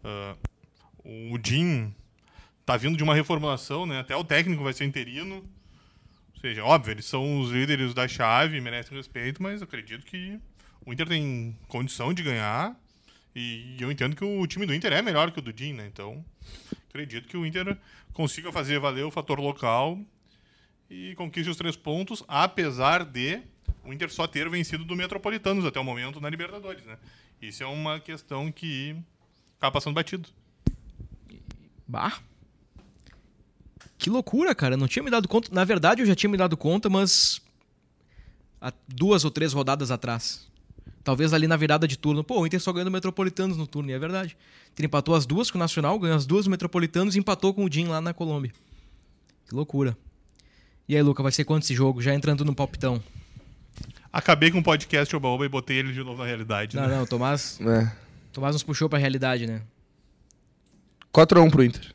Ah, 0.02 0.34
o 1.04 1.38
Jim 1.44 1.92
tá 2.64 2.76
vindo 2.76 2.96
de 2.96 3.02
uma 3.02 3.14
reformulação, 3.14 3.86
né? 3.86 4.00
Até 4.00 4.16
o 4.16 4.24
técnico 4.24 4.62
vai 4.62 4.72
ser 4.72 4.84
interino. 4.84 5.36
Ou 6.34 6.40
seja, 6.40 6.64
óbvio, 6.64 6.92
eles 6.92 7.04
são 7.04 7.40
os 7.40 7.50
líderes 7.50 7.94
da 7.94 8.06
chave, 8.08 8.60
merecem 8.60 8.96
respeito, 8.96 9.42
mas 9.42 9.62
acredito 9.62 10.04
que 10.04 10.38
o 10.84 10.92
Inter 10.92 11.08
tem 11.08 11.56
condição 11.68 12.12
de 12.12 12.22
ganhar. 12.22 12.78
E 13.34 13.76
eu 13.80 13.90
entendo 13.90 14.14
que 14.14 14.24
o 14.24 14.46
time 14.46 14.64
do 14.64 14.74
Inter 14.74 14.92
é 14.92 15.02
melhor 15.02 15.30
que 15.32 15.38
o 15.38 15.42
do 15.42 15.56
Jim, 15.56 15.72
né? 15.72 15.86
Então, 15.86 16.24
acredito 16.88 17.26
que 17.26 17.36
o 17.36 17.44
Inter 17.44 17.76
consiga 18.12 18.52
fazer 18.52 18.78
valer 18.78 19.04
o 19.04 19.10
fator 19.10 19.40
local 19.40 19.98
e 20.88 21.14
conquiste 21.16 21.50
os 21.50 21.56
três 21.56 21.76
pontos, 21.76 22.22
apesar 22.28 23.04
de 23.04 23.42
o 23.82 23.92
Inter 23.92 24.10
só 24.10 24.26
ter 24.26 24.48
vencido 24.48 24.84
do 24.84 24.94
Metropolitanos 24.94 25.64
até 25.64 25.80
o 25.80 25.84
momento 25.84 26.20
na 26.20 26.30
Libertadores, 26.30 26.84
né? 26.86 26.96
Isso 27.42 27.62
é 27.62 27.66
uma 27.66 27.98
questão 27.98 28.52
que 28.52 28.96
acaba 29.58 29.72
passando 29.72 29.94
batido. 29.94 30.28
Bah. 31.86 32.20
Que 33.98 34.10
loucura, 34.10 34.54
cara. 34.54 34.74
Eu 34.74 34.78
não 34.78 34.88
tinha 34.88 35.02
me 35.02 35.10
dado 35.10 35.28
conta. 35.28 35.48
Na 35.52 35.64
verdade, 35.64 36.02
eu 36.02 36.06
já 36.06 36.14
tinha 36.14 36.30
me 36.30 36.36
dado 36.36 36.56
conta, 36.56 36.88
mas. 36.90 37.40
Há 38.60 38.72
duas 38.88 39.24
ou 39.24 39.30
três 39.30 39.52
rodadas 39.52 39.90
atrás. 39.90 40.46
Talvez 41.02 41.34
ali 41.34 41.46
na 41.46 41.56
virada 41.56 41.86
de 41.86 41.98
turno. 41.98 42.24
Pô, 42.24 42.40
o 42.40 42.46
Inter 42.46 42.60
só 42.60 42.72
ganhou 42.72 42.86
do 42.86 42.90
Metropolitanos 42.90 43.56
no 43.58 43.66
turno, 43.66 43.90
e 43.90 43.92
é 43.92 43.98
verdade. 43.98 44.36
O 44.68 44.72
Inter 44.72 44.86
empatou 44.86 45.14
as 45.14 45.26
duas 45.26 45.50
com 45.50 45.58
o 45.58 45.60
Nacional, 45.60 45.98
ganhou 45.98 46.16
as 46.16 46.24
duas 46.24 46.46
do 46.46 46.50
Metropolitanos 46.50 47.14
e 47.14 47.18
empatou 47.18 47.52
com 47.52 47.64
o 47.64 47.70
Jim 47.70 47.86
lá 47.86 48.00
na 48.00 48.14
Colômbia. 48.14 48.52
Que 49.46 49.54
loucura. 49.54 49.96
E 50.88 50.96
aí, 50.96 51.02
Luca, 51.02 51.22
vai 51.22 51.30
ser 51.30 51.44
quanto 51.44 51.64
esse 51.64 51.74
jogo? 51.74 52.00
Já 52.00 52.14
entrando 52.14 52.44
no 52.44 52.54
palpitão. 52.54 53.02
Acabei 54.12 54.50
com 54.50 54.60
o 54.60 54.62
podcast 54.62 55.14
Oba 55.14 55.28
Oba 55.28 55.44
e 55.44 55.48
botei 55.48 55.76
ele 55.78 55.92
de 55.92 56.02
novo 56.02 56.22
na 56.22 56.26
realidade. 56.26 56.76
Não, 56.76 56.86
né? 56.86 56.96
não, 56.96 57.02
o 57.02 57.06
Tomás, 57.06 57.58
É. 57.60 57.92
Tomás 58.32 58.54
nos 58.54 58.62
puxou 58.62 58.88
pra 58.88 58.98
realidade, 58.98 59.46
né? 59.46 59.62
4x1 61.12 61.50
pro 61.50 61.62
Inter. 61.64 61.93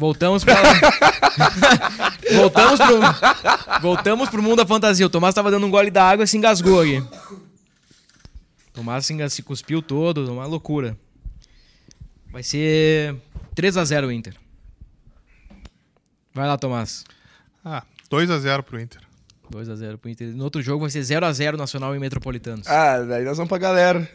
Voltamos 0.00 0.42
pra. 0.42 0.54
voltamos 2.34 2.80
pro. 2.80 3.80
Voltamos 3.82 4.30
pro 4.30 4.42
mundo 4.42 4.56
da 4.56 4.66
fantasia. 4.66 5.04
O 5.04 5.10
Tomás 5.10 5.34
tava 5.34 5.50
dando 5.50 5.66
um 5.66 5.70
gole 5.70 5.90
da 5.90 6.08
água 6.08 6.24
e 6.24 6.26
se 6.26 6.38
engasgou 6.38 6.80
aqui. 6.80 6.96
O 7.00 8.70
Tomás 8.72 9.04
se, 9.04 9.12
engas- 9.12 9.34
se 9.34 9.42
cuspiu 9.42 9.82
todo, 9.82 10.32
uma 10.32 10.46
loucura. 10.46 10.96
Vai 12.32 12.42
ser 12.42 13.14
3x0 13.54 14.06
o 14.06 14.10
Inter. 14.10 14.34
Vai 16.32 16.46
lá, 16.46 16.56
Tomás. 16.56 17.04
Ah, 17.62 17.82
2x0 18.10 18.62
pro 18.62 18.80
Inter. 18.80 19.02
2x0 19.52 19.98
pro 19.98 20.08
Inter. 20.10 20.28
No 20.28 20.44
outro 20.44 20.62
jogo 20.62 20.80
vai 20.80 20.90
ser 20.90 21.00
0x0 21.00 21.58
Nacional 21.58 21.94
e 21.94 21.98
Metropolitanos. 21.98 22.66
Ah, 22.66 23.00
daí 23.00 23.22
nós 23.22 23.36
vamos 23.36 23.50
pra 23.50 23.58
galera. 23.58 23.98
Vai 23.98 24.08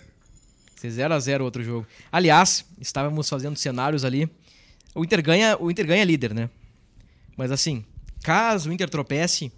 ser 0.92 1.08
0x0 1.10 1.42
o 1.42 1.44
outro 1.44 1.64
jogo. 1.64 1.86
Aliás, 2.12 2.66
estávamos 2.82 3.30
fazendo 3.30 3.56
cenários 3.56 4.04
ali. 4.04 4.28
O 4.96 5.04
Inter 5.04 5.22
ganha, 5.22 5.58
o 5.60 5.70
Inter 5.70 5.86
ganha 5.86 6.04
líder, 6.04 6.34
né? 6.34 6.50
Mas 7.38 7.52
assim, 7.52 7.84
caso 8.24 8.70
o 8.70 8.74
Inter 8.74 8.90
tropece, 8.90 9.52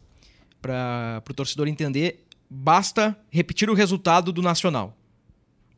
para 0.62 1.23
o 1.30 1.34
torcedor 1.34 1.67
entender, 1.67 2.26
basta 2.50 3.15
repetir 3.30 3.69
o 3.69 3.73
resultado 3.73 4.34
do 4.34 4.41
Nacional. 4.41 4.97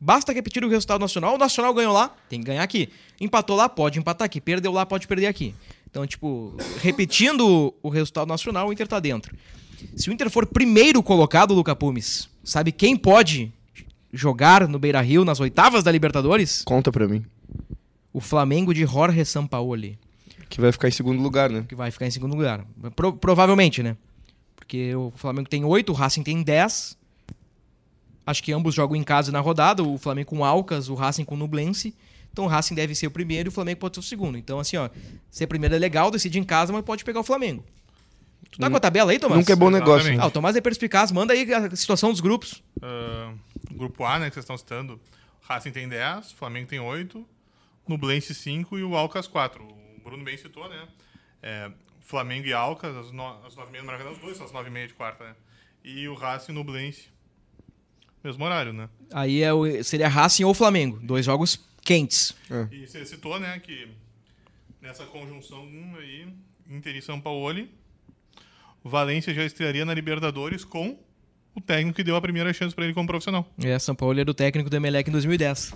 Basta 0.00 0.32
repetir 0.32 0.64
o 0.64 0.68
resultado 0.68 0.98
do 0.98 1.02
Nacional. 1.02 1.34
O 1.34 1.38
Nacional 1.38 1.74
ganhou 1.74 1.92
lá, 1.92 2.08
tem 2.28 2.40
que 2.40 2.46
ganhar 2.46 2.62
aqui. 2.62 2.88
Empatou 3.20 3.54
lá, 3.54 3.68
pode 3.68 3.98
empatar 3.98 4.24
aqui. 4.24 4.40
Perdeu 4.40 4.72
lá, 4.72 4.86
pode 4.86 5.06
perder 5.06 5.26
aqui. 5.26 5.54
Então, 5.90 6.06
tipo, 6.06 6.56
repetindo 6.80 7.74
o 7.82 7.88
resultado 7.88 8.28
nacional, 8.28 8.68
o 8.68 8.72
Inter 8.72 8.86
tá 8.86 9.00
dentro. 9.00 9.36
Se 9.96 10.08
o 10.08 10.12
Inter 10.12 10.30
for 10.30 10.46
primeiro 10.46 11.02
colocado, 11.02 11.52
Luca 11.52 11.74
Pumes, 11.74 12.28
sabe 12.44 12.70
quem 12.70 12.96
pode 12.96 13.52
jogar 14.12 14.68
no 14.68 14.78
Beira 14.78 15.00
Rio 15.00 15.24
nas 15.24 15.40
oitavas 15.40 15.82
da 15.82 15.90
Libertadores? 15.90 16.62
Conta 16.64 16.92
pra 16.92 17.08
mim. 17.08 17.24
O 18.12 18.20
Flamengo 18.20 18.72
de 18.74 18.84
Jorge 18.86 19.24
Sampaoli, 19.24 19.98
Que 20.48 20.60
vai 20.60 20.72
ficar 20.72 20.88
em 20.88 20.92
segundo 20.92 21.22
lugar, 21.22 21.48
né? 21.50 21.64
que 21.68 21.74
vai 21.74 21.90
ficar 21.90 22.06
em 22.06 22.10
segundo 22.10 22.34
lugar. 22.34 22.64
Pro- 22.96 23.12
provavelmente, 23.12 23.82
né? 23.82 23.96
Porque 24.56 24.94
o 24.94 25.12
Flamengo 25.16 25.48
tem 25.48 25.64
oito, 25.64 25.90
o 25.90 25.94
Racing 25.94 26.22
tem 26.22 26.42
10. 26.42 26.96
Acho 28.26 28.42
que 28.42 28.52
ambos 28.52 28.74
jogam 28.74 28.96
em 28.96 29.02
casa 29.02 29.32
na 29.32 29.40
rodada, 29.40 29.82
o 29.82 29.98
Flamengo 29.98 30.28
com 30.30 30.44
Alcas, 30.44 30.88
o 30.88 30.94
Racing 30.94 31.24
com 31.24 31.36
Nublense. 31.36 31.94
Então 32.32 32.44
o 32.44 32.48
Racing 32.48 32.74
deve 32.74 32.94
ser 32.94 33.06
o 33.08 33.10
primeiro 33.10 33.48
e 33.48 33.50
o 33.50 33.52
Flamengo 33.52 33.80
pode 33.80 33.96
ser 33.96 34.00
o 34.00 34.02
segundo. 34.02 34.38
Então, 34.38 34.60
assim, 34.60 34.76
ó, 34.76 34.88
ser 35.30 35.46
primeiro 35.48 35.74
é 35.74 35.78
legal, 35.78 36.10
decide 36.10 36.38
em 36.38 36.44
casa, 36.44 36.72
mas 36.72 36.84
pode 36.84 37.04
pegar 37.04 37.20
o 37.20 37.24
Flamengo. 37.24 37.64
Tu 38.52 38.58
tá 38.58 38.70
com 38.70 38.76
a 38.76 38.80
tabela 38.80 39.10
aí, 39.12 39.18
Tomás? 39.18 39.38
Nunca 39.38 39.52
é 39.52 39.56
bom 39.56 39.70
negócio. 39.70 40.00
Exatamente. 40.00 40.20
Ah, 40.22 40.26
o 40.26 40.30
Tomás 40.30 40.54
é 40.56 40.60
perspicaz, 40.60 41.10
manda 41.12 41.32
aí 41.32 41.52
a 41.52 41.74
situação 41.74 42.10
dos 42.10 42.20
grupos. 42.20 42.62
Ah, 42.82 43.32
grupo 43.72 44.04
A, 44.04 44.18
né, 44.18 44.28
que 44.28 44.34
vocês 44.34 44.44
estão 44.44 44.56
citando. 44.58 45.00
Racing 45.42 45.70
tem 45.72 45.88
10, 45.88 46.32
Flamengo 46.32 46.68
tem 46.68 46.78
8, 46.78 47.24
Nublense 47.90 48.34
5 48.34 48.78
e 48.78 48.82
o 48.84 48.96
Alcas 48.96 49.26
4. 49.26 49.62
O 49.64 50.00
Bruno 50.02 50.24
bem 50.24 50.36
citou, 50.36 50.68
né? 50.68 50.88
É, 51.42 51.70
Flamengo 52.00 52.46
e 52.46 52.52
Alcas, 52.52 52.96
às, 52.96 53.06
às 53.06 53.12
9h30 53.56 53.78
do 53.80 53.84
Maracanã, 53.84 54.10
os 54.10 54.18
dois 54.18 54.36
são 54.36 54.46
às 54.46 54.52
9h30 54.52 54.86
de 54.88 54.94
quarta, 54.94 55.24
né? 55.24 55.34
E 55.84 56.08
o 56.08 56.14
Racing 56.14 56.52
e 56.52 56.54
Nublense. 56.54 57.08
Mesmo 58.22 58.44
horário, 58.44 58.72
né? 58.72 58.88
Aí 59.12 59.42
é 59.42 59.52
o- 59.52 59.82
seria 59.82 60.08
Racing 60.08 60.44
ou 60.44 60.52
Flamengo. 60.54 60.98
Dois 61.02 61.24
jogos 61.24 61.58
quentes. 61.82 62.34
E 62.70 62.86
você 62.86 63.04
citou, 63.06 63.38
né, 63.40 63.58
que 63.58 63.88
nessa 64.80 65.04
conjunção 65.06 65.66
aí, 65.98 66.28
Inter 66.68 66.94
e 66.96 67.00
São 67.02 67.18
Paulo, 67.20 67.66
o 68.84 68.88
Valência 68.88 69.32
já 69.34 69.44
estrearia 69.44 69.84
na 69.84 69.94
Libertadores 69.94 70.64
com 70.64 70.98
o 71.54 71.60
técnico 71.60 71.96
que 71.96 72.04
deu 72.04 72.14
a 72.16 72.20
primeira 72.20 72.52
chance 72.52 72.74
para 72.74 72.84
ele 72.84 72.94
como 72.94 73.06
profissional. 73.08 73.46
É, 73.62 73.78
São 73.78 73.94
Paulo 73.94 74.20
era 74.20 74.30
o 74.30 74.34
técnico 74.34 74.68
do 74.70 74.76
Emelec 74.76 75.08
em 75.08 75.12
2010. 75.12 75.74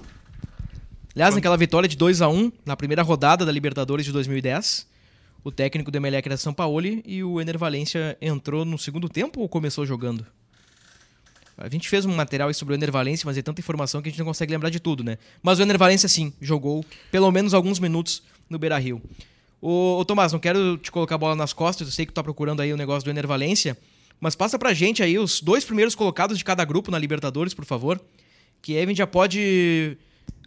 Aliás, 1.14 1.32
naquela 1.32 1.56
vitória 1.56 1.88
de 1.88 1.96
2 1.96 2.20
a 2.22 2.28
1 2.28 2.50
na 2.66 2.76
primeira 2.76 3.00
rodada 3.00 3.46
da 3.46 3.52
Libertadores 3.52 4.04
de 4.04 4.10
2010, 4.10 4.84
o 5.44 5.52
técnico 5.52 5.88
do 5.88 5.96
Emelec 5.96 6.26
era 6.26 6.36
São 6.36 6.52
Paulo 6.52 6.84
e 6.84 7.22
o 7.22 7.40
Ener 7.40 7.56
Valência 7.56 8.18
entrou 8.20 8.64
no 8.64 8.76
segundo 8.76 9.08
tempo 9.08 9.40
ou 9.40 9.48
começou 9.48 9.86
jogando? 9.86 10.26
A 11.56 11.68
gente 11.68 11.88
fez 11.88 12.04
um 12.04 12.12
material 12.12 12.52
sobre 12.52 12.74
o 12.74 12.76
Ener 12.76 12.90
Valência, 12.90 13.26
mas 13.26 13.38
é 13.38 13.42
tanta 13.42 13.60
informação 13.60 14.02
que 14.02 14.08
a 14.08 14.10
gente 14.10 14.18
não 14.18 14.26
consegue 14.26 14.52
lembrar 14.52 14.70
de 14.70 14.80
tudo, 14.80 15.04
né? 15.04 15.16
Mas 15.40 15.60
o 15.60 15.62
Ener 15.62 15.78
Valência, 15.78 16.08
sim, 16.08 16.32
jogou 16.40 16.84
pelo 17.12 17.30
menos 17.30 17.54
alguns 17.54 17.78
minutos 17.78 18.24
no 18.50 18.58
Beira-Rio. 18.58 19.00
Ô, 19.62 19.98
ô, 20.00 20.04
Tomás, 20.04 20.32
não 20.32 20.40
quero 20.40 20.76
te 20.78 20.90
colocar 20.90 21.14
a 21.14 21.18
bola 21.18 21.36
nas 21.36 21.52
costas, 21.52 21.86
eu 21.86 21.92
sei 21.92 22.06
que 22.06 22.12
tu 22.12 22.16
tá 22.16 22.24
procurando 22.24 22.60
aí 22.60 22.72
o 22.72 22.76
negócio 22.76 23.04
do 23.04 23.10
Ener 23.10 23.28
Valência, 23.28 23.78
mas 24.20 24.34
passa 24.34 24.58
pra 24.58 24.74
gente 24.74 25.00
aí 25.00 25.16
os 25.16 25.40
dois 25.40 25.64
primeiros 25.64 25.94
colocados 25.94 26.36
de 26.36 26.44
cada 26.44 26.64
grupo 26.64 26.90
na 26.90 26.98
Libertadores, 26.98 27.54
por 27.54 27.64
favor. 27.64 28.00
Que 28.60 28.76
aí 28.76 28.82
a 28.82 28.86
gente 28.86 28.98
já 28.98 29.06
pode 29.06 29.96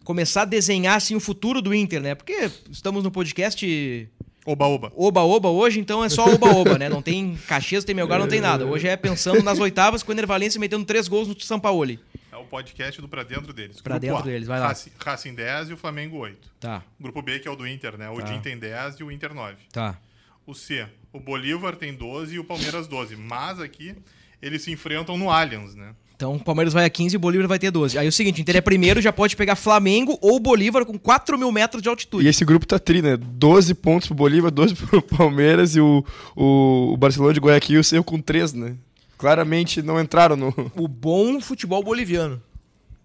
começar 0.07 0.43
a 0.43 0.45
desenhar 0.45 0.95
assim 0.95 1.15
o 1.15 1.19
futuro 1.19 1.61
do 1.61 1.75
Inter, 1.75 2.01
né? 2.01 2.15
Porque 2.15 2.49
estamos 2.71 3.03
no 3.03 3.11
podcast 3.11 4.09
Oba-oba. 4.45 4.89
oba-oba 4.95 5.49
hoje, 5.49 5.81
então 5.81 6.01
é 6.01 6.07
só 6.07 6.33
oba-oba, 6.33 6.77
né? 6.77 6.87
Não 6.87 7.01
tem 7.01 7.35
Caxias, 7.45 7.83
tem 7.83 7.93
Melgar, 7.93 8.17
não 8.17 8.27
tem 8.29 8.39
nada. 8.39 8.65
Hoje 8.65 8.87
é 8.87 8.95
pensando 8.95 9.43
nas 9.43 9.59
oitavas 9.59 10.01
com 10.03 10.11
o 10.11 10.15
Ener 10.15 10.25
Valência 10.25 10.57
metendo 10.61 10.85
três 10.85 11.09
gols 11.09 11.27
no 11.27 11.37
São 11.41 11.59
Paulo. 11.59 11.91
É 12.31 12.37
o 12.37 12.45
podcast 12.45 13.01
do 13.01 13.09
Pra 13.09 13.23
Dentro 13.23 13.51
deles. 13.51 13.81
Pra 13.81 13.95
Grupo 13.99 14.05
dentro 14.05 14.17
A, 14.19 14.31
deles, 14.31 14.47
vai 14.47 14.61
lá. 14.61 14.67
Racing, 14.69 14.91
Racing 14.97 15.33
10 15.35 15.69
e 15.71 15.73
o 15.73 15.77
Flamengo 15.77 16.17
8. 16.19 16.51
Tá, 16.57 16.81
Grupo 16.97 17.21
B, 17.21 17.39
que 17.39 17.47
é 17.49 17.51
o 17.51 17.57
do 17.57 17.67
Inter, 17.67 17.97
né? 17.97 18.09
O 18.09 18.15
Tá. 18.21 18.27
DIN 18.27 18.39
tem 18.39 18.57
10 18.57 19.01
e 19.01 19.03
o 19.03 19.11
Inter 19.11 19.33
9. 19.33 19.57
tá. 19.73 19.99
O 20.45 20.53
C, 20.53 20.87
o 21.11 21.19
Bolívar 21.19 21.75
tem 21.75 21.93
12 21.93 22.35
e 22.35 22.39
o 22.39 22.45
Palmeiras 22.45 22.87
12. 22.87 23.17
Mas 23.17 23.59
aqui 23.59 23.93
eles 24.41 24.61
se 24.61 24.71
enfrentam 24.71 25.17
no 25.17 25.29
Allianz, 25.29 25.75
né? 25.75 25.93
Então 26.17 26.33
o 26.33 26.43
Palmeiras 26.43 26.73
vai 26.73 26.83
a 26.83 26.89
15 26.89 27.15
e 27.15 27.17
o 27.17 27.19
Bolívar 27.19 27.47
vai 27.47 27.59
ter 27.59 27.69
12. 27.69 27.95
Aí 27.95 28.07
é 28.07 28.09
o 28.09 28.11
seguinte, 28.11 28.39
o 28.39 28.41
Inter 28.41 28.55
é 28.57 28.61
primeiro, 28.61 28.99
já 28.99 29.13
pode 29.13 29.35
pegar 29.35 29.55
Flamengo 29.55 30.17
ou 30.19 30.39
Bolívar 30.39 30.83
com 30.83 30.97
4 30.97 31.37
mil 31.37 31.51
metros 31.51 31.79
de 31.79 31.87
altitude. 31.87 32.25
E 32.25 32.27
esse 32.27 32.43
grupo 32.43 32.65
tá 32.65 32.79
tri, 32.79 33.03
né? 33.03 33.15
12 33.15 33.75
pontos 33.75 34.07
pro 34.07 34.15
Bolívar, 34.15 34.49
12 34.49 34.73
pro 34.81 34.99
Palmeiras 34.99 35.75
e 35.75 35.79
o, 35.79 36.03
o, 36.35 36.93
o 36.93 36.97
Barcelona 36.97 37.35
de 37.35 37.39
Guayaquil 37.39 37.83
saiu 37.83 38.03
com 38.03 38.19
3, 38.19 38.53
né? 38.53 38.75
Claramente 39.15 39.83
não 39.83 40.01
entraram 40.01 40.35
no. 40.35 40.71
O 40.75 40.87
bom 40.87 41.39
futebol 41.39 41.83
boliviano. 41.83 42.41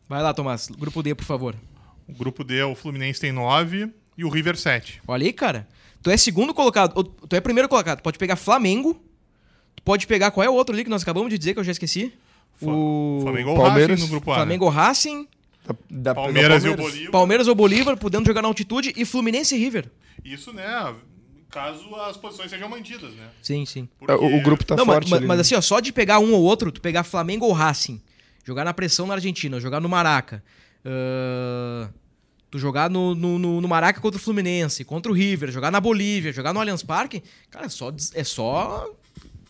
Vai 0.08 0.22
lá, 0.22 0.32
Tomás. 0.32 0.68
Grupo 0.68 1.02
D, 1.02 1.14
por 1.14 1.24
favor. 1.24 1.54
O 2.08 2.14
grupo 2.14 2.42
D, 2.42 2.62
o 2.62 2.74
Fluminense 2.74 3.20
tem 3.20 3.30
9 3.30 3.90
e 4.16 4.24
o 4.24 4.30
River 4.30 4.56
7. 4.56 5.02
Olha 5.06 5.26
aí, 5.26 5.32
cara. 5.34 5.68
Tu 6.02 6.10
é 6.10 6.16
segundo 6.16 6.54
colocado. 6.54 7.04
Tu 7.04 7.36
é 7.36 7.40
primeiro 7.42 7.68
colocado. 7.68 7.98
Tu 7.98 8.02
pode 8.02 8.18
pegar 8.18 8.36
Flamengo. 8.36 8.98
Tu 9.76 9.82
pode 9.82 10.06
pegar. 10.06 10.30
Qual 10.30 10.44
é 10.44 10.48
o 10.48 10.54
outro 10.54 10.74
ali 10.74 10.82
que 10.82 10.90
nós 10.90 11.02
acabamos 11.02 11.28
de 11.28 11.36
dizer 11.36 11.52
que 11.52 11.60
eu 11.60 11.64
já 11.64 11.72
esqueci? 11.72 12.12
O 12.60 13.20
Flamengo 13.22 13.50
ou 13.50 13.56
Palmeiras, 13.56 13.90
Racing 13.98 14.02
no 14.02 14.08
grupo 14.08 14.30
A. 14.30 14.34
né? 14.34 14.40
Flamengo 14.40 14.64
ou 14.66 14.70
Racing, 14.70 15.28
Da, 15.66 15.74
da- 15.90 16.14
Palmeiras, 16.14 16.62
da 16.62 16.68
e 16.68 16.72
o 16.72 16.76
Bolívar. 16.76 17.10
Palmeiras 17.12 17.48
ou 17.48 17.54
Bolívar, 17.54 17.96
podendo 17.96 18.26
jogar 18.26 18.42
na 18.42 18.48
altitude, 18.48 18.92
e 18.96 19.04
Fluminense 19.04 19.54
e 19.54 19.58
River. 19.58 19.90
Isso, 20.24 20.52
né? 20.52 20.94
Caso 21.50 21.94
as 21.96 22.16
posições 22.16 22.50
sejam 22.50 22.68
mantidas, 22.68 23.12
né? 23.14 23.28
Sim, 23.42 23.66
sim. 23.66 23.88
É, 24.08 24.14
O, 24.14 24.38
o 24.38 24.42
grupo 24.42 24.64
tá 24.64 24.74
Não, 24.76 24.84
mas- 24.86 24.94
forte. 24.96 25.10
mas, 25.10 25.18
ali, 25.18 25.26
mas 25.26 25.36
né? 25.36 25.40
assim, 25.42 25.54
ó, 25.54 25.60
só 25.60 25.80
de 25.80 25.92
pegar 25.92 26.18
um 26.18 26.32
ou 26.32 26.42
outro, 26.42 26.70
tu 26.72 26.80
pegar 26.80 27.02
Flamengo 27.04 27.44
ou 27.46 27.52
Racing, 27.52 28.00
jogar 28.44 28.64
na 28.64 28.72
pressão 28.72 29.06
na 29.06 29.14
Argentina, 29.14 29.58
jogar 29.60 29.80
no 29.80 29.88
Maraca, 29.88 30.42
ah, 30.84 31.88
tu 32.50 32.58
jogar 32.58 32.88
no, 32.90 33.14
no, 33.14 33.38
no- 33.38 33.60
no 33.60 33.68
Maraca 33.68 34.00
contra 34.00 34.18
o 34.18 34.22
Fluminense, 34.22 34.84
contra 34.84 35.10
o 35.10 35.14
River, 35.14 35.50
jogar 35.50 35.70
na 35.70 35.80
Bolívia, 35.80 36.32
jogar 36.32 36.52
no 36.52 36.60
Allianz 36.60 36.82
Parque, 36.82 37.22
cara, 37.50 37.66
é 37.66 37.68
só, 37.68 37.92
é 38.14 38.24
só, 38.24 38.88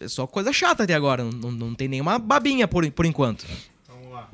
é 0.05 0.09
só 0.09 0.27
coisa 0.27 0.53
chata 0.53 0.85
até 0.85 0.95
agora. 0.95 1.25
Não, 1.25 1.51
não 1.51 1.75
tem 1.75 1.89
nenhuma 1.89 2.19
babinha 2.19 2.67
por, 2.69 2.89
por 2.91 3.07
enquanto. 3.07 3.47
Vamos 3.89 4.11
lá. 4.13 4.29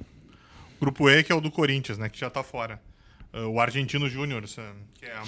Grupo 0.80 1.08
E, 1.10 1.22
que 1.22 1.32
é 1.32 1.34
o 1.34 1.40
do 1.40 1.50
Corinthians, 1.50 1.98
né? 1.98 2.08
Que 2.08 2.18
já 2.18 2.30
tá 2.30 2.42
fora. 2.42 2.80
Uh, 3.32 3.46
o 3.48 3.60
Argentino 3.60 4.08
Júnior, 4.08 4.42
uh, 4.44 4.74
que 4.94 5.04
é, 5.04 5.22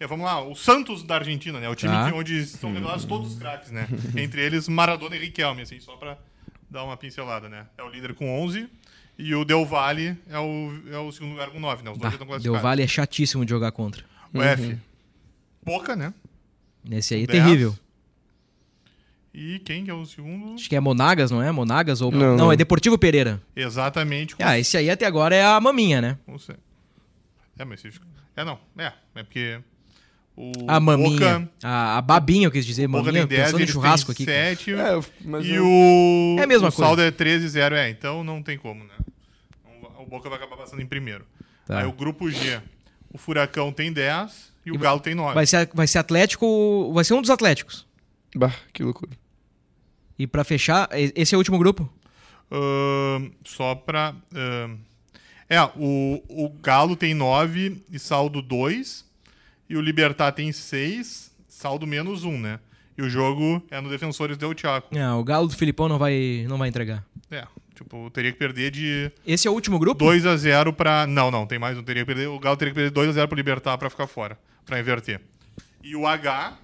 é, 0.00 0.06
vamos 0.06 0.26
lá, 0.26 0.42
o 0.42 0.54
Santos 0.54 1.02
da 1.02 1.16
Argentina, 1.16 1.58
né? 1.58 1.68
O 1.68 1.74
time 1.74 1.92
que- 1.92 2.12
onde 2.14 2.38
estão 2.40 2.72
revelados 2.72 3.04
todos 3.04 3.32
os 3.32 3.38
craques, 3.38 3.70
né? 3.70 3.88
Entre 4.16 4.40
eles, 4.42 4.68
Maradona 4.68 5.16
e 5.16 5.18
Riquelme, 5.18 5.62
assim, 5.62 5.80
só 5.80 5.96
pra 5.96 6.18
dar 6.70 6.84
uma 6.84 6.96
pincelada, 6.96 7.48
né? 7.48 7.66
É 7.78 7.82
o 7.82 7.88
líder 7.88 8.14
com 8.14 8.42
11 8.42 8.68
e 9.18 9.34
o 9.34 9.44
Del 9.44 9.64
Valle 9.64 10.16
é 10.28 10.38
o, 10.38 10.82
é 10.92 10.98
o 10.98 11.10
segundo 11.10 11.32
lugar 11.32 11.50
com 11.50 11.58
9, 11.58 11.82
né? 11.82 11.90
Os 11.90 11.98
dois 11.98 12.10
Bah, 12.10 12.14
estão 12.14 12.26
classificados. 12.26 12.62
Vale 12.62 12.82
é 12.82 12.86
chatíssimo 12.86 13.44
de 13.44 13.50
jogar 13.50 13.72
contra. 13.72 14.04
O 14.32 14.42
F, 14.42 14.78
Boca, 15.64 15.96
né? 15.96 16.12
Nesse 16.84 17.14
aí 17.14 17.24
é 17.24 17.26
10. 17.26 17.42
terrível. 17.44 17.78
E 19.40 19.60
quem 19.60 19.84
que 19.84 19.90
é 19.90 19.94
o 19.94 20.04
segundo? 20.04 20.54
Acho 20.54 20.68
que 20.68 20.74
é 20.74 20.80
Monagas, 20.80 21.30
não 21.30 21.40
é? 21.40 21.52
Monagas 21.52 22.00
ou. 22.00 22.10
Não, 22.10 22.18
Não, 22.18 22.36
não. 22.36 22.52
é 22.52 22.56
Deportivo 22.56 22.98
Pereira. 22.98 23.40
Exatamente. 23.54 24.34
Com 24.34 24.44
Ah, 24.44 24.58
esse 24.58 24.76
aí 24.76 24.90
até 24.90 25.06
agora 25.06 25.32
é 25.34 25.44
a 25.44 25.60
maminha, 25.60 26.00
né? 26.00 26.18
Não 26.26 26.38
sei. 26.38 26.56
É, 27.56 27.64
mas... 27.64 27.80
se- 27.80 27.88
É, 28.36 28.44
não. 28.44 28.58
É, 28.76 28.92
é 29.14 29.22
porque... 29.22 29.60
O 30.36 30.52
A 30.68 30.78
maminha. 30.80 31.10
Boca, 31.40 31.50
A, 31.62 31.98
a 31.98 32.02
babinha, 32.02 32.46
eu 32.46 32.50
quis 32.50 32.64
dizer. 32.66 32.86
o 32.86 32.88
Boca 32.90 33.04
Maminha, 33.04 33.26
tem 33.26 33.36
10 33.38 33.46
pensando 33.46 33.60
e 33.60 33.64
em 33.64 33.66
churrasco 33.66 34.12
aqui. 34.12 34.24
cara. 34.26 34.38
7 34.56 34.72
É, 34.74 35.00
mas 35.24 35.44
e 35.46 35.50
eu- 35.54 35.64
o, 35.64 36.36
É 36.38 36.42
a 36.44 36.46
mesma 36.46 36.68
o 36.68 36.72
coisa. 36.72 36.86
saldo 36.88 37.02
é 37.02 37.10
13-0, 37.10 37.72
é. 37.74 37.90
Então 37.90 38.22
não 38.24 38.40
tem 38.42 38.56
como, 38.58 38.84
né? 38.84 38.94
O 39.98 40.06
Boca 40.06 40.28
vai 40.28 40.38
acabar 40.38 40.56
passando 40.56 40.80
em 40.80 40.86
primeiro. 40.86 41.24
Tá. 41.66 41.80
Aí 41.80 41.86
o 41.86 41.92
grupo 41.92 42.30
G, 42.30 42.60
o 43.12 43.18
Furacão 43.18 43.72
tem 43.72 43.92
10 43.92 44.52
e 44.64 44.70
o 44.72 44.78
Galo 44.78 45.00
tem 45.00 45.14
9. 45.14 45.34
Vai 45.34 45.46
ser, 45.46 45.68
vai 45.74 45.86
ser 45.88 45.98
Atlético. 45.98 46.92
Vai 46.92 47.04
ser 47.04 47.14
um 47.14 47.20
dos 47.20 47.30
Atléticos. 47.30 47.84
Bah, 48.36 48.52
que 48.72 48.82
loucura. 48.84 49.10
E 50.18 50.26
pra 50.26 50.42
fechar, 50.44 50.88
esse 50.92 51.34
é 51.34 51.38
o 51.38 51.40
último 51.40 51.58
grupo? 51.58 51.88
Ahn, 52.50 53.30
só 53.44 53.74
pra... 53.74 54.14
ahn, 54.34 54.76
é, 55.48 55.62
o, 55.76 56.22
o 56.28 56.50
Galo 56.60 56.94
tem 56.94 57.14
9 57.14 57.82
e 57.90 57.98
saldo 57.98 58.42
2. 58.42 59.06
E 59.70 59.76
o 59.76 59.80
Libertar 59.80 60.32
tem 60.32 60.50
6, 60.50 61.30
saldo 61.46 61.86
menos 61.86 62.24
1, 62.24 62.38
né? 62.38 62.60
E 62.96 63.02
o 63.02 63.08
jogo 63.08 63.62
é 63.70 63.80
no 63.80 63.88
Defensores 63.88 64.36
del 64.36 64.52
Chaco. 64.56 64.96
É, 64.96 65.10
o 65.12 65.22
Galo 65.22 65.46
do 65.46 65.56
Filipão 65.56 65.88
não 65.88 65.98
vai, 65.98 66.44
não 66.48 66.58
vai 66.58 66.68
entregar. 66.68 67.04
É, 67.30 67.46
tipo, 67.74 68.10
teria 68.10 68.32
que 68.32 68.38
perder 68.38 68.70
de 68.70 69.12
Esse 69.26 69.46
é 69.46 69.50
o 69.50 69.54
último 69.54 69.78
grupo? 69.78 69.98
2 69.98 70.26
a 70.26 70.36
0 70.36 70.72
pra. 70.72 71.06
Não, 71.06 71.30
não, 71.30 71.46
tem 71.46 71.58
mais, 71.58 71.76
não 71.76 71.84
teria 71.84 72.02
que 72.02 72.06
perder. 72.06 72.26
O 72.28 72.38
Galo 72.38 72.56
teria 72.56 72.72
que 72.72 72.76
perder 72.76 72.90
2 72.90 73.10
a 73.10 73.12
0 73.12 73.28
pro 73.28 73.36
Libertar 73.36 73.78
pra 73.78 73.88
ficar 73.88 74.06
fora, 74.06 74.38
pra 74.66 74.80
inverter. 74.80 75.20
E 75.82 75.94
o 75.94 76.06
H. 76.06 76.58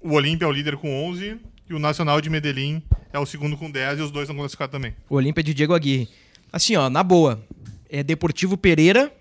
o 0.00 0.12
Olímpia 0.12 0.44
é 0.44 0.48
o 0.48 0.52
líder 0.52 0.76
com 0.76 1.08
11 1.08 1.38
e 1.68 1.74
o 1.74 1.78
Nacional 1.78 2.20
de 2.20 2.30
Medellín 2.30 2.82
é 3.12 3.18
o 3.18 3.26
segundo 3.26 3.56
com 3.56 3.70
10 3.70 3.98
e 3.98 4.02
os 4.02 4.10
dois 4.10 4.24
estão 4.24 4.36
classificados 4.36 4.72
também. 4.72 4.94
O 5.08 5.16
Olímpia 5.16 5.42
de 5.42 5.54
Diego 5.54 5.74
Aguirre. 5.74 6.08
Assim, 6.52 6.76
ó, 6.76 6.88
na 6.88 7.02
boa. 7.02 7.44
É 7.88 8.02
Deportivo 8.02 8.56
Pereira. 8.56 9.12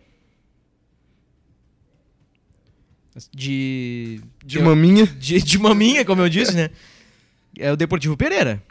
De. 3.31 4.21
De 4.45 4.59
maminha. 4.59 5.05
De, 5.05 5.41
de 5.41 5.57
maminha, 5.59 6.05
como 6.05 6.21
eu 6.21 6.29
disse, 6.29 6.55
né? 6.55 6.69
É 7.57 7.71
o 7.71 7.75
Deportivo 7.75 8.15
Pereira. 8.15 8.63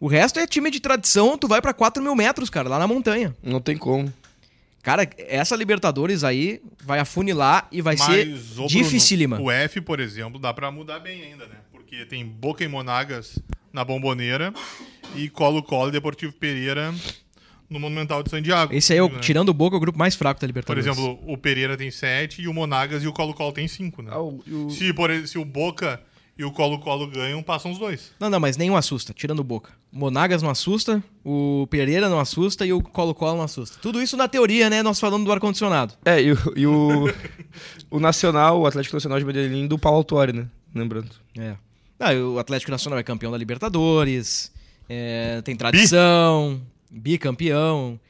O 0.00 0.08
resto 0.08 0.40
é 0.40 0.46
time 0.46 0.70
de 0.70 0.80
tradição, 0.80 1.38
tu 1.38 1.46
vai 1.46 1.60
pra 1.62 1.72
4 1.72 2.02
mil 2.02 2.16
metros, 2.16 2.50
cara, 2.50 2.68
lá 2.68 2.78
na 2.78 2.88
montanha. 2.88 3.36
Não 3.42 3.60
tem 3.60 3.76
como. 3.76 4.12
Cara, 4.82 5.08
essa 5.16 5.54
Libertadores 5.54 6.24
aí 6.24 6.60
vai 6.84 6.98
afunilar 6.98 7.68
e 7.70 7.80
vai 7.80 7.94
Mas, 7.96 8.06
ser 8.40 8.66
dificílima. 8.66 9.40
O 9.40 9.50
F, 9.50 9.80
por 9.80 10.00
exemplo, 10.00 10.40
dá 10.40 10.52
pra 10.52 10.70
mudar 10.72 10.98
bem 10.98 11.22
ainda, 11.22 11.46
né? 11.46 11.56
Porque 11.70 12.04
tem 12.04 12.26
Boca 12.26 12.64
e 12.64 12.68
Monagas 12.68 13.38
na 13.72 13.84
Bomboneira 13.84 14.52
e 15.14 15.28
Colo-Colo 15.28 15.90
e 15.90 15.92
Deportivo 15.92 16.32
Pereira 16.32 16.92
no 17.70 17.78
Monumental 17.78 18.22
de 18.24 18.30
Santiago. 18.30 18.74
Esse 18.74 18.92
aí, 18.92 18.98
é 18.98 19.02
o, 19.02 19.08
né? 19.08 19.20
tirando 19.20 19.50
o 19.50 19.54
Boca, 19.54 19.76
é 19.76 19.78
o 19.78 19.80
grupo 19.80 19.98
mais 19.98 20.16
fraco 20.16 20.40
da 20.40 20.40
Por 20.40 20.46
Libertadores. 20.48 20.84
exemplo, 20.84 21.18
o 21.26 21.38
Pereira 21.38 21.76
tem 21.76 21.90
7 21.90 22.42
e 22.42 22.48
o 22.48 22.52
Monagas 22.52 23.04
e 23.04 23.06
o 23.06 23.12
Colo-Colo 23.12 23.52
tem 23.52 23.68
5, 23.68 24.02
né? 24.02 24.10
Ah, 24.12 24.20
o- 24.20 24.42
o- 24.46 24.70
Se, 24.70 24.92
por, 24.92 25.10
se 25.28 25.38
o 25.38 25.44
Boca 25.44 26.00
e 26.36 26.44
o 26.44 26.50
Colo-Colo 26.50 27.06
ganham, 27.08 27.42
passam 27.42 27.72
os 27.72 27.78
dois. 27.78 28.10
Não, 28.18 28.30
não, 28.30 28.40
mas 28.40 28.56
nenhum 28.56 28.76
assusta, 28.76 29.12
tirando 29.12 29.40
o 29.40 29.44
Boca. 29.44 29.72
O 29.92 29.98
Monagas 29.98 30.42
não 30.42 30.50
assusta, 30.50 31.02
o 31.24 31.66
Pereira 31.70 32.08
não 32.08 32.18
assusta 32.18 32.64
e 32.64 32.72
o 32.72 32.82
Colo-Colo 32.82 33.36
não 33.36 33.44
assusta. 33.44 33.78
Tudo 33.80 34.00
isso 34.00 34.16
na 34.16 34.26
teoria, 34.26 34.70
né? 34.70 34.82
Nós 34.82 34.98
falando 34.98 35.24
do 35.24 35.32
ar-condicionado. 35.32 35.94
É, 36.04 36.20
e 36.22 36.32
o, 36.32 36.38
e 36.56 36.66
o, 36.66 37.04
o 37.90 38.00
Nacional, 38.00 38.60
o 38.60 38.66
Atlético 38.66 38.96
Nacional 38.96 39.18
de 39.18 39.24
Medellín 39.24 39.66
do 39.66 39.78
Paulo 39.78 39.98
Autuori, 39.98 40.32
né? 40.32 40.48
Lembrando. 40.74 41.10
É. 41.38 41.54
Ah, 42.00 42.12
o 42.14 42.38
Atlético 42.38 42.70
Nacional 42.70 42.98
é 42.98 43.02
campeão 43.02 43.30
da 43.30 43.38
Libertadores, 43.38 44.50
é, 44.88 45.40
tem 45.42 45.54
tradição, 45.54 46.60
bicampeão. 46.90 48.00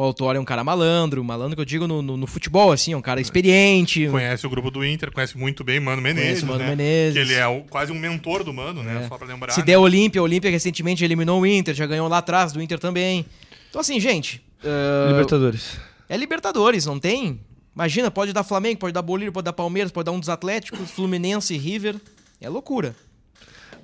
Paulo 0.00 0.08
Autuori 0.12 0.38
é 0.38 0.40
um 0.40 0.46
cara 0.46 0.64
malandro, 0.64 1.22
malandro 1.22 1.54
que 1.56 1.60
eu 1.60 1.64
digo 1.66 1.86
no, 1.86 2.00
no- 2.00 2.16
no 2.16 2.26
futebol, 2.26 2.72
assim, 2.72 2.94
é 2.94 2.96
um 2.96 3.02
cara 3.02 3.20
experiente. 3.20 4.08
Conhece 4.08 4.46
o 4.46 4.48
grupo 4.48 4.70
do 4.70 4.82
Inter, 4.82 5.12
conhece 5.12 5.36
muito 5.36 5.62
bem 5.62 5.78
Mano 5.78 6.00
Menezes, 6.00 6.24
Conhece 6.40 6.44
o 6.44 6.46
Mano 6.46 6.58
né? 6.60 6.70
Menezes. 6.70 7.12
Que 7.12 7.18
ele 7.18 7.34
é 7.38 7.46
o- 7.46 7.60
quase 7.68 7.92
um 7.92 7.98
mentor 7.98 8.42
do 8.42 8.50
Mano, 8.50 8.82
né? 8.82 9.02
É. 9.04 9.08
Só 9.08 9.18
pra 9.18 9.26
lembrar. 9.26 9.52
Se 9.52 9.60
né? 9.60 9.66
der 9.66 9.76
Olímpia, 9.76 10.22
o 10.22 10.24
Olímpia 10.24 10.50
recentemente 10.50 11.04
eliminou 11.04 11.42
o 11.42 11.46
Inter, 11.46 11.74
já 11.74 11.84
ganhou 11.86 12.08
lá 12.08 12.16
atrás 12.16 12.50
do 12.50 12.62
Inter 12.62 12.78
também. 12.78 13.26
Então, 13.68 13.78
assim, 13.82 14.00
gente. 14.00 14.42
ah, 14.64 15.08
Libertadores. 15.10 15.76
É 16.08 16.16
Libertadores, 16.16 16.86
não 16.86 16.98
tem? 16.98 17.38
Imagina, 17.74 18.10
pode 18.10 18.32
dar 18.32 18.42
Flamengo, 18.42 18.80
pode 18.80 18.94
dar 18.94 19.02
Bolívar, 19.02 19.34
pode 19.34 19.44
dar 19.44 19.52
Palmeiras, 19.52 19.92
pode 19.92 20.06
dar 20.06 20.12
um 20.12 20.18
dos 20.20 20.30
Atléticos, 20.30 20.90
Fluminense, 20.90 21.54
River. 21.58 21.96
É 22.40 22.48
loucura. 22.48 22.96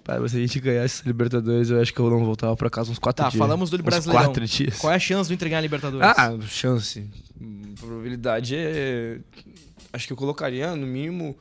Mas 0.09 0.31
se 0.31 0.37
a 0.37 0.41
gente 0.41 0.61
ganhasse 0.61 1.01
essa 1.01 1.07
Libertadores, 1.09 1.71
eu 1.71 1.81
acho 1.81 1.93
que 1.93 1.99
eu 2.01 2.09
não 2.11 2.25
voltava 2.25 2.57
pra 2.57 2.71
casa 2.71 2.91
uns 2.91 2.99
quatro 2.99 3.25
Tá, 3.25 3.31
dias. 3.31 3.39
falamos 3.39 3.71
do 3.71 3.77
Uns 3.77 3.83
Brasileirão. 3.83 4.25
quatro 4.27 4.47
dias. 4.47 4.79
Qual 4.79 4.93
é 4.93 4.97
a 4.97 4.99
chance 5.01 5.29
do 5.29 5.35
Inter 5.35 5.49
ganhar 5.49 5.59
a 5.59 5.63
Libertadores? 5.63 6.07
Ah, 6.17 6.39
chance. 6.47 7.09
Probabilidade 7.81 8.55
é. 8.57 9.19
Acho 9.93 10.07
que 10.07 10.13
eu 10.13 10.17
colocaria 10.17 10.75
no 10.77 10.87
mínimo 10.87 11.37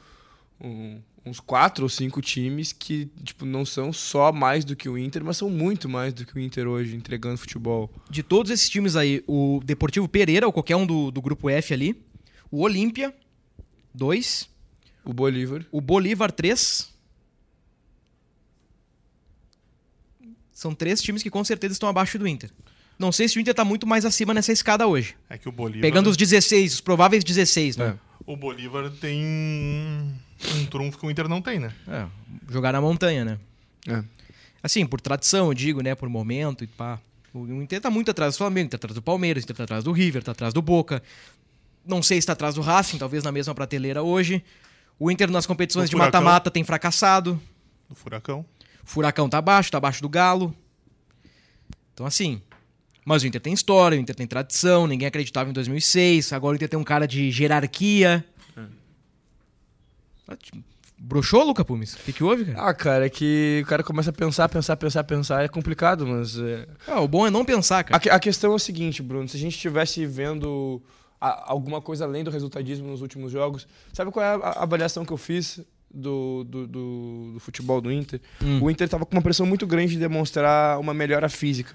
um- 0.62 1.00
uns 1.26 1.40
quatro 1.40 1.84
ou 1.84 1.90
cinco 1.90 2.22
times 2.22 2.72
que, 2.72 3.10
tipo, 3.24 3.46
não 3.46 3.66
são 3.66 3.92
só 3.92 4.32
mais 4.32 4.64
do 4.64 4.76
que 4.76 4.88
o 4.88 4.98
Inter, 4.98 5.24
mas 5.24 5.38
são 5.38 5.50
muito 5.50 5.90
mais 5.90 6.14
do 6.14 6.24
que 6.26 6.36
o 6.36 6.40
Inter 6.40 6.68
hoje, 6.68 6.96
entregando 6.96 7.38
futebol. 7.38 7.90
De 8.10 8.22
todos 8.24 8.52
esses 8.52 8.70
times 8.70 8.96
aí, 8.96 9.24
o 9.28 9.60
Deportivo 9.64 10.08
Pereira, 10.08 10.46
ou 10.46 10.54
qualquer 10.54 10.76
um 10.76 10.86
do, 10.86 11.10
do 11.12 11.22
grupo 11.22 11.50
F 11.50 11.74
ali, 11.74 12.00
o 12.52 12.62
Olímpia, 12.62 13.14
2, 13.94 14.48
O 15.04 15.14
Bolívar. 15.14 15.66
o 15.72 15.82
Bolívar, 15.82 16.32
3. 16.32 16.94
São 20.66 20.74
três 20.74 21.00
times 21.00 21.22
que 21.22 21.30
com 21.30 21.44
certeza 21.44 21.74
estão 21.74 21.88
abaixo 21.88 22.18
do 22.18 22.28
Inter. 22.28 22.50
Não 22.98 23.12
sei 23.12 23.28
se 23.28 23.38
o 23.38 23.40
Inter 23.40 23.54
tá 23.54 23.64
muito 23.64 23.86
mais 23.86 24.04
acima 24.04 24.34
nessa 24.34 24.52
escada 24.52 24.88
hoje. 24.88 25.16
É 25.30 25.38
que 25.38 25.48
o 25.48 25.52
Bolívar. 25.52 25.82
Pegando 25.82 26.10
os 26.10 26.18
16, 26.18 26.74
os 26.74 26.82
prováveis 26.82 27.24
16, 27.24 27.78
né? 27.78 27.96
O 28.26 28.36
Bolívar 28.36 28.90
tem 28.90 29.24
um 29.24 30.66
trunfo 30.72 30.98
que 30.98 31.06
o 31.06 31.12
Inter 31.12 31.28
não 31.30 31.40
tem, 31.40 31.60
né? 31.60 31.72
É, 31.88 32.08
jogar 32.50 32.74
na 32.74 32.82
montanha, 32.82 33.24
né? 33.24 33.40
É. 33.88 34.04
Assim, 34.64 34.88
por 34.88 35.00
tradição, 35.00 35.50
eu 35.50 35.54
digo, 35.54 35.84
né? 35.84 35.94
Por 35.94 36.10
momento 36.10 36.64
e 36.64 36.68
pá. 36.68 37.00
O 37.32 37.62
Inter 37.62 37.80
tá 37.80 37.92
muito 37.92 38.10
atrás 38.10 38.34
do 38.34 38.38
Flamengo, 38.40 38.72
tá 38.72 38.78
atrás 38.78 38.96
do 38.96 39.04
Palmeiras, 39.04 39.46
tá 39.46 39.64
atrás 39.64 39.84
do 39.84 39.92
River, 39.92 40.24
tá 40.24 40.32
atrás 40.32 40.52
do 40.52 40.64
Boca. 40.64 41.04
Não 41.86 42.02
sei 42.02 42.20
se 42.20 42.26
tá 42.26 42.34
atrás 42.34 42.56
do 42.56 42.62
Racing, 42.62 42.98
talvez 42.98 43.24
na 43.24 43.32
mesma 43.32 43.54
prateleira 43.54 44.02
hoje. 44.02 44.44
O 44.98 45.12
Inter 45.12 45.30
nas 45.30 45.46
competições 45.46 45.90
O 45.90 45.92
de 45.92 45.96
mata-mata 45.96 46.50
tem 46.50 46.64
fracassado. 46.64 47.40
Do 47.88 47.94
Furacão. 47.94 48.44
Furacão 48.86 49.28
tá 49.28 49.40
abaixo, 49.40 49.70
tá 49.72 49.78
abaixo 49.78 50.02
do 50.02 50.08
Galo. 50.08 50.56
Então, 51.94 52.06
assim. 52.06 52.42
Mas 53.08 53.22
o 53.22 53.28
Inter 53.28 53.40
tem 53.42 53.54
história, 53.54 53.98
o 53.98 54.02
Inter 54.02 54.16
tem 54.16 54.26
tradição, 54.26 54.88
ninguém 54.88 55.08
acreditava 55.08 55.50
em 55.50 55.54
2006. 55.54 56.34
Agora 56.34 56.54
o 56.54 56.56
Inter 56.56 56.68
tem 56.70 56.80
um 56.80 56.84
cara 56.84 57.08
de 57.08 57.30
jerarquia. 57.30 58.26
Ah, 60.28 60.36
tipo, 60.36 60.58
Broxou, 60.98 61.44
Luca 61.44 61.64
Pumes? 61.64 61.94
O 61.94 61.98
que, 62.00 62.14
que 62.14 62.24
houve, 62.24 62.46
cara? 62.46 62.68
Ah, 62.70 62.74
cara, 62.74 63.06
é 63.06 63.10
que 63.10 63.62
o 63.64 63.68
cara 63.68 63.84
começa 63.84 64.10
a 64.10 64.14
pensar, 64.14 64.50
pensar, 64.50 64.76
pensar, 64.76 65.04
pensar, 65.04 65.44
é 65.44 65.48
complicado, 65.48 66.08
mas. 66.08 66.40
é, 66.40 66.68
Ah, 66.88 67.02
o 67.02 67.08
bom 67.08 67.28
é 67.28 67.30
não 67.30 67.46
pensar, 67.46 67.80
A, 67.80 67.84
cara. 67.84 68.00
que- 68.00 68.10
a 68.10 68.20
questão 68.20 68.52
é 68.54 68.56
o 68.56 68.60
seguinte, 68.60 69.04
Bruno, 69.04 69.28
se 69.28 69.38
a 69.38 69.40
gente 69.40 69.54
estivesse 69.54 70.04
vendo 70.06 70.82
a- 71.22 71.52
alguma 71.52 71.80
coisa 71.82 72.06
além 72.06 72.24
do 72.24 72.32
resultadismo 72.32 72.88
nos 72.88 73.02
últimos 73.02 73.32
jogos, 73.32 73.68
sabe 73.94 74.10
qual 74.10 74.26
é 74.26 74.30
a, 74.30 74.36
a 74.50 74.64
avaliação 74.64 75.06
que 75.06 75.14
eu 75.14 75.18
fiz 75.18 75.60
do, 75.96 76.44
do, 76.44 76.68
do- 76.68 77.32
do 77.34 77.40
futebol 77.40 77.80
do 77.82 77.92
Inter? 77.92 78.20
Hum. 78.44 78.62
O 78.62 78.70
Inter 78.70 78.86
estava 78.86 79.06
com 79.06 79.16
uma 79.16 79.22
pressão 79.22 79.46
muito 79.46 79.66
grande 79.66 79.94
de 79.94 80.00
demonstrar 80.00 80.80
uma 80.80 80.94
melhora 80.94 81.30
física. 81.30 81.74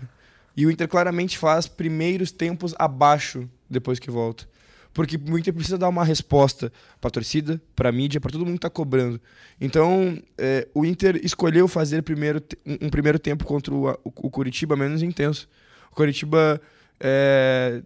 E 0.56 0.66
o 0.66 0.70
Inter 0.70 0.86
claramente 0.88 1.38
faz 1.38 1.66
primeiros 1.66 2.30
tempos 2.30 2.74
abaixo 2.78 3.48
depois 3.68 3.98
que 3.98 4.10
volta. 4.10 4.48
Porque 4.92 5.16
o 5.16 5.38
Inter 5.38 5.54
precisa 5.54 5.78
dar 5.78 5.88
uma 5.88 6.04
resposta 6.04 6.72
para 7.00 7.06
a 7.08 7.10
torcida, 7.12 7.62
para 7.76 7.88
a 7.88 7.92
mídia, 7.92 8.20
para 8.20 8.32
todo 8.32 8.40
mundo 8.40 8.54
que 8.54 8.58
está 8.58 8.68
cobrando. 8.70 9.20
Então, 9.60 10.20
é, 10.36 10.66
o 10.74 10.84
Inter 10.84 11.20
escolheu 11.24 11.68
fazer 11.68 12.02
primeiro 12.02 12.42
um, 12.66 12.86
um 12.86 12.90
primeiro 12.90 13.16
tempo 13.18 13.44
contra 13.44 13.72
o, 13.72 13.88
o, 13.90 13.96
o 14.04 14.30
Curitiba 14.30 14.74
menos 14.76 15.00
intenso. 15.02 15.48
O 15.92 15.94
Curitiba, 15.94 16.60
é, 16.98 17.82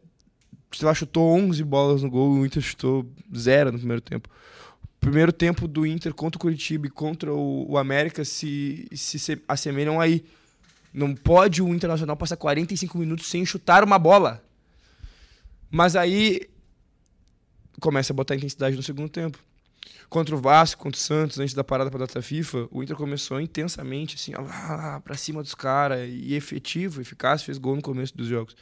sei 0.73 0.87
lá, 0.87 0.95
chutou 0.95 1.31
11 1.37 1.63
bolas 1.65 2.03
no 2.03 2.11
gol, 2.11 2.31
o 2.33 2.47
Inter 2.47 2.63
chutou 2.63 3.07
zero 3.37 3.71
no 3.71 3.79
primeiro 3.79 4.01
tempo. 4.01 4.29
Primeiro 5.05 5.35
tempo 5.35 5.69
do 5.69 5.87
Inter 5.87 6.15
contra 6.15 6.39
o 6.39 6.41
Curitiba 6.41 6.87
e 6.87 6.91
contra 6.91 7.31
o, 7.31 7.73
o 7.73 7.77
América 7.77 8.25
se, 8.25 8.89
se, 8.95 9.19
se 9.19 9.39
assemelham 9.47 10.01
aí. 10.01 10.25
Não 10.95 11.15
pode 11.15 11.61
o 11.61 11.75
Internacional 11.75 12.17
passar 12.17 12.39
45 12.39 12.97
minutos 12.97 13.27
sem 13.27 13.45
chutar 13.45 13.85
uma 13.85 13.99
bola. 13.99 14.43
Mas 15.71 15.95
aí 15.95 16.49
começa 17.79 18.15
a 18.15 18.17
botar 18.17 18.35
intensidade 18.35 18.77
no 18.77 18.83
segundo 18.83 19.11
tempo. 19.11 19.39
Contra 20.09 20.35
o 20.35 20.41
Vasco, 20.41 20.83
contra 20.83 20.99
o 20.99 21.03
Santos, 21.03 21.39
antes 21.39 21.53
da 21.53 21.63
parada 21.63 21.91
para 21.91 22.07
data 22.07 22.23
FIFA, 22.23 22.69
o 22.71 22.83
Inter 22.83 22.97
começou 22.97 23.39
intensamente, 23.39 24.15
assim, 24.15 24.33
lá 24.33 25.03
pra 25.05 25.19
cima 25.19 25.43
dos 25.43 25.55
caras, 25.55 26.09
e 26.11 26.33
efetivo, 26.33 27.03
eficaz, 27.03 27.43
fez 27.43 27.59
gol 27.59 27.77
no 27.77 27.83
começo 27.83 28.17
dos 28.17 28.27
jogos. 28.27 28.57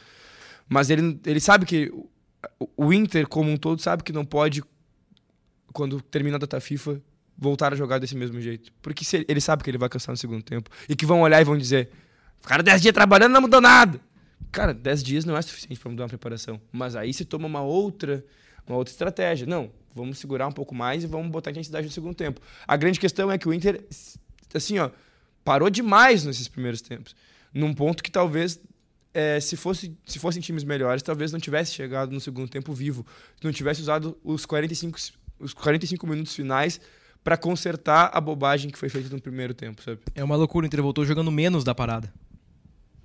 Mas 0.68 0.90
ele, 0.90 1.20
ele 1.24 1.38
sabe 1.38 1.66
que 1.66 1.92
o 2.76 2.92
Inter, 2.92 3.28
como 3.28 3.48
um 3.48 3.56
todo, 3.56 3.80
sabe 3.80 4.02
que 4.02 4.12
não 4.12 4.24
pode, 4.24 4.64
quando 5.72 6.00
termina 6.00 6.36
a 6.36 6.38
data 6.38 6.60
FIFA, 6.60 7.00
voltar 7.36 7.72
a 7.72 7.76
jogar 7.76 7.98
desse 7.98 8.14
mesmo 8.14 8.40
jeito. 8.40 8.72
Porque 8.80 9.04
ele, 9.16 9.24
ele 9.28 9.40
sabe 9.40 9.64
que 9.64 9.70
ele 9.70 9.78
vai 9.78 9.88
cansar 9.88 10.12
no 10.12 10.16
segundo 10.16 10.42
tempo. 10.42 10.70
E 10.88 10.94
que 10.94 11.06
vão 11.06 11.22
olhar 11.22 11.40
e 11.40 11.44
vão 11.44 11.56
dizer: 11.56 11.90
Ficaram 12.42 12.64
10 12.64 12.82
dias 12.82 12.92
trabalhando 12.92 13.32
não 13.32 13.40
mudou 13.40 13.60
nada. 13.60 14.00
Cara, 14.50 14.74
10 14.74 15.02
dias 15.02 15.24
não 15.24 15.36
é 15.36 15.40
suficiente 15.40 15.80
para 15.80 15.90
mudar 15.90 16.02
uma 16.02 16.08
preparação. 16.08 16.60
Mas 16.70 16.96
aí 16.96 17.14
se 17.14 17.24
toma 17.24 17.46
uma 17.46 17.62
outra, 17.62 18.24
uma 18.66 18.76
outra 18.76 18.92
estratégia. 18.92 19.46
Não, 19.46 19.70
vamos 19.94 20.18
segurar 20.18 20.48
um 20.48 20.52
pouco 20.52 20.74
mais 20.74 21.04
e 21.04 21.06
vamos 21.06 21.30
botar 21.30 21.52
intensidade 21.52 21.86
no 21.86 21.92
segundo 21.92 22.14
tempo. 22.14 22.40
A 22.66 22.76
grande 22.76 22.98
questão 22.98 23.30
é 23.30 23.38
que 23.38 23.48
o 23.48 23.54
Inter, 23.54 23.82
assim, 24.52 24.78
ó, 24.78 24.90
parou 25.44 25.70
demais 25.70 26.24
nesses 26.24 26.48
primeiros 26.48 26.82
tempos. 26.82 27.14
Num 27.54 27.72
ponto 27.72 28.02
que 28.02 28.10
talvez, 28.10 28.60
é, 29.14 29.38
se, 29.38 29.56
fosse, 29.56 29.96
se 30.04 30.18
fossem 30.18 30.42
times 30.42 30.64
melhores, 30.64 31.02
talvez 31.02 31.30
não 31.30 31.38
tivesse 31.38 31.72
chegado 31.74 32.10
no 32.10 32.20
segundo 32.20 32.48
tempo 32.48 32.74
vivo. 32.74 33.06
Não 33.42 33.52
tivesse 33.52 33.80
usado 33.80 34.18
os 34.24 34.44
45, 34.44 34.98
os 35.42 35.52
45 35.52 36.06
minutos 36.06 36.34
finais 36.34 36.80
para 37.24 37.36
consertar 37.36 38.10
a 38.12 38.20
bobagem 38.20 38.70
que 38.70 38.78
foi 38.78 38.88
feita 38.88 39.08
no 39.14 39.20
primeiro 39.20 39.52
tempo, 39.54 39.82
sabe? 39.82 39.98
É 40.14 40.24
uma 40.24 40.36
loucura, 40.36 40.64
o 40.64 40.66
Inter 40.66 40.82
voltou 40.82 41.04
jogando 41.04 41.30
menos 41.30 41.62
da 41.64 41.74
parada. 41.74 42.12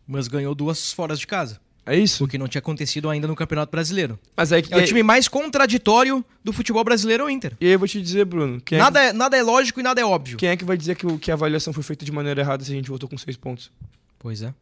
Mas 0.08 0.28
ganhou 0.28 0.56
duas 0.56 0.92
fora 0.94 1.16
de 1.16 1.28
casa. 1.28 1.60
É 1.86 1.96
isso. 1.98 2.24
O 2.24 2.28
que 2.28 2.38
não 2.38 2.48
tinha 2.50 2.60
acontecido 2.60 3.10
ainda 3.10 3.28
no 3.28 3.36
Campeonato 3.36 3.72
Brasileiro. 3.72 4.20
Mas 4.36 4.52
aí, 4.52 4.62
que- 4.62 4.74
É 4.74 4.78
o 4.78 4.86
time 4.86 5.02
mais 5.04 5.28
contraditório 5.28 6.24
do 6.44 6.52
futebol 6.52 6.84
brasileiro, 6.84 7.24
é 7.24 7.26
o 7.28 7.30
Inter. 7.30 7.54
E 7.62 7.66
aí 7.66 7.72
eu 7.72 7.80
vou 7.80 7.88
te 7.88 8.02
dizer, 8.02 8.26
Bruno. 8.26 8.60
Quem, 8.60 8.78
Nada 8.78 9.02
é, 9.02 9.08
é, 9.10 9.14
nada 9.14 9.38
é 9.38 9.42
lógico 9.44 9.80
e 9.80 9.84
nada 9.84 10.02
é 10.02 10.06
óbvio. 10.06 10.36
que, 10.38 10.42
quem 10.42 10.50
é 10.50 10.58
que 10.58 10.66
vai 10.66 10.76
dizer 10.78 10.96
que, 10.96 11.18
que 11.18 11.32
a 11.32 11.34
avaliação 11.34 11.72
foi 11.72 11.84
feita 11.84 12.04
de 12.04 12.12
maneira 12.12 12.42
errada 12.42 12.64
se 12.64 12.72
a 12.72 12.76
gente 12.76 12.90
voltou 12.90 13.08
com 13.08 13.18
seis 13.18 13.38
pontos? 13.38 13.72
Pois 14.20 14.42
é. 14.42 14.54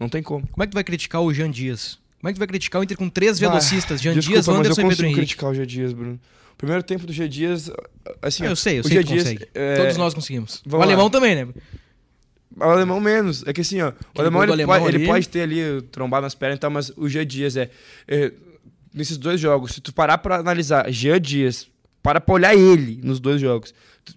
Não 0.00 0.08
tem 0.08 0.22
como. 0.22 0.46
Como 0.46 0.62
é 0.62 0.66
que 0.66 0.70
tu 0.72 0.74
vai 0.74 0.84
criticar 0.84 1.20
o 1.20 1.32
Jean 1.34 1.50
Dias? 1.50 1.98
Como 2.20 2.28
é 2.28 2.32
que 2.32 2.36
tu 2.36 2.38
vai 2.40 2.48
criticar 2.48 2.80
o 2.80 2.84
Inter 2.84 2.96
com 2.96 3.08
três 3.08 3.42
Ah, 3.42 3.48
velocistas? 3.48 4.00
Jean 4.00 4.14
Desculpa, 4.14 4.40
Dias, 4.42 4.48
Wanderson 4.48 4.80
e 4.82 4.88
Pedro 4.88 5.06
Henrique. 5.06 5.20
criticar 5.20 5.50
o 5.50 5.54
G 5.54 5.64
Dias, 5.66 5.92
Bruno. 5.92 6.18
O 6.52 6.56
primeiro 6.56 6.82
tempo 6.82 7.06
do 7.06 7.12
G 7.12 7.28
Dias, 7.28 7.70
assim, 8.20 8.44
Ah, 8.44 8.48
eu 8.50 8.56
sei, 8.56 8.78
eu 8.78 8.80
o 8.80 8.88
sei 8.88 8.98
que 8.98 9.04
Dias, 9.04 9.22
consegue. 9.22 9.48
é, 9.54 9.76
Todos 9.76 9.96
nós 9.96 10.14
conseguimos. 10.14 10.56
O 10.66 10.70
vamos 10.70 10.86
lá. 10.86 10.92
alemão 10.92 11.08
também, 11.08 11.34
né? 11.36 11.48
O 12.56 12.64
alemão 12.64 13.00
menos. 13.00 13.44
É 13.46 13.52
que 13.52 13.60
assim, 13.60 13.80
ó, 13.80 13.92
o 14.16 14.20
alemão, 14.20 14.42
ele, 14.42 14.52
alemão 14.52 14.80
pode, 14.80 14.96
ele 14.96 15.06
pode 15.06 15.28
ter 15.28 15.42
ali 15.42 15.80
trombado 15.92 16.22
nas 16.24 16.34
pernas 16.34 16.56
e 16.56 16.60
tal, 16.60 16.70
mas 16.70 16.90
o 16.96 17.08
G 17.08 17.24
Dias 17.24 17.56
é, 17.56 17.70
é, 18.08 18.32
Nesses 18.92 19.16
dois 19.18 19.38
jogos, 19.38 19.72
se 19.72 19.80
tu 19.80 19.92
parar 19.92 20.18
pra 20.18 20.36
analisar 20.36 20.90
Jean 20.90 21.20
Dias, 21.20 21.68
para 22.02 22.20
pra 22.20 22.34
olhar 22.34 22.54
ele 22.56 22.98
nos 23.04 23.20
dois 23.20 23.40
jogos. 23.40 23.72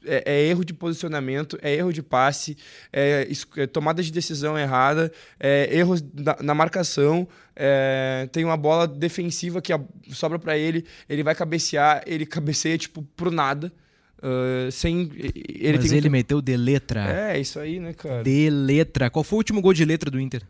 É, 0.06 0.24
é 0.34 0.48
erro 0.48 0.64
de 0.64 0.74
posicionamento, 0.74 1.60
é 1.62 1.76
erro 1.76 1.92
de 1.92 2.02
passe, 2.02 2.58
é, 2.92 3.28
é 3.58 3.68
tomada 3.68 4.02
de 4.02 4.10
decisão 4.12 4.58
errada, 4.58 5.12
é 5.38 5.70
erros 5.78 6.02
na, 6.14 6.38
na 6.42 6.56
marcação. 6.56 7.28
É, 7.64 8.28
tem 8.32 8.44
uma 8.44 8.58
bola 8.58 8.88
defensiva 8.88 9.62
que 9.62 9.72
sobra 10.12 10.40
pra 10.40 10.58
ele, 10.58 10.84
ele 11.08 11.22
vai 11.22 11.36
cabecear, 11.36 12.02
ele 12.08 12.26
cabeceia 12.26 12.76
tipo 12.76 13.04
pro 13.16 13.30
nada. 13.30 13.72
ah, 14.20 14.72
sem. 14.72 15.12
Ele 15.16 15.78
Mas 15.78 15.90
tem 15.90 15.98
ele 16.00 16.10
meteu 16.10 16.42
de 16.42 16.58
letra. 16.58 17.32
É, 17.32 17.40
isso 17.40 17.60
aí, 17.60 17.80
né, 17.80 17.94
cara? 17.94 18.24
De 18.24 18.50
letra. 18.50 19.12
Qual 19.12 19.24
foi 19.24 19.38
o 19.38 19.42
último 19.42 19.62
gol 19.62 19.74
de 19.74 19.86
letra 19.86 20.10
do 20.10 20.20
Inter? 20.20 20.42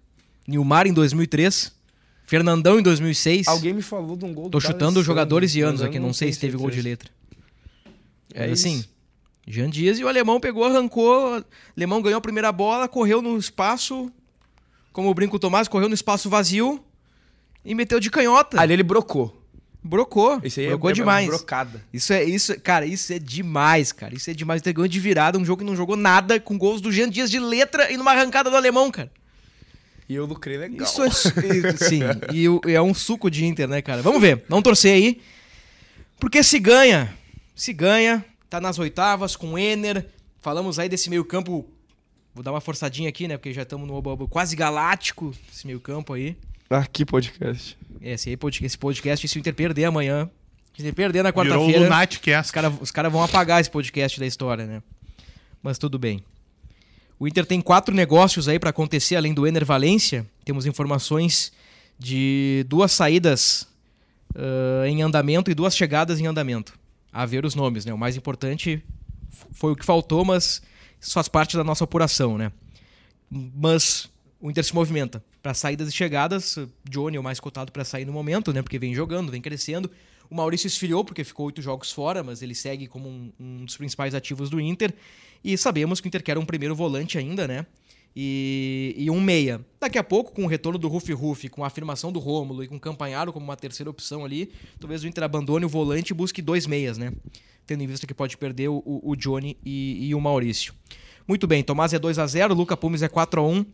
Nilmar 0.47 0.88
em 0.88 0.93
2003. 0.93 1.74
Fernandão 2.24 2.80
em 2.80 2.84
2006. 2.84 3.49
Alguém 3.49 3.74
me 3.74 3.82
falou 3.82 4.16
de 4.16 4.24
um 4.24 4.34
gol 4.34 4.45
do 4.45 4.51
Tô 4.51 4.62
chutando 4.62 4.80
D'Alessandro, 4.80 5.03
jogadores 5.03 5.53
e 5.53 5.62
anos 5.62 5.82
aqui, 5.82 5.99
não, 5.99 6.14
sei 6.14 6.32
se 6.32 6.39
teve 6.39 6.55
gol 6.55 6.72
de 6.72 6.82
letra. 6.82 7.12
É 8.34 8.47
Mas 8.47 8.62
assim, 8.62 8.76
isso. 8.78 8.89
Jean 9.45 9.70
Dias 9.70 9.99
e 9.99 10.03
o 10.05 10.07
alemão 10.07 10.39
pegou, 10.39 10.64
arrancou. 10.64 11.39
O 11.39 11.45
alemão 11.76 12.01
ganhou 12.01 12.20
a 12.20 12.22
primeira 12.22 12.53
bola, 12.53 12.88
correu 12.88 13.22
no 13.22 13.38
espaço. 13.38 14.09
Como 14.93 15.09
o 15.09 15.14
brinco 15.14 15.38
Tomás, 15.38 15.68
correu 15.68 15.89
no 15.89 15.95
espaço 15.95 16.30
vazio 16.30 16.82
e 17.64 17.76
meteu 17.76 17.99
de 17.99 18.09
canhota. 18.09 18.59
Ali 18.59 18.74
ele 18.74 18.84
brocou. 18.84 19.38
Brocou. 19.84 20.39
Esse 20.43 20.62
aí 20.62 20.68
brocou 20.68 20.91
é, 20.91 20.93
demais. 20.93 21.28
É 21.28 21.32
uma 21.32 21.38
brocada. 21.38 21.84
Isso 21.91 22.14
é, 22.14 22.24
isso, 22.24 22.59
cara, 22.62 22.86
isso 22.86 23.12
é 23.12 23.18
demais, 23.20 23.91
cara. 23.91 24.14
Isso 24.14 24.30
é 24.30 24.34
demais. 24.34 24.62
Ter 24.62 24.74
ganho 24.74 24.88
de 24.88 24.99
virada, 24.99 25.38
um 25.39 25.45
jogo 25.45 25.64
que 25.64 25.66
não 25.70 25.76
jogou 25.76 25.95
nada, 25.95 26.39
com 26.39 26.57
gols 26.57 26.82
do 26.82 26.91
Jean 26.91 27.09
Dias 27.09 27.32
de 27.32 27.39
letra 27.39 27.91
e 27.91 27.97
numa 27.97 28.12
arrancada 28.12 28.49
do 28.49 28.55
alemão, 28.55 28.91
cara. 28.91 29.12
E 30.07 30.14
eu 30.14 30.26
lucrei 30.26 30.57
legal. 30.57 30.86
Isso 30.86 31.01
é. 31.03 31.09
Sim, 31.78 32.01
e 32.34 32.47
o- 32.47 32.62
é 32.68 32.82
um 32.82 32.93
suco 32.93 33.32
de 33.32 33.45
Inter, 33.45 33.68
né, 33.68 33.82
cara? 33.82 34.01
Vamos 34.01 34.22
ver, 34.22 34.43
vamos 34.47 34.64
torcer 34.64 34.93
aí. 34.93 35.22
Porque 36.20 36.43
se 36.43 36.59
ganha, 36.59 37.12
se 37.55 37.74
ganha, 37.74 38.24
tá 38.49 38.62
nas 38.62 38.78
oitavas 38.78 39.36
com 39.36 39.53
o 39.53 39.57
Ener. 39.57 40.05
Falamos 40.41 40.78
aí 40.78 40.89
desse 40.89 41.09
meio-campo. 41.09 41.66
Vou 42.36 42.43
dar 42.43 42.51
uma 42.51 42.62
forçadinha 42.62 43.09
aqui, 43.09 43.28
né? 43.28 43.38
Porque 43.38 43.53
já 43.53 43.64
estamos 43.64 43.88
no 43.88 44.28
quase 44.28 44.55
galáctico, 44.55 45.34
esse 45.51 45.66
meio-campo 45.66 46.14
aí. 46.14 46.38
Ah, 46.74 46.86
que 46.86 47.05
podcast. 47.05 47.78
Esse, 48.01 48.30
esse 48.63 48.78
podcast, 48.78 49.28
se 49.28 49.38
o 49.38 49.39
Inter 49.39 49.53
perder 49.53 49.84
amanhã, 49.84 50.30
se 50.74 50.82
o 50.82 50.84
Inter 50.84 50.93
perder 50.93 51.22
na 51.22 51.34
quarta-feira. 51.34 52.41
Os 52.41 52.49
caras 52.49 52.74
os 52.80 52.91
cara 52.91 53.09
vão 53.09 53.22
apagar 53.22 53.59
esse 53.59 53.69
podcast 53.69 54.17
da 54.17 54.26
história, 54.26 54.65
né? 54.65 54.82
Mas 55.61 55.78
tudo 55.78 55.99
bem. 55.99 56.24
O 57.19 57.28
Inter 57.28 57.45
tem 57.45 57.59
quatro 57.59 57.93
negócios 57.93 58.47
aí 58.47 58.57
pra 58.57 58.69
acontecer, 58.69 59.17
além 59.17 59.34
do 59.34 59.45
Ener 59.45 59.65
Valência. 59.65 60.26
Temos 60.45 60.65
informações 60.65 61.51
de 61.99 62.65
duas 62.69 62.93
saídas 62.93 63.67
ah, 64.34 64.88
em 64.88 65.01
andamento 65.01 65.51
e 65.51 65.53
duas 65.53 65.76
chegadas 65.76 66.22
em 66.22 66.26
andamento. 66.26 66.80
A 67.11 67.26
ver 67.26 67.45
os 67.45 67.53
nomes, 67.53 67.84
né? 67.84 67.93
O 67.93 67.97
mais 67.97 68.15
importante 68.15 68.82
foi 69.51 69.74
o 69.74 69.76
que 69.76 69.84
faltou, 69.84 70.24
mas 70.24 70.61
isso 71.01 71.11
faz 71.11 71.28
parte 71.28 71.57
da 71.57 71.65
nossa 71.65 71.84
apuração, 71.84 72.38
né? 72.38 72.49
Mas 73.30 74.09
o 74.41 74.49
Inter 74.49 74.63
se 74.63 74.73
movimenta 74.73 75.23
para 75.41 75.53
saídas 75.53 75.89
e 75.89 75.91
chegadas. 75.91 76.57
Johnny 76.89 77.15
é 77.17 77.19
o 77.19 77.23
mais 77.23 77.39
cotado 77.39 77.71
para 77.71 77.83
sair 77.85 78.05
no 78.05 78.11
momento, 78.13 78.51
né? 78.51 78.61
Porque 78.61 78.79
vem 78.79 78.93
jogando, 78.93 79.31
vem 79.31 79.41
crescendo. 79.41 79.89
O 80.29 80.35
Maurício 80.35 80.67
esfriou 80.67 81.03
porque 81.05 81.23
ficou 81.23 81.45
oito 81.47 81.61
jogos 81.61 81.91
fora, 81.91 82.23
mas 82.23 82.41
ele 82.41 82.55
segue 82.55 82.87
como 82.87 83.07
um, 83.09 83.31
um 83.39 83.65
dos 83.65 83.77
principais 83.77 84.15
ativos 84.15 84.49
do 84.49 84.59
Inter. 84.59 84.93
E 85.43 85.57
sabemos 85.57 85.99
que 86.01 86.07
o 86.07 86.09
Inter 86.09 86.23
quer 86.23 86.37
um 86.37 86.45
primeiro 86.45 86.73
volante 86.75 87.17
ainda, 87.17 87.47
né? 87.47 87.65
E, 88.15 88.93
e 88.97 89.09
um 89.09 89.21
meia. 89.21 89.61
Daqui 89.79 89.97
a 89.97 90.03
pouco, 90.03 90.31
com 90.33 90.43
o 90.43 90.47
retorno 90.47 90.77
do 90.77 90.87
Rufi 90.87 91.13
Rufi, 91.13 91.47
com 91.47 91.63
a 91.63 91.67
afirmação 91.67 92.11
do 92.11 92.19
Rômulo 92.19 92.63
e 92.63 92.67
com 92.67 92.75
o 92.75 92.79
Campanharo 92.79 93.31
como 93.31 93.45
uma 93.45 93.55
terceira 93.55 93.89
opção 93.89 94.25
ali, 94.25 94.51
talvez 94.79 95.03
o 95.03 95.07
Inter 95.07 95.23
abandone 95.23 95.65
o 95.65 95.69
volante 95.69 96.11
e 96.11 96.13
busque 96.13 96.41
dois 96.41 96.65
meias, 96.67 96.97
né? 96.97 97.13
Tendo 97.65 97.83
em 97.83 97.87
vista 97.87 98.05
que 98.05 98.13
pode 98.13 98.35
perder 98.37 98.67
o, 98.69 98.81
o- 98.85 99.15
Johnny 99.15 99.57
e, 99.65 100.07
e 100.09 100.15
o 100.15 100.19
Maurício. 100.19 100.73
Muito 101.27 101.47
bem, 101.47 101.63
Tomás 101.63 101.93
é 101.93 101.99
2 101.99 102.19
a 102.19 102.27
0 102.27 102.53
Luca 102.53 102.75
Pumes 102.75 103.01
é 103.01 103.07
4 103.07 103.39
a 103.39 103.47
1 103.47 103.65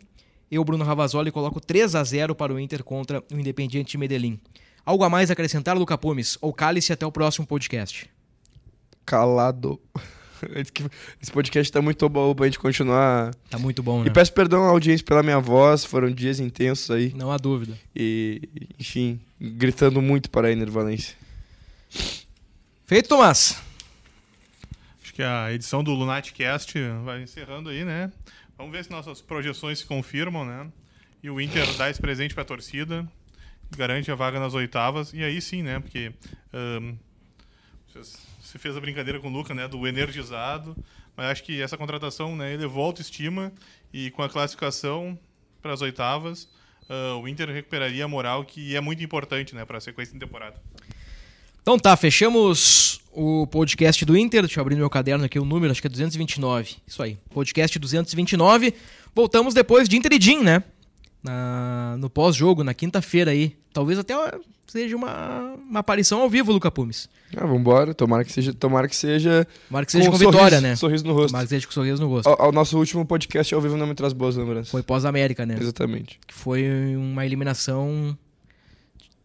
Eu, 0.49 0.63
Bruno 0.63 0.85
Ravazoli, 0.85 1.31
coloco 1.31 1.59
3 1.59 1.93
a 1.95 2.03
0 2.03 2.33
para 2.33 2.53
o 2.53 2.59
Inter 2.59 2.83
contra 2.83 3.21
o 3.31 3.37
Independiente 3.37 3.97
Medellín. 3.97 4.39
Algo 4.85 5.03
a 5.03 5.09
mais 5.09 5.29
a 5.29 5.33
acrescentar, 5.33 5.77
Luca 5.77 5.97
Pumes? 5.97 6.37
Ou 6.41 6.53
cale-se 6.53 6.93
até 6.93 7.05
o 7.05 7.11
próximo 7.11 7.45
podcast. 7.45 8.09
Calado. 9.05 9.79
Esse 11.21 11.31
podcast 11.31 11.71
tá 11.71 11.81
muito 11.81 12.07
bom 12.07 12.33
pra 12.33 12.45
gente 12.45 12.59
continuar. 12.59 13.33
Tá 13.49 13.59
muito 13.59 13.83
bom, 13.83 14.03
né? 14.03 14.07
E 14.07 14.13
peço 14.13 14.31
perdão 14.31 14.63
à 14.63 14.69
audiência 14.69 15.05
pela 15.05 15.21
minha 15.21 15.39
voz, 15.39 15.83
foram 15.83 16.09
dias 16.09 16.39
intensos 16.39 16.89
aí. 16.91 17.13
Não 17.13 17.31
há 17.31 17.37
dúvida. 17.37 17.77
E, 17.93 18.41
enfim, 18.79 19.19
gritando 19.41 20.01
muito 20.01 20.29
para 20.29 20.47
a 20.47 20.51
Ener 20.51 20.71
Valência. 20.71 21.15
Feito, 22.85 23.09
Tomás. 23.09 23.61
Acho 25.03 25.13
que 25.13 25.23
a 25.23 25.51
edição 25.51 25.83
do 25.83 25.91
Lunatcast 25.91 26.73
vai 27.03 27.23
encerrando 27.23 27.69
aí, 27.69 27.83
né? 27.83 28.11
Vamos 28.57 28.71
ver 28.71 28.83
se 28.83 28.89
nossas 28.91 29.21
projeções 29.21 29.79
se 29.79 29.85
confirmam, 29.85 30.45
né? 30.45 30.71
E 31.21 31.29
o 31.29 31.39
Inter 31.39 31.65
dá 31.77 31.89
esse 31.89 31.99
presente 32.01 32.33
pra 32.33 32.43
torcida, 32.43 33.07
garante 33.75 34.11
a 34.11 34.15
vaga 34.15 34.39
nas 34.39 34.53
oitavas. 34.53 35.13
E 35.13 35.23
aí 35.23 35.41
sim, 35.41 35.61
né? 35.61 35.79
Porque 35.79 36.11
vocês- 37.87 38.17
você 38.41 38.57
fez 38.57 38.75
a 38.75 38.79
brincadeira 38.79 39.19
com 39.19 39.27
o 39.27 39.31
Luca, 39.31 39.53
né? 39.53 39.67
Do 39.67 39.85
energizado. 39.87 40.75
Mas 41.15 41.27
acho 41.27 41.43
que 41.43 41.61
essa 41.61 41.77
contratação, 41.77 42.35
né? 42.35 42.53
Elevou 42.53 42.83
a 42.83 42.87
autoestima 42.87 43.51
e 43.91 44.11
com 44.11 44.21
a 44.23 44.29
classificação 44.29 45.17
para 45.61 45.73
as 45.73 45.81
oitavas, 45.81 46.47
ah, 46.89 47.15
o 47.17 47.27
Inter 47.27 47.49
recuperaria 47.49 48.05
a 48.05 48.07
moral 48.07 48.45
que 48.45 48.75
é 48.75 48.81
muito 48.81 49.03
importante, 49.03 49.53
né? 49.55 49.65
Para 49.65 49.77
a 49.77 49.81
sequência 49.81 50.13
de 50.13 50.19
temporada. 50.19 50.61
Então 51.67 51.77
tá, 51.77 51.97
fechamos 51.97 53.01
o 53.11 53.45
podcast 53.45 54.05
do 54.05 54.17
Inter. 54.17 54.43
Deixa 54.43 54.57
eu 54.57 54.61
abrir 54.61 54.75
no 54.75 54.79
meu 54.79 54.89
caderno 54.89 55.25
aqui 55.25 55.37
o 55.37 55.43
número, 55.43 55.69
acho 55.69 55.81
que 55.81 55.87
é 55.87 55.89
229. 55.89 56.75
Isso 56.87 57.03
aí, 57.03 57.17
podcast 57.29 57.77
229. 57.77 58.73
Voltamos 59.13 59.53
depois 59.53 59.89
de 59.89 59.97
Inter 59.97 60.13
e 60.13 60.21
Jim, 60.21 60.43
né? 60.43 60.63
Na- 61.21 61.97
no 61.99 62.09
pós-jogo, 62.09 62.63
na 62.63 62.73
quinta-feira 62.73 63.31
aí. 63.31 63.53
Talvez 63.73 63.99
até 63.99 64.13
seja 64.65 64.95
uma, 64.95 65.55
uma 65.69 65.81
aparição 65.81 66.21
ao 66.21 66.29
vivo, 66.29 66.53
Luca 66.53 66.71
Pumes. 66.71 67.09
Ah, 67.35 67.45
vambora. 67.45 67.93
Tomara 67.93 68.23
que 68.23 68.31
seja, 68.31 68.53
tomara 68.53 68.87
que 68.87 68.95
seja 68.95 69.45
Tomara 69.67 69.85
que 69.85 69.91
seja 69.91 70.09
com, 70.09 70.15
vitória, 70.15 70.39
sorriso, 70.39 70.61
né? 70.61 70.75
sorriso 70.77 71.03
no 71.05 71.11
rosto. 71.11 71.27
Tomara 71.27 71.43
que 71.47 71.49
seja 71.49 71.67
com 71.67 71.73
sorriso 71.73 72.01
no 72.01 72.07
rosto. 72.07 72.29
Ao, 72.29 72.43
ao 72.43 72.51
nosso 72.53 72.77
último 72.77 73.05
podcast 73.05 73.53
ao 73.53 73.59
vivo 73.59 73.75
não 73.75 73.87
me 73.87 73.93
traz 73.93 74.13
boas 74.13 74.37
lembranças. 74.37 74.69
Foi 74.71 74.81
pós-América, 74.81 75.45
né? 75.45 75.57
Exatamente. 75.59 76.17
que 76.25 76.33
foi 76.33 76.63
uma 76.95 77.25
eliminação 77.25 78.17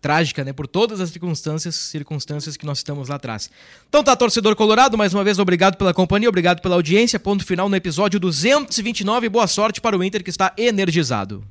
trágica, 0.03 0.45
né? 0.45 0.53
Por 0.53 0.67
todas 0.67 1.01
as 1.01 1.11
circunstâncias, 1.11 1.77
circunstâncias 1.77 2.57
que 2.57 2.67
nós 2.67 2.79
estamos 2.79 3.09
lá 3.09 3.15
atrás. 3.15 3.49
Então 3.89 4.03
tá, 4.03 4.15
torcedor 4.17 4.57
colorado, 4.57 4.99
mais 4.99 5.15
uma 5.15 5.23
vez 5.23 5.39
obrigado 5.39 5.77
pela 5.77 5.95
companhia, 5.95 6.29
obrigado 6.29 6.61
pela 6.61 6.75
audiência. 6.75 7.21
Ponto 7.21 7.45
final 7.47 7.69
no 7.69 7.77
episódio 7.77 8.19
229. 8.19 9.29
Boa 9.29 9.47
sorte 9.47 9.81
para 9.81 9.97
o 9.97 10.03
Inter 10.03 10.25
que 10.25 10.31
está 10.31 10.53
energizado. 10.59 11.45